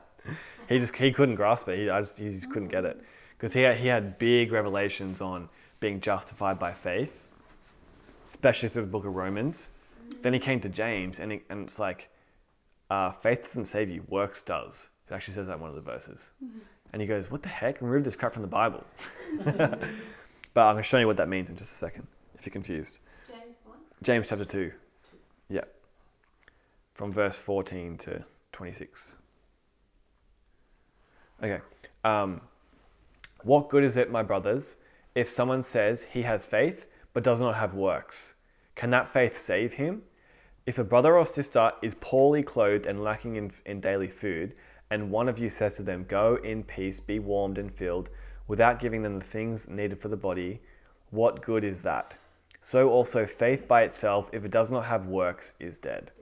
[0.68, 1.78] he just he couldn't grasp it.
[1.78, 3.00] He I just, he just couldn't get it
[3.36, 5.48] because he had, he had big revelations on
[5.80, 7.26] being justified by faith,
[8.26, 9.68] especially through the Book of Romans.
[10.20, 12.10] Then he came to James, and and it's like,
[12.94, 14.88] uh, faith doesn't save you, works does.
[15.08, 16.30] It actually says that in one of the verses.
[16.92, 17.80] And he goes, "What the heck?
[17.82, 18.84] Remove this crap from the Bible."
[19.44, 22.06] but I'm going to show you what that means in just a second.
[22.38, 23.76] If you're confused, James 1.
[24.00, 24.70] James chapter two.
[25.48, 25.64] Yeah.
[26.92, 29.16] From verse 14 to 26.
[31.42, 31.60] Okay.
[32.04, 32.42] Um,
[33.42, 34.76] What good is it, my brothers,
[35.16, 38.34] if someone says he has faith but does not have works?
[38.76, 40.02] Can that faith save him?
[40.66, 44.54] If a brother or sister is poorly clothed and lacking in, in daily food,
[44.90, 48.10] and one of you says to them, Go in peace, be warmed and filled,
[48.48, 50.60] without giving them the things needed for the body,
[51.10, 52.16] what good is that?
[52.60, 56.12] So also faith by itself, if it does not have works, is dead.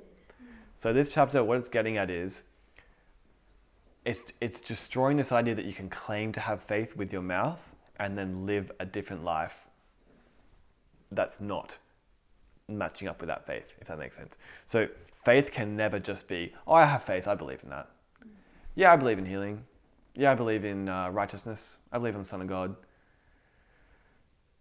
[0.77, 2.43] So this chapter, what it's getting at is
[4.05, 7.73] it's it's destroying this idea that you can claim to have faith with your mouth
[8.01, 9.69] and then live a different life
[11.13, 11.79] that's not
[12.79, 14.39] matching up with that faith, if that makes sense.
[14.67, 14.89] So
[15.25, 17.89] faith can never just be, oh, I have faith, I believe in that.
[18.75, 19.65] Yeah, I believe in healing.
[20.15, 21.79] Yeah, I believe in uh, righteousness.
[21.91, 22.75] I believe I'm the Son of God.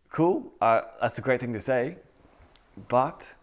[0.09, 1.95] Cool, uh, that's a great thing to say,
[2.89, 3.33] but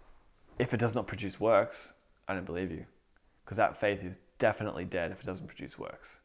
[0.59, 1.95] if it does not produce works,
[2.27, 2.85] I don't believe you,
[3.45, 6.21] because that faith is definitely dead if it doesn't produce works.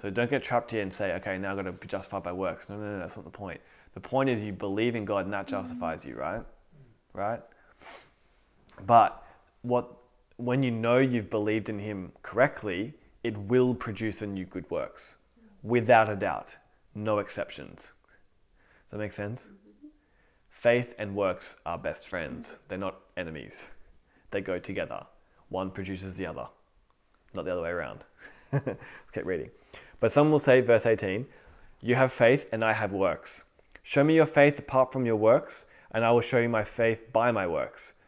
[0.00, 2.32] So don't get trapped here and say, okay, now I've got to be justified by
[2.32, 2.68] works.
[2.68, 3.60] No, no, no, that's not the point.
[3.94, 6.42] The point is you believe in God and that justifies you, right?
[7.12, 7.40] Right?
[8.86, 9.22] But
[9.62, 9.90] what
[10.36, 15.16] when you know you've believed in him correctly, it will produce in you good works.
[15.62, 16.56] Without a doubt.
[16.94, 17.82] No exceptions.
[17.82, 17.90] Does
[18.90, 19.48] that make sense?
[20.48, 22.56] Faith and works are best friends.
[22.68, 23.64] They're not enemies.
[24.30, 25.04] They go together.
[25.48, 26.46] One produces the other,
[27.34, 28.00] not the other way around.
[28.52, 28.78] Let's
[29.12, 29.50] keep reading.
[30.00, 31.26] But some will say, verse 18,
[31.80, 33.44] You have faith and I have works.
[33.82, 37.12] Show me your faith apart from your works, and I will show you my faith
[37.12, 37.94] by my works.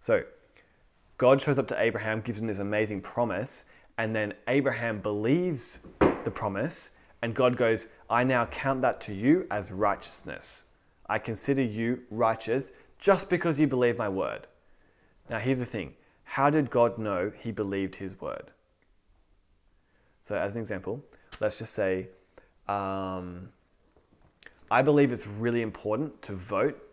[0.00, 0.24] So,
[1.18, 3.64] God shows up to Abraham, gives him this amazing promise,
[3.98, 5.80] and then Abraham believes
[6.24, 6.90] the promise,
[7.20, 10.64] and God goes, I now count that to you as righteousness.
[11.06, 14.46] I consider you righteous just because you believe my word.
[15.28, 15.94] Now, here's the thing
[16.24, 18.52] how did God know he believed his word?
[20.24, 21.04] So, as an example,
[21.40, 22.08] let's just say,
[22.68, 23.50] um,
[24.70, 26.89] I believe it's really important to vote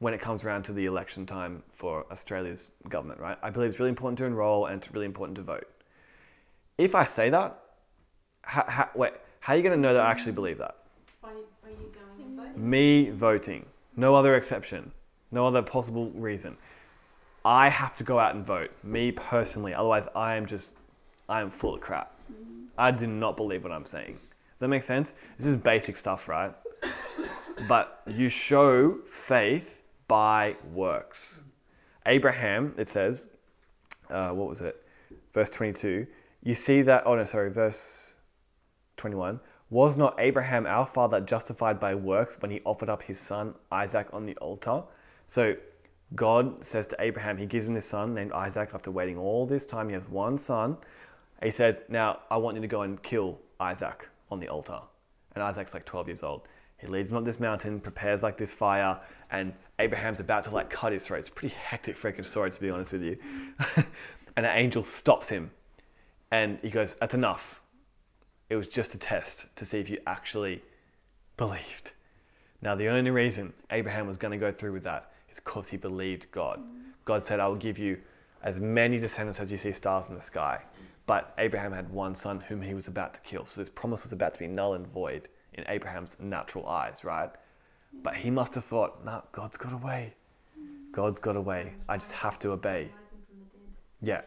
[0.00, 3.38] when it comes around to the election time for Australia's government, right?
[3.42, 5.68] I believe it's really important to enroll and it's really important to vote.
[6.78, 7.60] If I say that,
[8.40, 10.76] how, how, wait, how are you going to know that I actually believe that?
[11.20, 12.52] Why are you going and voting?
[12.52, 12.70] Mm-hmm.
[12.70, 13.66] Me voting.
[13.94, 14.90] No other exception.
[15.30, 16.56] No other possible reason.
[17.44, 18.70] I have to go out and vote.
[18.82, 19.74] Me personally.
[19.74, 20.72] Otherwise, I am just,
[21.28, 22.12] I am full of crap.
[22.32, 22.64] Mm-hmm.
[22.78, 24.14] I do not believe what I'm saying.
[24.14, 25.12] Does that make sense?
[25.36, 26.54] This is basic stuff, right?
[27.68, 29.79] but you show faith
[30.10, 31.44] by works.
[32.04, 33.28] Abraham, it says,
[34.10, 34.84] uh, what was it?
[35.32, 36.04] Verse 22.
[36.42, 38.14] You see that, oh no, sorry, verse
[38.96, 39.38] 21.
[39.70, 44.08] Was not Abraham our father justified by works when he offered up his son Isaac
[44.12, 44.82] on the altar?
[45.28, 45.54] So
[46.16, 49.64] God says to Abraham, he gives him this son named Isaac after waiting all this
[49.64, 49.88] time.
[49.88, 50.76] He has one son.
[51.40, 54.80] He says, Now I want you to go and kill Isaac on the altar.
[55.36, 56.48] And Isaac's like 12 years old.
[56.80, 58.98] He leads him up this mountain, prepares like this fire,
[59.30, 61.20] and Abraham's about to like cut his throat.
[61.20, 63.16] It's a pretty hectic freaking story, to be honest with you.
[64.36, 65.50] and an angel stops him
[66.30, 67.60] and he goes, That's enough.
[68.48, 70.62] It was just a test to see if you actually
[71.36, 71.92] believed.
[72.62, 75.76] Now, the only reason Abraham was going to go through with that is because he
[75.76, 76.60] believed God.
[77.04, 77.98] God said, I will give you
[78.42, 80.60] as many descendants as you see stars in the sky.
[81.06, 83.46] But Abraham had one son whom he was about to kill.
[83.46, 87.30] So this promise was about to be null and void in Abraham's natural eyes, right?
[88.02, 90.14] But he must have thought, nah, God's got a way.
[90.92, 91.74] God's got a way.
[91.88, 92.88] I just have to obey.
[94.02, 94.22] Yeah.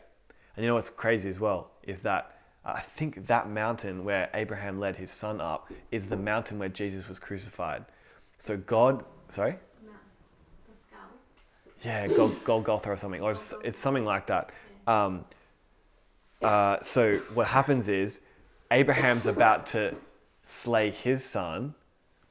[0.56, 4.30] And you know what's crazy as well is that uh, I think that mountain where
[4.34, 7.86] Abraham led his son up is the mountain where Jesus was crucified.
[8.38, 9.56] So God, sorry?
[11.84, 14.52] Yeah, Gol- Golgotha or something, or it's, it's something like that.
[14.88, 15.26] Um,
[16.42, 18.22] uh, so what happens is
[18.72, 19.96] Abraham's about to
[20.44, 21.76] slay his son,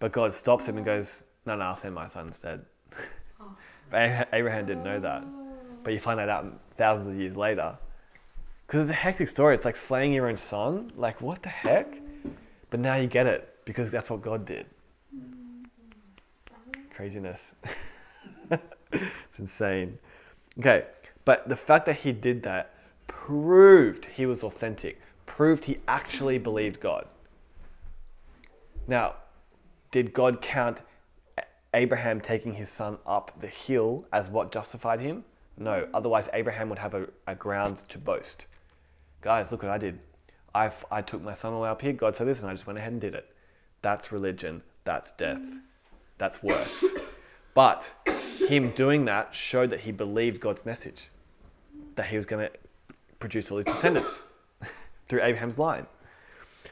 [0.02, 2.64] but God stops him and goes, "No, no, I'll send my son instead."
[3.40, 3.54] Oh.
[3.88, 5.22] but Abraham didn't know that,
[5.84, 6.44] but you find that out
[6.76, 7.78] thousands of years later.
[8.66, 9.54] Because it's a hectic story.
[9.54, 10.90] It's like slaying your own son.
[10.96, 11.86] Like what the heck?
[12.70, 14.66] But now you get it because that's what God did.
[16.92, 17.52] Craziness.
[18.50, 19.98] it's insane.
[20.58, 20.86] Okay,
[21.24, 22.74] but the fact that he did that
[23.06, 27.06] proved he was authentic, proved he actually believed God.
[28.88, 29.14] Now,
[29.92, 30.82] did God count
[31.72, 35.24] Abraham taking his son up the hill as what justified him?
[35.56, 35.86] No.
[35.94, 38.46] Otherwise, Abraham would have a, a ground to boast.
[39.20, 40.00] Guys, look what I did.
[40.54, 41.92] I, I took my son away up here.
[41.92, 43.32] God said this, and I just went ahead and did it.
[43.82, 44.62] That's religion.
[44.84, 45.40] That's death.
[46.18, 46.84] That's works.
[47.54, 47.92] But
[48.48, 51.10] him doing that showed that he believed God's message,
[51.96, 52.52] that he was going to
[53.18, 54.22] produce all his descendants
[55.08, 55.86] through Abraham's line.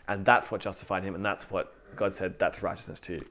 [0.08, 3.26] And that's what justified him, and that's what God said, that's righteousness to you.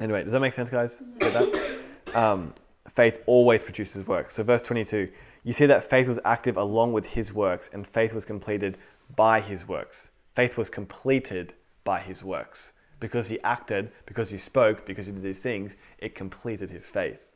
[0.00, 1.02] Anyway, does that make sense, guys?
[1.18, 2.14] Get that?
[2.14, 2.52] Um,
[2.88, 4.34] faith always produces works.
[4.34, 5.10] So, verse 22,
[5.44, 8.78] you see that faith was active along with his works, and faith was completed
[9.14, 10.10] by his works.
[10.34, 11.54] Faith was completed
[11.84, 12.72] by his works.
[12.98, 17.30] Because he acted, because he spoke, because he did these things, it completed his faith.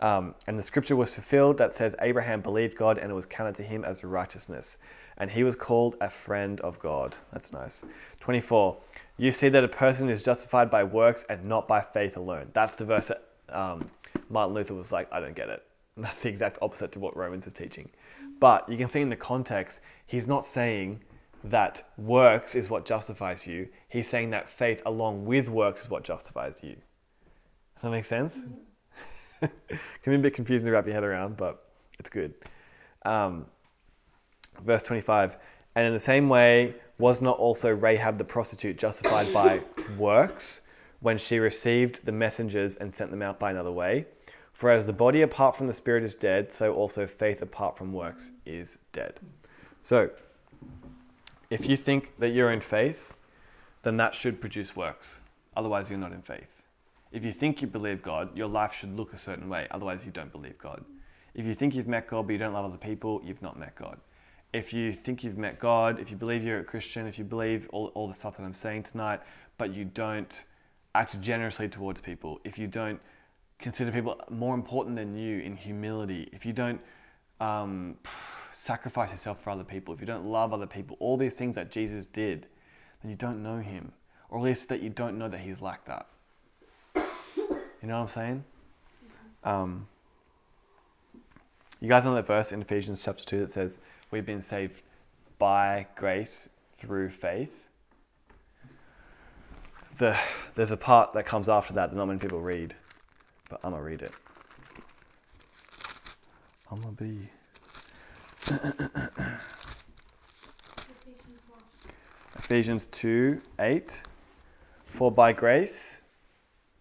[0.00, 3.54] Um, and the scripture was fulfilled that says, Abraham believed God and it was counted
[3.56, 4.78] to him as righteousness.
[5.16, 7.16] And he was called a friend of God.
[7.32, 7.84] That's nice.
[8.20, 8.76] 24.
[9.18, 12.50] You see that a person is justified by works and not by faith alone.
[12.52, 13.88] That's the verse that um,
[14.28, 15.62] Martin Luther was like, I don't get it.
[15.96, 17.90] And that's the exact opposite to what Romans is teaching.
[18.38, 21.00] But you can see in the context, he's not saying
[21.44, 23.68] that works is what justifies you.
[23.88, 26.76] He's saying that faith along with works is what justifies you.
[27.74, 28.38] Does that make sense?
[29.40, 29.50] Can
[30.04, 31.68] be a bit confusing to wrap your head around, but
[31.98, 32.34] it's good.
[33.04, 33.46] Um,
[34.64, 35.36] verse 25
[35.76, 39.60] And in the same way, was not also Rahab the prostitute justified by
[39.98, 40.62] works
[41.00, 44.06] when she received the messengers and sent them out by another way?
[44.54, 47.92] For as the body apart from the spirit is dead, so also faith apart from
[47.92, 49.20] works is dead.
[49.82, 50.08] So,
[51.50, 53.12] if you think that you're in faith,
[53.82, 55.20] then that should produce works.
[55.54, 56.62] Otherwise, you're not in faith.
[57.12, 59.66] If you think you believe God, your life should look a certain way.
[59.70, 60.82] Otherwise, you don't believe God.
[61.34, 63.76] If you think you've met God but you don't love other people, you've not met
[63.76, 63.98] God.
[64.56, 67.68] If you think you've met God, if you believe you're a Christian, if you believe
[67.74, 69.20] all, all the stuff that I'm saying tonight,
[69.58, 70.44] but you don't
[70.94, 72.98] act generously towards people, if you don't
[73.58, 76.80] consider people more important than you in humility, if you don't
[77.38, 77.98] um,
[78.54, 81.70] sacrifice yourself for other people, if you don't love other people, all these things that
[81.70, 82.46] Jesus did,
[83.02, 83.92] then you don't know him.
[84.30, 86.06] Or at least that you don't know that he's like that.
[87.82, 88.44] You know what I'm saying?
[89.44, 89.86] Um,
[91.78, 93.78] you guys know that verse in Ephesians chapter 2 that says,
[94.16, 94.80] We've been saved
[95.38, 96.48] by grace
[96.78, 97.68] through faith.
[99.98, 100.16] The,
[100.54, 102.74] there's a part that comes after that that not many people read,
[103.50, 104.12] but I'm going to read it.
[106.70, 107.28] I'm going to be.
[108.46, 108.72] Ephesians
[111.46, 111.60] 1.
[112.38, 114.02] Ephesians 2 8.
[114.86, 116.00] For by grace,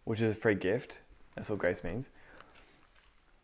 [0.05, 0.99] which is a free gift,
[1.35, 2.09] that's what grace means.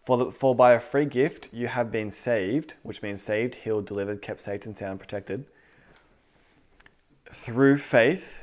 [0.03, 3.85] For, the, for by a free gift you have been saved, which means saved, healed,
[3.85, 5.45] delivered, kept safe and sound, protected,
[7.31, 8.39] through faith.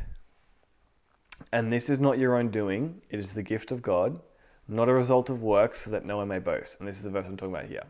[1.53, 4.21] And this is not your own doing, it is the gift of God,
[4.69, 6.79] not a result of works, so that no one may boast.
[6.79, 7.85] And this is the verse I'm talking about here.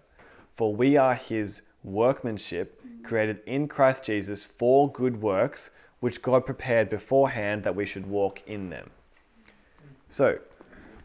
[0.55, 5.71] For we are his workmanship, created in Christ Jesus for good works,
[6.01, 8.91] which God prepared beforehand that we should walk in them.
[10.09, 10.39] So,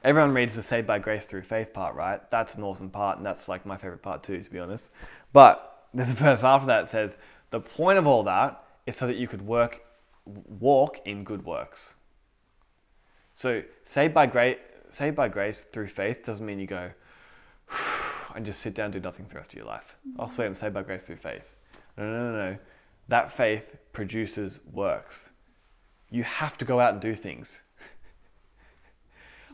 [0.04, 2.22] everyone reads the saved by grace through faith part, right?
[2.30, 4.92] That's an awesome part, and that's like my favorite part too, to be honest.
[5.32, 7.18] But there's a verse after that says,
[7.52, 9.82] the point of all that is so that you could work,
[10.26, 11.96] walk in good works.
[13.36, 14.58] So, saved by grace,
[14.90, 16.92] saved by grace through faith doesn't mean you go
[18.36, 19.98] and just sit down and do nothing for the rest of your life.
[20.20, 21.56] Oh, swear I'm saved by grace through faith.
[21.98, 22.58] No, no, no, no.
[23.08, 25.32] That faith produces works.
[26.10, 27.64] You have to go out and do things.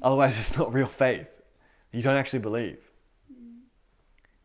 [0.02, 1.28] Otherwise, it's not real faith.
[1.92, 2.78] You don't actually believe.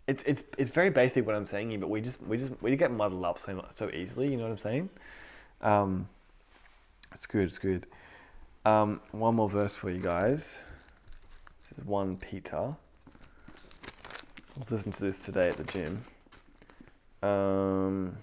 [0.06, 2.76] It's, it's, it's very basic what I'm saying here, but we just we just we
[2.76, 4.31] get muddled up so so easily.
[4.31, 4.90] You know what I'm saying?
[5.62, 6.09] Um,
[7.12, 7.44] it's good.
[7.44, 7.86] It's good.
[8.66, 10.59] Um, one more verse for you guys.
[11.62, 12.76] This is one Peter.
[14.56, 16.02] Let's listen to this today at the gym.
[17.22, 18.16] Um,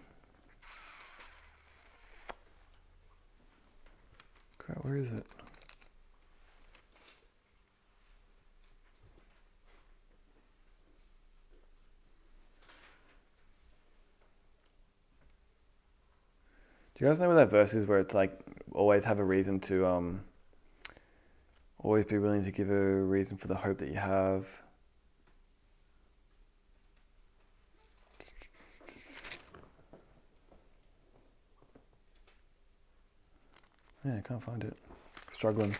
[4.81, 5.25] where is it?
[17.01, 18.39] You guys know where that verse is where it's like
[18.73, 20.21] always have a reason to um
[21.79, 24.47] always be willing to give a reason for the hope that you have?
[34.05, 34.77] Yeah, I can't find it.
[35.31, 35.75] Struggling.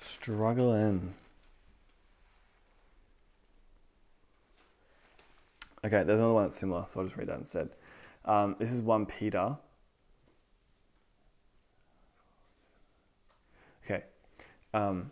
[0.00, 1.14] Struggling.
[5.84, 7.70] Okay, there's another one that's similar, so I'll just read that instead.
[8.24, 9.56] Um, this is 1 Peter.
[13.90, 14.04] Okay.
[14.74, 15.10] Um,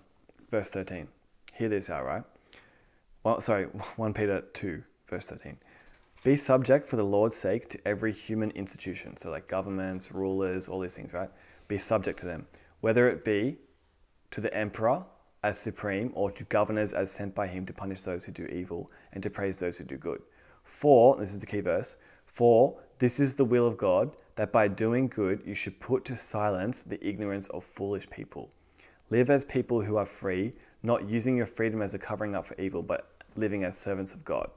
[0.51, 1.09] verse 13.
[1.55, 2.23] Hear this out, right?
[3.25, 3.65] Well, sorry,
[3.97, 5.57] 1 Peter 2, verse 13.
[6.25, 9.17] Be subject for the Lord's sake to every human institution.
[9.17, 11.31] So, like governments, rulers, all these things, right?
[11.69, 12.47] Be subject to them,
[12.81, 13.59] whether it be
[14.33, 15.05] to the emperor
[15.43, 18.91] as supreme or to governors as sent by him to punish those who do evil
[19.13, 20.21] and to praise those who do good.
[20.65, 21.97] For, this is the key verse,
[22.27, 26.17] for this is the will of God that by doing good you should put to
[26.17, 28.51] silence the ignorance of foolish people.
[29.09, 30.53] Live as people who are free,
[30.83, 34.25] not using your freedom as a covering up for evil, but living as servants of
[34.25, 34.51] God.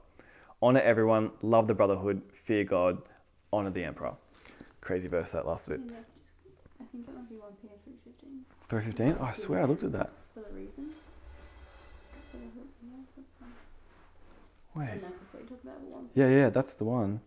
[0.60, 2.98] Honor everyone, love the brotherhood, fear God,
[3.52, 4.14] honor the emperor.
[4.80, 5.80] Crazy verse that last bit.
[5.80, 9.16] I think it might be 1 Peter 3.15 315?
[9.20, 10.10] Oh, I swear I looked at that.
[10.34, 10.90] for the reason.
[12.32, 13.48] For the hope, yeah, that's fine.
[14.74, 14.90] Wait.
[14.90, 17.20] And that's what you talk about, 1 Yeah, yeah, that's the one.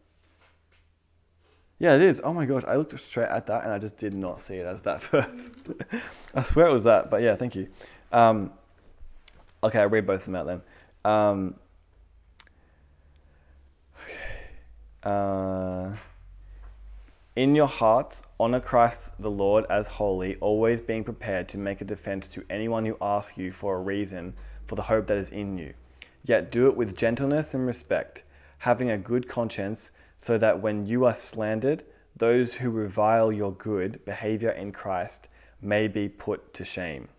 [1.83, 2.21] Yeah, it is.
[2.23, 4.65] Oh my gosh, I looked straight at that and I just did not see it
[4.65, 5.67] as that first.
[6.33, 7.67] I swear it was that, but yeah, thank you.
[8.09, 8.53] Um,
[9.61, 10.61] okay, I'll read both of them out then.
[11.03, 11.55] Um,
[14.01, 14.15] okay.
[15.03, 15.97] Uh,
[17.35, 21.85] in your hearts, honor Christ the Lord as holy, always being prepared to make a
[21.85, 24.35] defense to anyone who asks you for a reason
[24.67, 25.73] for the hope that is in you.
[26.23, 28.23] Yet do it with gentleness and respect,
[28.59, 29.91] having a good conscience,
[30.23, 31.83] so that when you are slandered,
[32.15, 35.27] those who revile your good behavior in Christ
[35.61, 37.09] may be put to shame.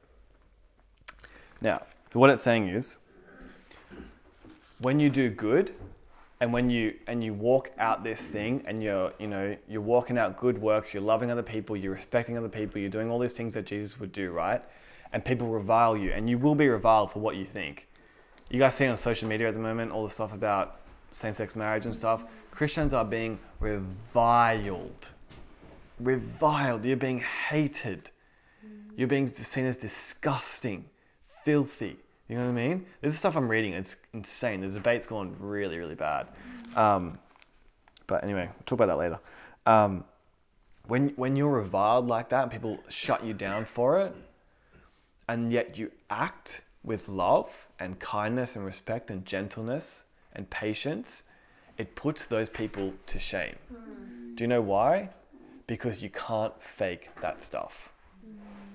[1.61, 1.83] Now,
[2.15, 2.97] what it's saying is,
[4.79, 5.75] when you do good,
[6.41, 10.17] and when you and you walk out this thing, and you're you know you're walking
[10.17, 13.35] out good works, you're loving other people, you're respecting other people, you're doing all these
[13.35, 14.63] things that Jesus would do, right?
[15.13, 17.87] And people revile you, and you will be reviled for what you think.
[18.49, 20.81] You guys see on social media at the moment all the stuff about
[21.13, 22.25] same-sex marriage and stuff.
[22.55, 25.09] Christians are being reviled,
[25.99, 26.85] reviled.
[26.85, 28.11] You're being hated.
[28.97, 30.85] You're being seen as disgusting,
[31.45, 31.97] filthy.
[32.29, 32.87] You know what I mean?
[33.01, 33.73] This is stuff I'm reading.
[33.73, 34.61] It's insane.
[34.61, 36.29] The debate's gone really, really bad.
[36.77, 37.19] Um,
[38.07, 39.19] but anyway, we'll talk about that later.
[39.67, 40.05] Um,
[40.87, 44.15] when when you're reviled like that and people shut you down for it,
[45.29, 47.51] and yet you act with love
[47.81, 50.05] and kindness and respect and gentleness
[50.35, 51.23] and patience,
[51.79, 53.57] it puts those people to shame.
[53.69, 54.35] Hmm.
[54.35, 55.11] Do you know why?
[55.67, 57.93] Because you can't fake that stuff.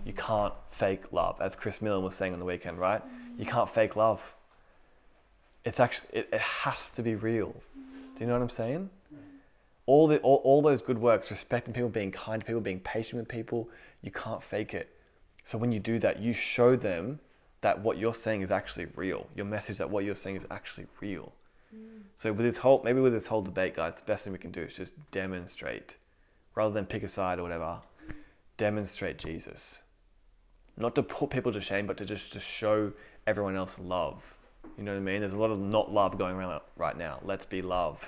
[0.06, 3.02] You can't fake love, as Chris Millen was saying on the weekend, right?
[3.38, 4.34] You can't fake love.
[5.66, 7.54] It's actually it, it has to be real.
[8.16, 8.90] Do you know what I'm saying?
[9.86, 13.20] All the all, all those good works, respecting people, being kind to people, being patient
[13.20, 13.70] with people,
[14.02, 14.90] you can't fake it.
[15.44, 17.20] So when you do that, you show them
[17.62, 19.28] that what you're saying is actually real.
[19.36, 21.34] Your message that what you're saying is actually real.
[22.16, 24.52] So with this whole maybe with this whole debate, guys, the best thing we can
[24.52, 25.96] do is just demonstrate,
[26.56, 27.80] rather than pick a side or whatever.
[28.58, 29.80] Demonstrate Jesus,
[30.76, 32.92] not to put people to shame, but to just to show
[33.26, 34.38] everyone else love.
[34.78, 35.22] You know what I mean?
[35.22, 37.20] There's a lot of not love going around right now.
[37.24, 38.06] Let's be love.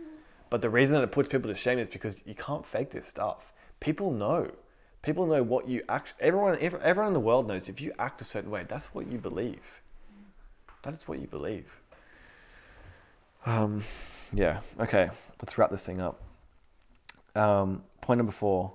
[0.50, 3.06] but the reason that it puts people to shame is because you can't fake this
[3.06, 3.52] stuff.
[3.80, 4.50] People know.
[5.02, 6.14] People know what you act.
[6.20, 9.10] Everyone, ev- everyone in the world knows if you act a certain way, that's what
[9.10, 9.82] you believe.
[10.82, 11.80] That is what you believe.
[13.46, 13.84] Um,
[14.32, 14.60] yeah.
[14.80, 15.10] Okay.
[15.40, 16.22] Let's wrap this thing up.
[17.34, 18.72] Um, point number four.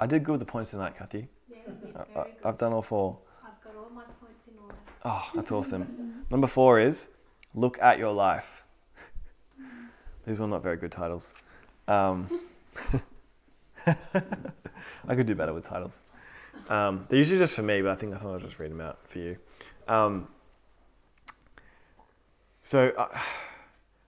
[0.00, 1.28] I did good with the points tonight, Kathy.
[1.48, 2.34] Yeah, I, very I, good.
[2.44, 3.18] I've done all four.
[3.42, 4.74] I've got all my points in order.
[5.04, 6.24] Oh, that's awesome.
[6.30, 7.08] Number four is
[7.54, 8.64] look at your life.
[10.26, 11.32] These were not very good titles.
[11.86, 12.40] Um,
[13.86, 16.02] I could do better with titles.
[16.68, 18.80] Um, they're usually just for me, but I think I thought I'll just read them
[18.80, 19.36] out for you.
[19.86, 20.28] Um,
[22.62, 23.18] so uh,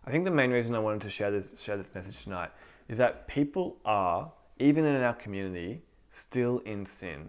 [0.06, 2.50] I think the main reason I wanted to share this share this message tonight
[2.88, 7.28] is that people are, even in our community, still in sin,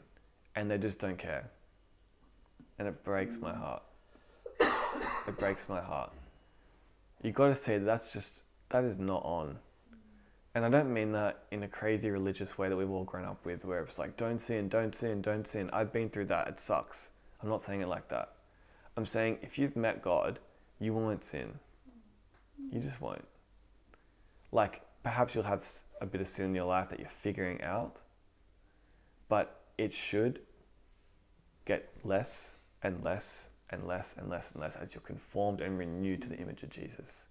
[0.55, 1.49] and they just don't care
[2.79, 3.83] and it breaks my heart.
[4.59, 6.11] it breaks my heart.
[7.23, 9.57] You got to see that that's just that is not on.
[10.53, 13.45] And I don't mean that in a crazy religious way that we've all grown up
[13.45, 15.69] with, where it's like don't sin, don't sin, don't sin.
[15.73, 16.47] I've been through that.
[16.47, 17.09] It sucks.
[17.41, 18.33] I'm not saying it like that.
[18.95, 20.39] I'm saying if you've met God,
[20.79, 21.59] you won't sin.
[22.71, 23.27] You just won't.
[24.51, 25.65] Like perhaps you'll have
[26.01, 28.01] a bit of sin in your life that you're figuring out,
[29.29, 30.39] but it should
[31.65, 32.51] get less
[32.83, 36.37] and less and less and less and less as you're conformed and renewed to the
[36.37, 37.25] image of Jesus.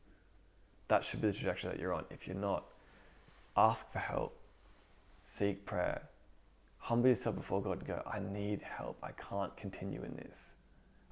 [0.88, 2.04] That should be the trajectory that you're on.
[2.10, 2.64] If you're not,
[3.56, 4.38] ask for help,
[5.24, 6.02] seek prayer,
[6.78, 8.98] humble yourself before God and go, I need help.
[9.02, 10.54] I can't continue in this.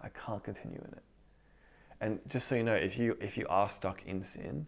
[0.02, 1.02] I can't continue in it.
[2.00, 4.66] And just so you know, if you if you are stuck in sin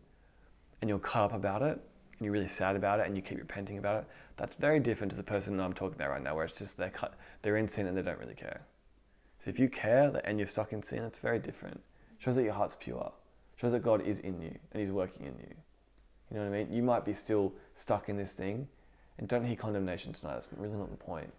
[0.80, 1.78] and you're caught up about it
[2.18, 5.10] and you're really sad about it and you keep repenting about it, that's very different
[5.10, 7.68] to the person I'm talking about right now, where it's just they're cut, they're in
[7.68, 8.62] sin and they don't really care.
[9.44, 11.76] So if you care and you're stuck in sin, it's very different.
[11.76, 13.12] It shows that your heart's pure.
[13.54, 15.54] It shows that God is in you and He's working in you.
[16.30, 16.72] You know what I mean?
[16.72, 18.66] You might be still stuck in this thing,
[19.18, 20.34] and don't hear condemnation tonight.
[20.34, 21.32] That's really not the point.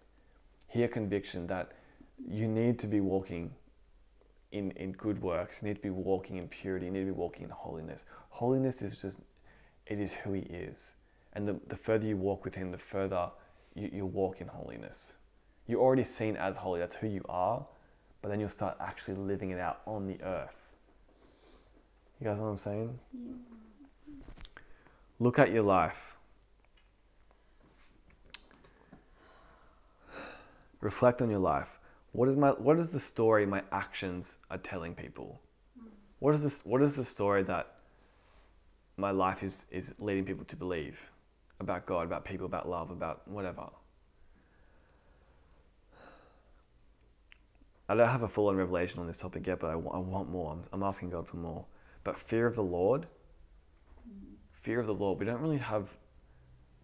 [0.67, 1.71] Hear conviction that
[2.27, 3.51] you need to be walking
[4.51, 5.61] in, in good works.
[5.63, 6.89] Need to be walking in purity.
[6.89, 8.05] Need to be walking in holiness.
[8.29, 9.19] Holiness is just,
[9.85, 10.93] it is who He is.
[11.33, 13.29] And the, the further you walk with Him, the further
[13.75, 15.13] you, you walk in holiness.
[15.67, 16.79] You're already seen as holy.
[16.79, 17.65] That's who you are.
[18.21, 20.55] But then you'll start actually living it out on the earth.
[22.19, 22.99] You guys know what I'm saying?
[25.19, 26.15] Look at your life.
[30.81, 31.79] Reflect on your life.
[32.17, 35.39] What is my what is the story my actions are telling people?
[36.17, 37.75] What is this what is the story that
[38.97, 41.11] my life is, is leading people to believe
[41.59, 43.69] about God, about people, about love, about whatever?
[47.87, 50.53] I don't have a full on revelation on this topic yet, but I, want more.
[50.53, 51.65] I'm, I'm asking God for more.
[52.03, 53.05] But fear of the Lord,
[54.53, 55.95] fear of the Lord, we don't really have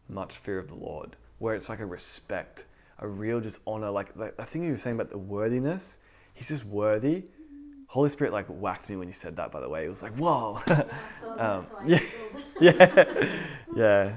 [0.08, 2.66] much fear of the Lord, where it's like a respect,
[3.00, 3.90] a real just honor.
[3.90, 5.98] Like, like I think you were saying about the worthiness,
[6.34, 7.26] he's just worthy.
[7.88, 9.52] Holy Spirit like whacked me when you said that.
[9.52, 12.00] By the way, it was like whoa, Yeah, I saw that, Um, yeah.
[12.60, 13.06] Yeah,
[13.76, 14.14] yeah.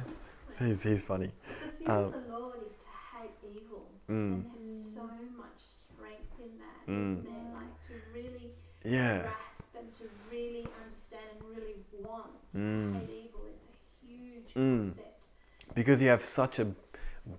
[0.59, 1.27] He's he's funny.
[1.27, 2.86] The fear Um, of the Lord is to
[3.16, 3.86] hate evil.
[4.09, 5.03] Mm, And there's so
[5.36, 7.23] much strength in that, Mm.
[7.24, 7.32] there?
[7.53, 8.53] Like to really
[8.85, 9.19] yeah.
[9.23, 12.94] grasp and to really understand and really want to Mm.
[13.01, 13.40] hate evil.
[13.53, 14.94] It's a huge Mm.
[14.94, 15.27] concept.
[15.74, 16.65] because you have such a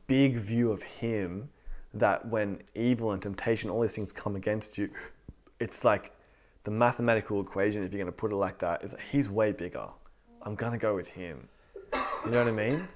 [0.08, 1.50] big view of him
[1.94, 4.90] that when evil and temptation, all these things come against you,
[5.60, 6.12] it's like
[6.64, 9.52] the mathematical equation, if you're going to put it like that, is that he's way
[9.52, 9.88] bigger.
[10.42, 11.48] I'm going to go with him.
[12.26, 12.88] You know what I mean?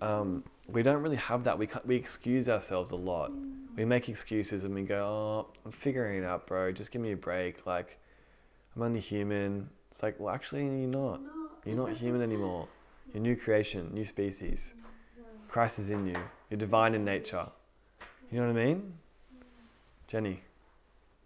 [0.00, 1.58] Um, we don't really have that.
[1.58, 3.32] We, we excuse ourselves a lot.
[3.76, 6.72] We make excuses and we go, oh, I'm figuring it out, bro.
[6.72, 7.66] Just give me a break.
[7.66, 7.98] Like,
[8.74, 9.68] I'm only human.
[9.90, 11.20] It's like, well, actually, you're not.
[11.64, 12.66] You're not human anymore.
[13.12, 14.72] You're new creation, new species.
[15.50, 16.16] Christ is in you.
[16.48, 17.46] You're divine in nature.
[18.30, 18.92] You know what I mean?
[20.06, 20.40] Jenny.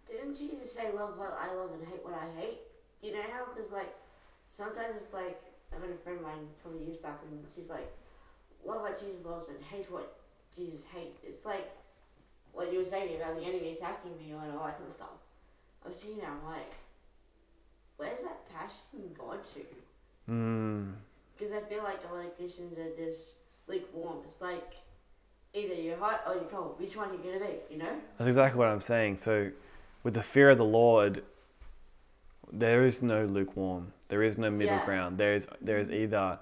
[0.09, 2.59] Didn't Jesus say love what I love and hate what I hate?
[3.01, 3.45] Do you know how?
[3.53, 3.93] Because, like,
[4.49, 5.39] sometimes it's like,
[5.71, 7.91] I had a friend of mine a couple years back, and she's like,
[8.65, 10.17] love what Jesus loves and hate what
[10.55, 11.19] Jesus hates.
[11.23, 11.69] It's like
[12.53, 15.21] what you were saying about the enemy attacking me and all that kind of stuff.
[15.85, 16.73] I'm seeing that, I'm like,
[17.97, 20.31] where's that passion gone to?
[20.31, 20.93] Mm,
[21.37, 23.33] Because I feel like a lot of Christians are just
[23.67, 24.19] lukewarm.
[24.25, 24.73] It's like
[25.53, 26.79] either you're hot or you're cold.
[26.79, 27.95] Which one are you going to be, you know?
[28.17, 29.17] that's exactly what I'm saying.
[29.17, 29.51] So,
[30.03, 31.23] with the fear of the Lord,
[32.51, 33.93] there is no lukewarm.
[34.09, 34.85] There is no middle Yeah.
[34.85, 35.17] ground.
[35.17, 36.03] There is there is mm-hmm.
[36.03, 36.39] either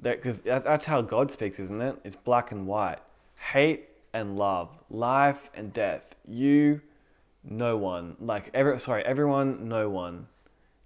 [0.00, 1.96] because that, that's how God speaks, isn't it?
[2.04, 2.98] It's black and white,
[3.52, 6.14] hate and love, life and death.
[6.26, 6.80] You,
[7.42, 8.16] no one.
[8.20, 10.28] Like every sorry, everyone, no one.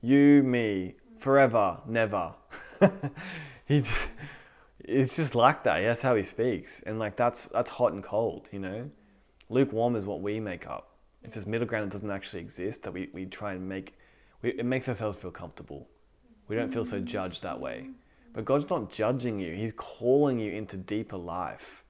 [0.01, 2.33] You, me, forever, never.
[3.67, 3.83] he,
[4.89, 5.83] it's just like that.
[5.83, 8.49] That's how he speaks, and like that's that's hot and cold.
[8.51, 8.91] You know,
[9.51, 10.97] lukewarm is what we make up.
[11.23, 13.95] It's this middle ground that doesn't actually exist that we, we try and make.
[14.43, 15.89] We, it makes ourselves feel comfortable.
[16.49, 17.89] We don't feel so judged that way.
[18.33, 19.55] But God's not judging you.
[19.55, 21.85] He's calling you into deeper life.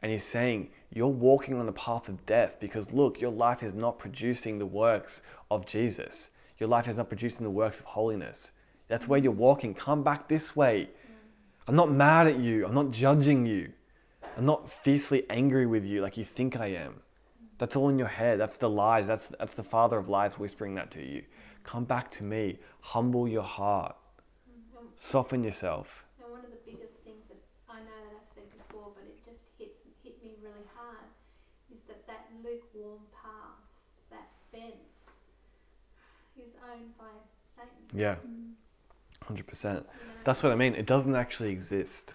[0.00, 3.74] And He's saying, You're walking on the path of death because look, your life is
[3.74, 6.30] not producing the works of Jesus.
[6.58, 8.52] Your life is not producing the works of holiness.
[8.88, 9.74] That's where you're walking.
[9.74, 10.88] Come back this way.
[11.68, 12.66] I'm not mad at you.
[12.66, 13.72] I'm not judging you.
[14.36, 17.00] I'm not fiercely angry with you like you think I am.
[17.58, 18.40] That's all in your head.
[18.40, 19.06] That's the lies.
[19.06, 21.22] That's, that's the father of lies whispering that to you.
[21.62, 22.58] Come back to me.
[22.80, 23.94] Humble your heart.
[24.48, 26.04] And, Soften yourself.
[26.22, 29.22] and one of the biggest things that I know that I've said before, but it
[29.24, 31.06] just hits hit me really hard,
[31.72, 33.62] is that that lukewarm path,
[34.10, 35.30] that fence,
[36.36, 37.14] is owned by
[37.46, 37.86] Satan.
[37.94, 38.54] Yeah, Mm.
[39.26, 39.84] 100%.
[40.24, 40.74] That's what I mean.
[40.74, 42.14] It doesn't actually exist.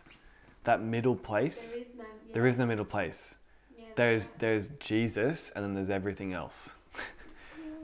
[0.64, 2.04] That middle place, There is no.
[2.04, 3.36] Yeah, there is no middle place.
[3.78, 6.72] Yeah, There's, there's Jesus and then there's everything else,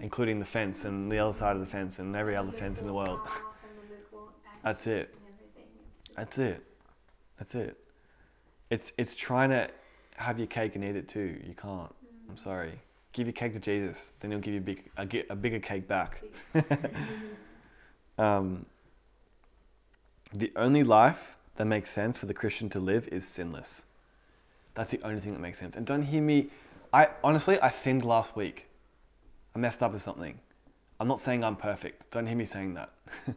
[0.01, 2.87] including the fence and the other side of the fence and every other fence in
[2.87, 3.19] the world.
[4.63, 5.13] That's it.
[5.13, 5.69] and everything.
[6.05, 6.63] Just- That's it.
[7.39, 7.77] That's it.
[8.69, 9.69] It's it's trying to
[10.15, 11.39] have your cake and eat it too.
[11.45, 11.89] You can't.
[11.89, 12.29] Mm.
[12.29, 12.79] I'm sorry.
[13.11, 14.89] Give your cake to Jesus, then he'll give you a, big,
[15.29, 16.23] a, a bigger cake back.
[18.17, 18.65] Um,
[20.33, 23.83] the only life that makes sense for the Christian to live is sinless.
[24.73, 25.75] That's the only thing that makes sense.
[25.75, 26.49] And don't hear me.
[26.91, 28.67] I honestly, I sinned last week.
[29.55, 30.39] I messed up with something.
[30.99, 32.09] I'm not saying I'm perfect.
[32.11, 32.89] Don't hear me saying that.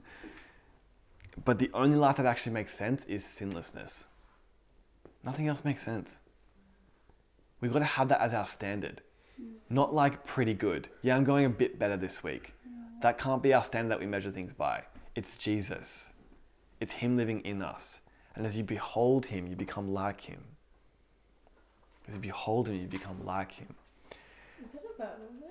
[1.44, 4.04] but the only life that actually makes sense is sinlessness.
[5.24, 6.18] Nothing else makes sense.
[7.60, 9.02] We've got to have that as our standard.
[9.68, 10.88] Not like pretty good.
[11.02, 12.52] Yeah, I'm going a bit better this week.
[13.02, 14.84] That can't be our standard that we measure things by.
[15.14, 16.10] It's Jesus.
[16.80, 18.00] It's Him living in us.
[18.34, 20.42] And as you behold Him, you become like Him.
[22.08, 23.74] As you behold Him, you become like Him.
[24.60, 25.50] Is that a Bible verse?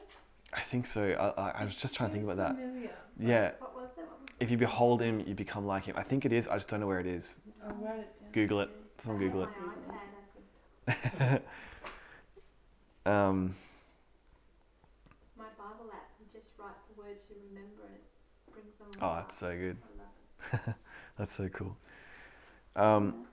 [0.53, 1.03] I think so.
[1.38, 2.61] I, I, I was just trying to think Feels about that.
[2.61, 2.91] familiar.
[3.19, 3.52] Yeah.
[3.60, 4.06] What was that?
[4.39, 5.95] If you behold Him, you become like Him.
[5.97, 6.47] I think it is.
[6.47, 7.39] I just don't know where it is.
[7.68, 8.30] I'll write it down.
[8.31, 8.69] Google it.
[8.69, 9.49] I Someone Google it.
[10.88, 10.95] My iPad.
[11.22, 11.41] I could,
[13.11, 13.56] Um,
[15.38, 16.10] my Bible app.
[16.19, 18.88] You just write the words you remember, and it brings them.
[19.02, 19.23] oh, alive.
[19.23, 19.77] that's so good.
[21.18, 21.78] That's so cool.
[22.76, 23.26] Um,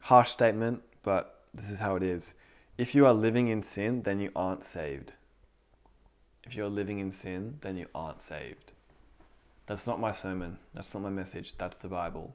[0.00, 2.34] harsh statement, but this is how it is.
[2.78, 5.12] If you are living in sin, then you aren't saved.
[6.44, 8.72] If you are living in sin, then you aren't saved.
[9.66, 10.58] That's not my sermon.
[10.72, 11.54] That's not my message.
[11.58, 12.34] That's the Bible.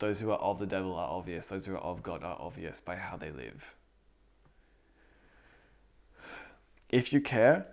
[0.00, 1.46] Those who are of the devil are obvious.
[1.46, 3.74] Those who are of God are obvious by how they live.
[6.90, 7.66] If you care,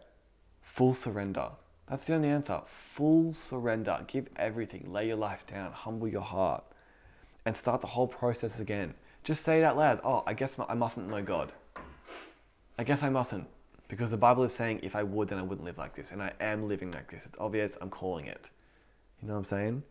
[0.62, 1.50] full surrender.
[1.92, 2.62] That's the only answer.
[2.68, 4.00] Full surrender.
[4.08, 4.94] Give everything.
[4.94, 5.74] Lay your life down.
[5.74, 6.64] Humble your heart.
[7.46, 8.94] And start the whole process again.
[9.26, 10.00] Just say it out loud.
[10.06, 11.52] Oh, I guess I mustn't know God.
[12.80, 13.46] I guess I mustn't.
[13.90, 16.14] Because the Bible is saying if I would, then I wouldn't live like this.
[16.14, 17.26] And I am living like this.
[17.26, 17.74] It's obvious.
[17.82, 18.50] I'm calling it.
[19.22, 19.84] You know what I'm saying?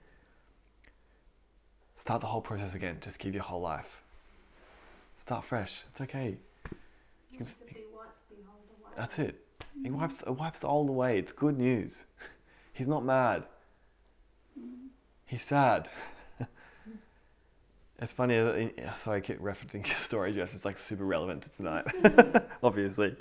[1.97, 2.97] Start the whole process again.
[3.03, 4.01] Just give your whole life.
[5.19, 5.85] Start fresh.
[5.91, 6.39] It's okay.
[7.31, 8.37] You can, Because he wipes the
[8.97, 9.45] that's it.
[9.83, 11.19] He wipes, it wipes all the away.
[11.19, 12.05] It's good news.
[12.73, 13.45] He's not mad.
[15.27, 15.89] He's sad.
[18.01, 18.39] it's funny.
[18.39, 20.55] uh, in- Sorry, I keep referencing your story, Jess.
[20.55, 21.87] It's like super relevant to tonight,
[22.63, 23.17] obviously.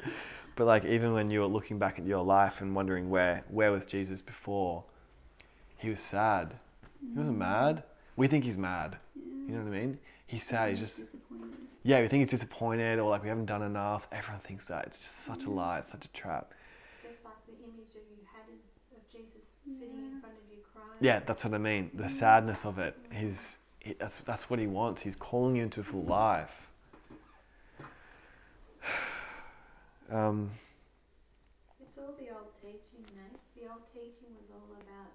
[0.56, 3.72] But like even when you were looking back at your life and wondering where where
[3.72, 4.84] was Jesus before,
[5.78, 6.56] he was sad.
[7.14, 7.84] He wasn't mad.
[8.18, 8.98] We think he's mad.
[9.16, 10.00] You know what I mean?
[10.30, 10.70] He's sad.
[10.70, 11.58] He's just disappointed.
[11.82, 12.02] yeah.
[12.02, 14.08] We think he's disappointed or like we haven't done enough.
[14.12, 14.86] Everyone thinks that.
[14.86, 15.56] It's just such a mm.
[15.56, 15.80] lie.
[15.80, 16.54] It's such a trap.
[17.02, 18.46] Just like the image of you had
[18.96, 20.98] of Jesus sitting in front of you crying.
[21.02, 21.90] Yeah, that's what I mean.
[21.96, 22.10] The mm.
[22.12, 22.96] sadness of it.
[23.12, 23.20] Mm.
[23.22, 25.02] He's he, that's that's what he wants.
[25.02, 26.68] He's calling you into full life.
[30.10, 30.50] Um,
[31.78, 33.38] It's all the old teaching, Nate.
[33.54, 35.14] The old teaching was all about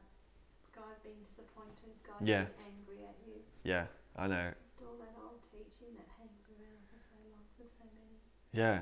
[0.71, 2.47] God being disappointed, God Yeah.
[2.47, 3.43] being angry at you.
[3.67, 4.55] yeah, I know.
[4.55, 8.23] Just all that old teaching that hangs around for so long for so many.
[8.55, 8.81] Yeah.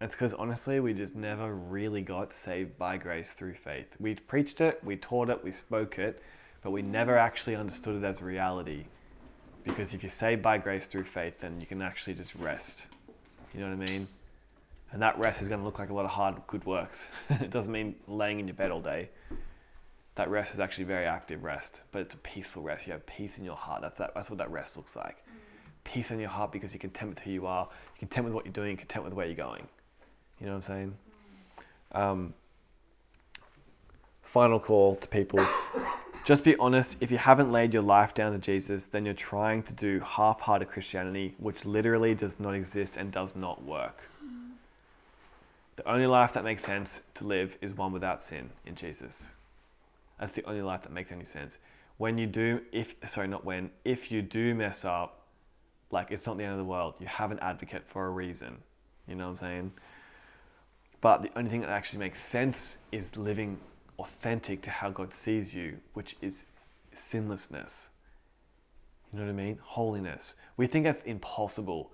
[0.00, 3.86] It's because honestly, we just never really got saved by grace through faith.
[3.98, 6.22] We preached it, we taught it, we spoke it,
[6.62, 8.84] but we never actually understood it as reality.
[9.62, 12.86] Because if you're saved by grace through faith, then you can actually just rest.
[13.52, 14.08] You know what I mean?
[14.92, 17.04] And that rest is going to look like a lot of hard, good works.
[17.30, 19.10] it doesn't mean laying in your bed all day.
[20.14, 22.86] That rest is actually very active rest, but it's a peaceful rest.
[22.86, 23.82] You have peace in your heart.
[23.82, 25.22] That's, that, that's what that rest looks like.
[25.84, 27.68] Peace in your heart because you're content with who you are,
[28.00, 29.68] content with what you're doing, content with where you're going.
[30.40, 30.94] You know what I'm saying?
[31.92, 32.34] Um,
[34.22, 35.46] final call to people.
[36.24, 36.96] Just be honest.
[37.00, 40.40] If you haven't laid your life down to Jesus, then you're trying to do half
[40.40, 44.00] hearted Christianity, which literally does not exist and does not work.
[45.76, 49.28] The only life that makes sense to live is one without sin in Jesus.
[50.18, 51.58] That's the only life that makes any sense.
[51.98, 55.19] When you do, if, sorry, not when, if you do mess up,
[55.90, 56.94] like it's not the end of the world.
[57.00, 58.58] You have an advocate for a reason.
[59.08, 59.72] You know what I'm saying?
[61.00, 63.58] But the only thing that actually makes sense is living
[63.98, 66.44] authentic to how God sees you, which is
[66.94, 67.88] sinlessness.
[69.12, 69.58] You know what I mean?
[69.62, 70.34] Holiness.
[70.56, 71.90] We think that's impossible.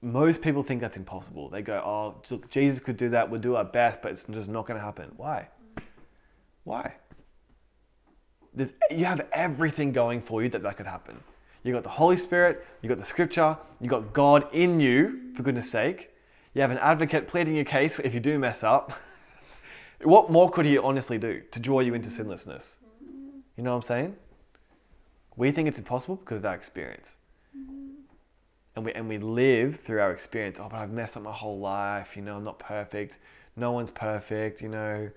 [0.00, 1.48] Most people think that's impossible.
[1.48, 3.30] They go, oh, look, Jesus could do that.
[3.30, 5.12] We'll do our best, but it's just not going to happen.
[5.16, 5.48] Why?
[6.64, 6.94] Why?
[8.56, 11.20] You have everything going for you that that could happen.
[11.68, 15.42] You got the Holy Spirit, you got the Scripture, you got God in you, for
[15.42, 16.10] goodness sake.
[16.54, 18.92] You have an advocate pleading your case if you do mess up.
[20.02, 22.76] what more could he honestly do to draw you into sinlessness?
[23.54, 24.16] You know what I'm saying?
[25.36, 27.16] We think it's impossible because of our experience.
[28.74, 30.58] And we, and we live through our experience.
[30.58, 32.16] Oh, but I've messed up my whole life.
[32.16, 33.18] You know, I'm not perfect.
[33.56, 34.62] No one's perfect.
[34.62, 35.10] You know,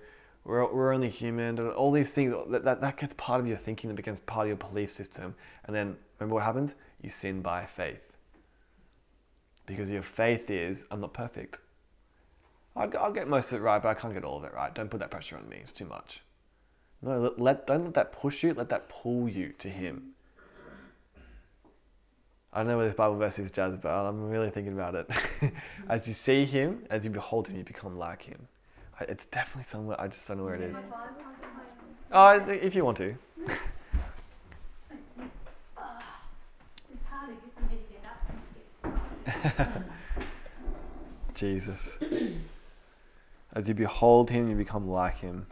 [0.44, 1.58] we're, we're only human.
[1.58, 4.46] and All these things, that, that, that gets part of your thinking, that becomes part
[4.46, 5.34] of your belief system.
[5.64, 6.74] And then remember what happens?
[7.00, 8.00] You sin by faith.
[9.66, 11.58] Because your faith is, I'm not perfect.
[12.74, 14.74] I'll, I'll get most of it right, but I can't get all of it right.
[14.74, 15.58] Don't put that pressure on me.
[15.62, 16.22] It's too much.
[17.02, 18.54] No, let don't let that push you.
[18.54, 20.10] Let that pull you to Him.
[22.52, 25.10] I don't know where this Bible verse is, Jazz, but I'm really thinking about it.
[25.88, 28.46] as you see Him, as you behold Him, you become like Him.
[29.02, 30.00] I- It's definitely somewhere.
[30.00, 30.74] I just don't know where it is.
[30.76, 30.96] My Bible,
[32.12, 33.16] I got my Oh, if you want to.
[35.76, 36.00] Uh,
[36.92, 38.38] it's hard to get for me to get up and
[39.56, 39.84] get
[41.34, 41.98] to Jesus.
[43.54, 45.46] As you behold him, you become like him.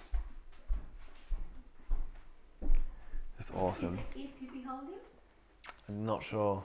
[3.39, 3.99] It's Is awesome.
[3.99, 5.01] it if you behold him?
[5.89, 6.63] I'm not sure.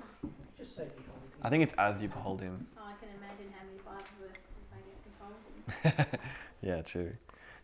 [0.58, 1.20] Just say behold.
[1.42, 2.68] I think it's as you behold him.
[2.78, 6.20] Oh, I can imagine how many Bible verses if I get behold him.
[6.66, 7.04] Yeah, true.
[7.04, 7.14] Do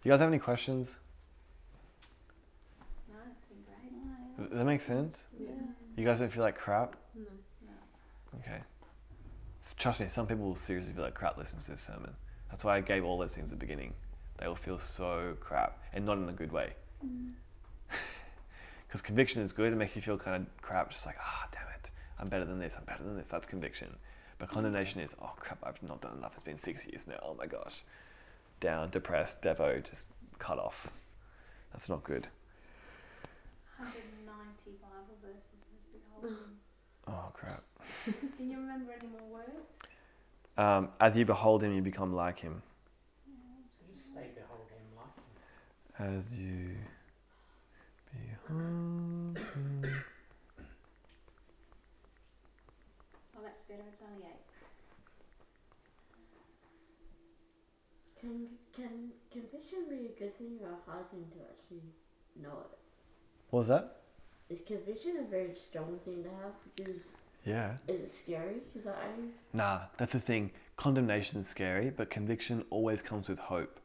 [0.04, 0.96] you guys have any questions?
[3.10, 4.50] No, it's been great.
[4.52, 5.24] Does that make sense?
[5.40, 5.50] Yeah.
[5.98, 6.96] You guys don't feel like crap?
[7.16, 7.24] No.
[8.40, 8.62] Okay.
[9.64, 12.14] S- Trust me, some people will seriously feel like crap listening to this sermon.
[12.52, 13.96] That's why I gave all those things at the beginning.
[14.38, 16.74] They will feel so crap, and not in a good way.
[18.88, 21.66] Because conviction is good, it makes you feel kind of crap, just like, ah, damn
[21.74, 23.30] it, I'm better than this, I'm better than this.
[23.30, 23.96] That's conviction.
[24.38, 26.34] But condemnation is, oh crap, I've not done enough.
[26.36, 27.16] It's been six years now.
[27.24, 27.86] Oh my gosh.
[28.62, 30.08] Down, depressed, devo, just
[30.38, 30.88] cut off.
[31.74, 32.28] That's not good.
[33.78, 36.60] 190 Bible verses of behold him.
[37.08, 37.64] Oh crap.
[38.38, 39.74] Can you remember any more words?
[40.60, 42.62] Um, as you behold him, you become like him.
[43.26, 46.18] So just say behold him like him.
[46.18, 46.76] As you
[48.12, 49.84] behold him.
[53.36, 53.82] Oh, that's better.
[53.92, 54.52] It's only eight.
[58.22, 61.82] Can can conviction be a good thing or a hard thing to actually
[62.40, 62.78] know it?
[63.50, 64.02] What was that?
[64.50, 66.54] Is conviction a very strong thing to have?
[66.76, 67.78] Because Yeah.
[67.88, 68.62] is it scary?
[68.72, 68.94] Because I
[69.54, 70.52] Nah, that's the thing.
[70.78, 73.80] Condemnation is scary, but conviction always comes with hope.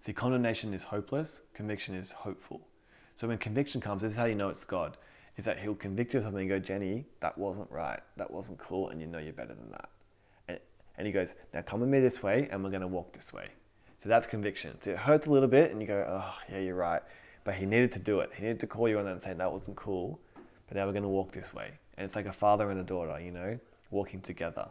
[0.00, 2.66] See, condemnation is hopeless, conviction is hopeful.
[3.14, 4.96] So when conviction comes, this is how you know it's God.
[5.36, 8.58] Is that He'll convict you of something and go, Jenny, that wasn't right, that wasn't
[8.58, 9.88] cool, and you know you're better than that.
[11.02, 13.32] And, He goes, now come with me this way, and we're going to walk this
[13.32, 13.48] way.
[14.04, 14.80] So that's conviction.
[14.80, 17.02] So it hurts a little bit, and you go, oh, yeah, you're right.
[17.42, 18.30] But He needed to do it.
[18.36, 20.20] He needed to call you on that and say, that wasn't cool,
[20.68, 21.72] but now we're going to walk this way.
[21.98, 23.58] And it's like a father and a daughter, you know,
[23.90, 24.68] walking together.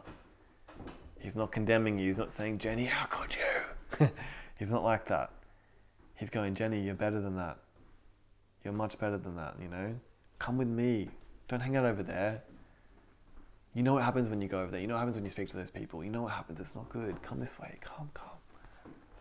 [1.18, 2.06] He's not condemning you.
[2.06, 4.08] He's not saying, Jenny, how could you?
[4.58, 5.32] He's not like that.
[6.14, 7.58] He's going, Jenny, you're better than that.
[8.64, 9.94] You're much better than that, you know?
[10.38, 11.10] Come with me.
[11.48, 12.42] Don't hang out over there.
[13.74, 14.80] You know what happens when you go over there.
[14.80, 16.04] You know what happens when you speak to those people.
[16.04, 16.60] You know what happens.
[16.60, 17.22] It's not good.
[17.22, 17.78] Come this way.
[17.80, 18.28] Come, come.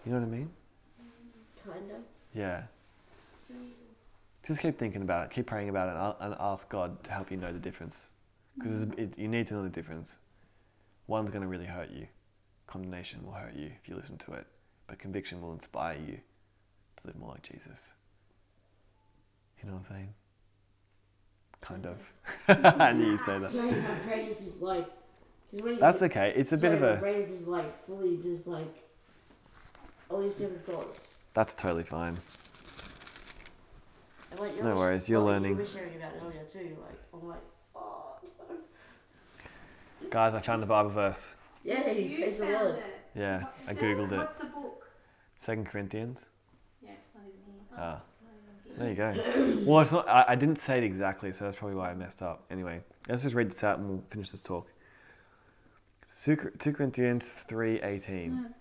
[0.06, 0.49] You know what I mean?
[1.65, 2.02] kind of.
[2.34, 2.64] Yeah.
[4.45, 5.32] Just keep thinking about it.
[5.32, 8.10] Keep praying about it and and ask God to help you know the difference.
[8.57, 10.18] Because it, you need to know the difference.
[11.07, 12.07] One's going to really hurt you.
[12.68, 14.48] Condemnation will hurt you if you listen to it.
[14.88, 16.18] But conviction will inspire you
[16.98, 17.91] to live more like Jesus.
[19.61, 20.14] You know what I'm saying?
[21.62, 21.98] Kind of.
[22.48, 23.50] I knew you'd say that.
[23.52, 24.86] Sorry, my brain is just like.
[25.52, 26.34] 'cause when That's get- okay.
[26.36, 26.98] It's a bit sorry, of My a.
[26.98, 28.84] brain is just like fully just like.
[30.10, 31.20] All these different thoughts.
[31.34, 32.18] That's totally fine.
[34.32, 35.52] And what you No were- worries, you're what learning.
[35.54, 36.78] You were sharing about earlier too.
[36.82, 37.40] Like I'm like,
[37.76, 38.16] oh.
[40.10, 41.30] Guys, I found the Bible verse.
[41.64, 42.02] Yay!
[42.10, 42.76] You praise the found Lord.
[42.80, 42.84] it.
[43.16, 44.18] Yeah, I googled it.
[44.18, 44.88] What's the book?
[45.38, 46.26] Second Corinthians.
[46.82, 47.40] Yeah, it's not even
[47.70, 47.78] here.
[47.78, 47.80] Ah.
[47.80, 48.11] not even
[48.77, 49.64] There you go.
[49.65, 50.07] Well, it's not.
[50.07, 52.45] I, I didn't say it exactly, so that's probably why I messed up.
[52.49, 54.68] Anyway, let's just read this out and we'll finish this talk.
[56.23, 58.53] Two Cor- 2 Corinthians three eighteen.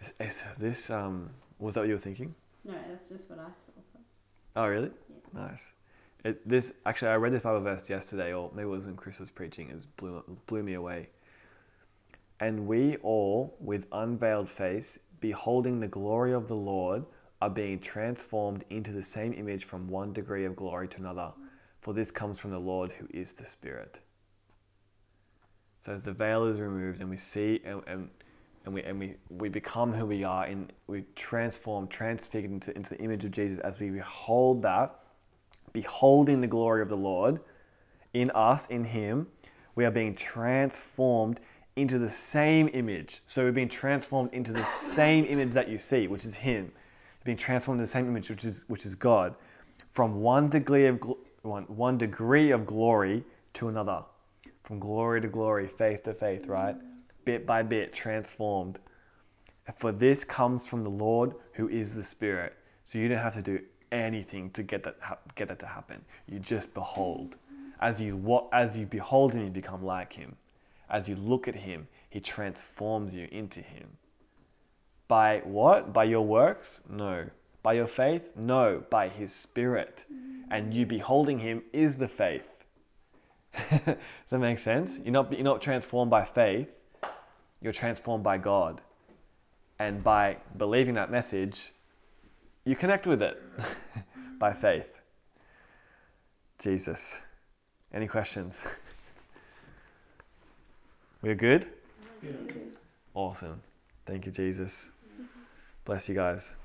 [0.00, 2.34] Is, is this um was that what you were thinking?
[2.64, 4.60] No, that's just what I saw.
[4.62, 4.90] Oh really?
[5.32, 5.72] Nice.
[6.24, 9.18] It, this actually I read this Bible verse yesterday, or maybe it was when Chris
[9.20, 9.70] was preaching.
[9.70, 11.08] It blew blew me away.
[12.40, 17.04] And we all, with unveiled face, beholding the glory of the Lord,
[17.42, 21.32] are being transformed into the same image from one degree of glory to another.
[21.80, 24.00] For this comes from the Lord who is the Spirit.
[25.78, 28.08] So as the veil is removed and we see and, and,
[28.64, 32.90] and we and we, we become who we are and we transform, transfigured into, into
[32.90, 34.98] the image of Jesus as we behold that,
[35.72, 37.38] beholding the glory of the Lord
[38.14, 39.28] in us, in Him,
[39.74, 41.38] we are being transformed
[41.76, 43.22] into the same image.
[43.26, 46.72] So we're being transformed into the same image that you see, which is Him.
[47.26, 49.34] Being transformed into the same image, which is which is God,
[49.90, 51.02] from one degree of
[51.42, 53.24] one, one degree of glory
[53.54, 54.04] to another,
[54.62, 56.76] from glory to glory, faith to faith, right?
[57.24, 58.78] Bit by bit, transformed.
[59.74, 62.54] For this comes from the Lord, who is the Spirit.
[62.84, 63.58] So you don't have to do
[63.90, 64.96] anything to get that
[65.34, 66.04] get that to happen.
[66.28, 67.34] You just behold.
[67.80, 70.36] As you as you behold Him, you become like Him.
[70.88, 73.88] As you look at Him, He transforms you into Him.
[75.08, 75.92] By what?
[75.92, 76.82] By your works?
[76.88, 77.26] No.
[77.62, 78.32] By your faith?
[78.36, 78.84] No.
[78.90, 80.04] By His Spirit.
[80.12, 80.52] Mm-hmm.
[80.52, 82.56] And you beholding Him is the faith.
[83.70, 83.96] Does
[84.30, 85.00] that make sense?
[85.02, 86.78] You're not, you're not transformed by faith,
[87.60, 88.80] you're transformed by God.
[89.78, 91.72] And by believing that message,
[92.64, 93.42] you connect with it
[94.38, 95.00] by faith.
[96.58, 97.18] Jesus.
[97.92, 98.60] Any questions?
[101.22, 101.66] We're good?
[103.14, 103.60] Awesome.
[104.06, 104.90] Thank you, Jesus.
[105.86, 106.56] Bless you guys.